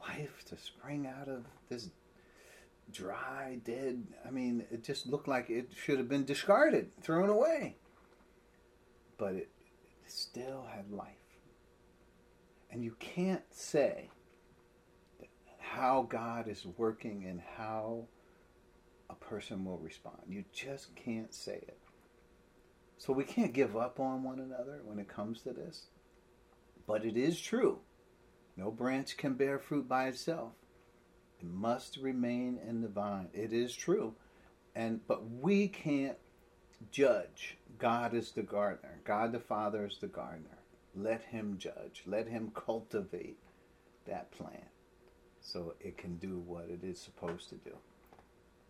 life 0.00 0.44
to 0.46 0.56
spring 0.56 1.06
out 1.06 1.28
of 1.28 1.44
this 1.68 1.90
dry, 2.90 3.58
dead, 3.64 4.04
I 4.26 4.30
mean, 4.30 4.64
it 4.70 4.84
just 4.84 5.06
looked 5.06 5.28
like 5.28 5.50
it 5.50 5.70
should 5.74 5.98
have 5.98 6.08
been 6.08 6.24
discarded, 6.24 6.90
thrown 7.02 7.28
away. 7.28 7.76
But 9.18 9.34
it, 9.34 9.50
it 10.04 10.10
still 10.10 10.66
had 10.74 10.90
life. 10.90 11.12
And 12.70 12.82
you 12.82 12.96
can't 12.98 13.44
say 13.50 14.10
how 15.58 16.06
God 16.08 16.48
is 16.48 16.66
working 16.76 17.26
and 17.26 17.40
how 17.56 18.06
a 19.08 19.14
person 19.14 19.64
will 19.64 19.78
respond. 19.78 20.18
You 20.28 20.44
just 20.52 20.94
can't 20.96 21.34
say 21.34 21.56
it. 21.56 21.78
So 22.98 23.12
we 23.12 23.24
can't 23.24 23.52
give 23.52 23.76
up 23.76 24.00
on 24.00 24.22
one 24.22 24.40
another 24.40 24.80
when 24.84 24.98
it 24.98 25.08
comes 25.08 25.42
to 25.42 25.52
this. 25.52 25.86
But 26.86 27.04
it 27.04 27.16
is 27.16 27.40
true. 27.40 27.80
No 28.56 28.70
branch 28.70 29.16
can 29.16 29.34
bear 29.34 29.58
fruit 29.58 29.88
by 29.88 30.08
itself. 30.08 30.52
It 31.40 31.46
must 31.46 31.98
remain 31.98 32.58
in 32.66 32.80
the 32.80 32.88
vine. 32.88 33.28
It 33.34 33.52
is 33.52 33.74
true. 33.74 34.14
And 34.74 35.06
but 35.06 35.28
we 35.30 35.68
can't 35.68 36.16
judge. 36.90 37.58
God 37.78 38.14
is 38.14 38.32
the 38.32 38.42
gardener. 38.42 39.00
God 39.04 39.32
the 39.32 39.40
Father 39.40 39.86
is 39.86 39.98
the 39.98 40.06
gardener. 40.06 40.58
Let 40.94 41.22
him 41.24 41.56
judge. 41.58 42.02
Let 42.06 42.28
him 42.28 42.52
cultivate 42.54 43.38
that 44.06 44.30
plant 44.30 44.70
so 45.40 45.74
it 45.80 45.98
can 45.98 46.16
do 46.16 46.38
what 46.38 46.68
it 46.70 46.82
is 46.82 46.98
supposed 46.98 47.50
to 47.50 47.56
do. 47.56 47.76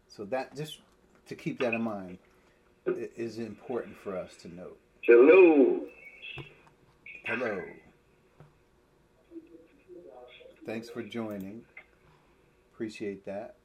So 0.09 0.25
that 0.27 0.57
just 0.57 0.81
to 1.29 1.35
keep 1.35 1.61
that 1.61 1.75
in 1.75 1.83
mind 1.83 2.19
is 2.87 3.39
important 3.39 3.97
for 3.97 4.17
us 4.17 4.35
to 4.43 4.55
note. 4.55 4.79
Hello. 5.03 5.81
Hello. 7.25 7.63
Thanks 10.65 10.89
for 10.89 11.03
joining. 11.03 11.63
Appreciate 12.73 13.25
that. 13.27 13.57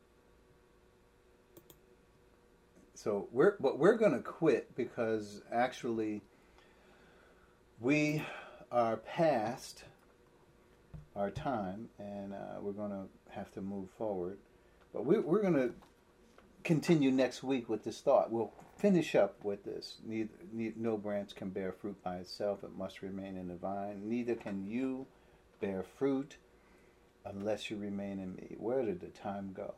So 2.94 3.28
we're 3.32 3.56
but 3.60 3.80
we're 3.80 3.98
going 3.98 4.12
to 4.12 4.20
quit 4.20 4.76
because 4.76 5.42
actually 5.52 6.22
we 7.80 8.24
are 8.72 8.98
past 8.98 9.84
our 11.16 11.30
time, 11.30 11.90
and 11.98 12.34
uh, 12.34 12.62
we're 12.62 12.72
going 12.72 12.92
to 12.92 13.06
have 13.30 13.52
to 13.54 13.62
move 13.62 13.90
forward. 13.98 14.38
But 14.94 15.06
we, 15.06 15.20
we're 15.20 15.42
going 15.42 15.56
to 15.56 15.74
continue 16.64 17.12
next 17.12 17.44
week 17.44 17.70
with 17.70 17.84
this 17.84 18.02
thought. 18.02 18.32
We'll 18.32 18.54
finish 18.78 19.16
up 19.16 19.44
with 19.44 19.64
this. 19.64 19.98
Neither, 20.06 20.30
neither, 20.52 20.76
no 20.78 20.98
branch 20.98 21.36
can 21.36 21.50
bear 21.50 21.72
fruit 21.72 22.02
by 22.04 22.18
itself, 22.18 22.64
it 22.64 22.76
must 22.78 23.02
remain 23.02 23.38
in 23.38 23.48
the 23.48 23.56
vine. 23.56 24.02
Neither 24.06 24.36
can 24.36 24.66
you 24.66 25.06
bear 25.60 25.84
fruit 25.84 26.38
unless 27.26 27.70
you 27.70 27.78
remain 27.78 28.20
in 28.20 28.36
me. 28.36 28.56
Where 28.58 28.84
did 28.84 29.00
the 29.00 29.08
time 29.08 29.54
go? 29.56 29.76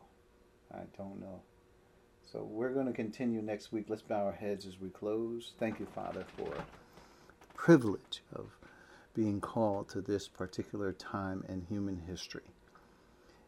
I 0.73 0.81
don't 0.97 1.19
know. 1.19 1.41
So 2.31 2.43
we're 2.43 2.73
going 2.73 2.87
to 2.87 2.93
continue 2.93 3.41
next 3.41 3.71
week. 3.71 3.85
Let's 3.89 4.01
bow 4.01 4.25
our 4.25 4.31
heads 4.31 4.65
as 4.65 4.79
we 4.79 4.89
close. 4.89 5.51
Thank 5.59 5.79
you, 5.79 5.87
Father, 5.93 6.25
for 6.37 6.49
the 6.49 6.63
privilege 7.53 8.23
of 8.33 8.57
being 9.13 9.39
called 9.39 9.89
to 9.89 10.01
this 10.01 10.27
particular 10.27 10.93
time 10.93 11.43
in 11.47 11.61
human 11.69 12.01
history. 12.07 12.55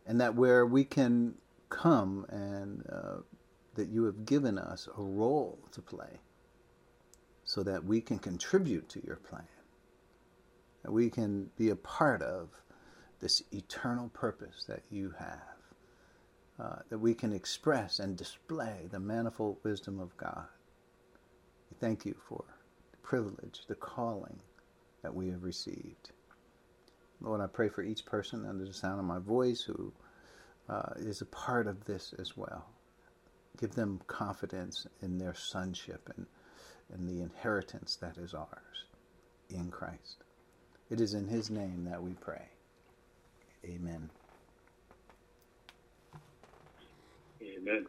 And 0.05 0.21
that 0.21 0.35
where 0.35 0.65
we 0.65 0.83
can 0.83 1.35
come 1.75 2.25
and 2.29 2.83
uh, 2.89 3.17
that 3.75 3.89
you 3.89 4.05
have 4.05 4.25
given 4.25 4.57
us 4.57 4.87
a 4.97 5.01
role 5.01 5.59
to 5.73 5.81
play 5.81 6.19
so 7.43 7.63
that 7.63 7.83
we 7.83 7.99
can 7.99 8.17
contribute 8.17 8.87
to 8.89 9.05
your 9.05 9.17
plan, 9.17 9.47
that 10.83 10.91
we 10.91 11.09
can 11.09 11.49
be 11.57 11.69
a 11.69 11.75
part 11.75 12.21
of 12.21 12.49
this 13.19 13.43
eternal 13.51 14.09
purpose 14.09 14.63
that 14.67 14.83
you 14.89 15.13
have, 15.19 15.57
uh, 16.59 16.79
that 16.89 16.99
we 16.99 17.13
can 17.13 17.33
express 17.33 17.99
and 17.99 18.17
display 18.17 18.87
the 18.89 18.99
manifold 18.99 19.57
wisdom 19.63 19.99
of 19.99 20.15
God. 20.15 20.47
We 21.69 21.77
thank 21.79 22.05
you 22.05 22.15
for 22.29 22.43
the 22.91 22.97
privilege, 22.97 23.65
the 23.67 23.75
calling 23.75 24.39
that 25.03 25.13
we 25.13 25.29
have 25.29 25.43
received. 25.43 26.11
Lord, 27.19 27.41
I 27.41 27.47
pray 27.47 27.69
for 27.69 27.83
each 27.83 28.05
person 28.05 28.45
under 28.45 28.65
the 28.65 28.73
sound 28.73 28.99
of 28.99 29.05
my 29.05 29.19
voice 29.19 29.61
who 29.61 29.93
uh, 30.69 30.93
is 30.97 31.21
a 31.21 31.25
part 31.25 31.67
of 31.67 31.85
this 31.85 32.13
as 32.19 32.35
well. 32.35 32.65
Give 33.59 33.73
them 33.73 34.01
confidence 34.07 34.87
in 35.01 35.17
their 35.17 35.33
sonship 35.33 36.11
and, 36.15 36.25
and 36.93 37.07
the 37.07 37.21
inheritance 37.21 37.95
that 37.97 38.17
is 38.17 38.33
ours 38.33 38.85
in 39.49 39.69
Christ. 39.69 40.23
It 40.89 40.99
is 40.99 41.13
in 41.13 41.27
His 41.27 41.49
name 41.49 41.85
that 41.89 42.01
we 42.01 42.13
pray. 42.13 42.49
Amen. 43.65 44.09
Amen. 47.41 47.85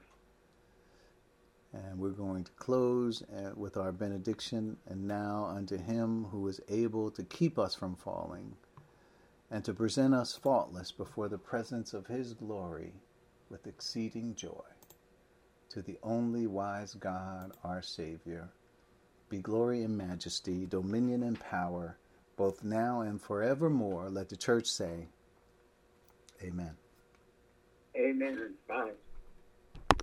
And 1.73 1.99
we're 1.99 2.11
going 2.11 2.45
to 2.45 2.53
close 2.53 3.23
uh, 3.23 3.51
with 3.55 3.77
our 3.77 3.93
benediction. 3.93 4.79
And 4.89 5.07
now 5.07 5.53
unto 5.55 5.77
him 5.77 6.25
who 6.31 6.49
is 6.49 6.61
able 6.69 7.11
to 7.11 7.23
keep 7.23 7.59
us 7.59 7.75
from 7.75 7.97
falling 7.97 8.55
and 9.51 9.65
to 9.65 9.75
present 9.75 10.15
us 10.15 10.37
faultless 10.37 10.93
before 10.93 11.29
the 11.29 11.39
presence 11.39 11.95
of 11.95 12.07
his 12.07 12.35
glory 12.35 12.93
with 13.51 13.67
exceeding 13.67 14.35
joy. 14.35 14.65
To 15.71 15.83
the 15.83 15.99
only 16.03 16.47
wise 16.47 16.95
God, 16.95 17.53
our 17.63 17.83
Savior, 17.83 18.49
be 19.29 19.39
glory 19.39 19.83
and 19.83 19.97
majesty, 19.97 20.67
dominion 20.67 21.23
and 21.23 21.39
power, 21.39 21.97
both 22.37 22.65
now 22.65 23.01
and 23.01 23.21
forevermore. 23.21 24.09
Let 24.09 24.29
the 24.29 24.37
church 24.37 24.67
say, 24.67 25.09
Amen. 26.43 26.77
Amen. 27.97 28.55
Bye. 28.69 28.91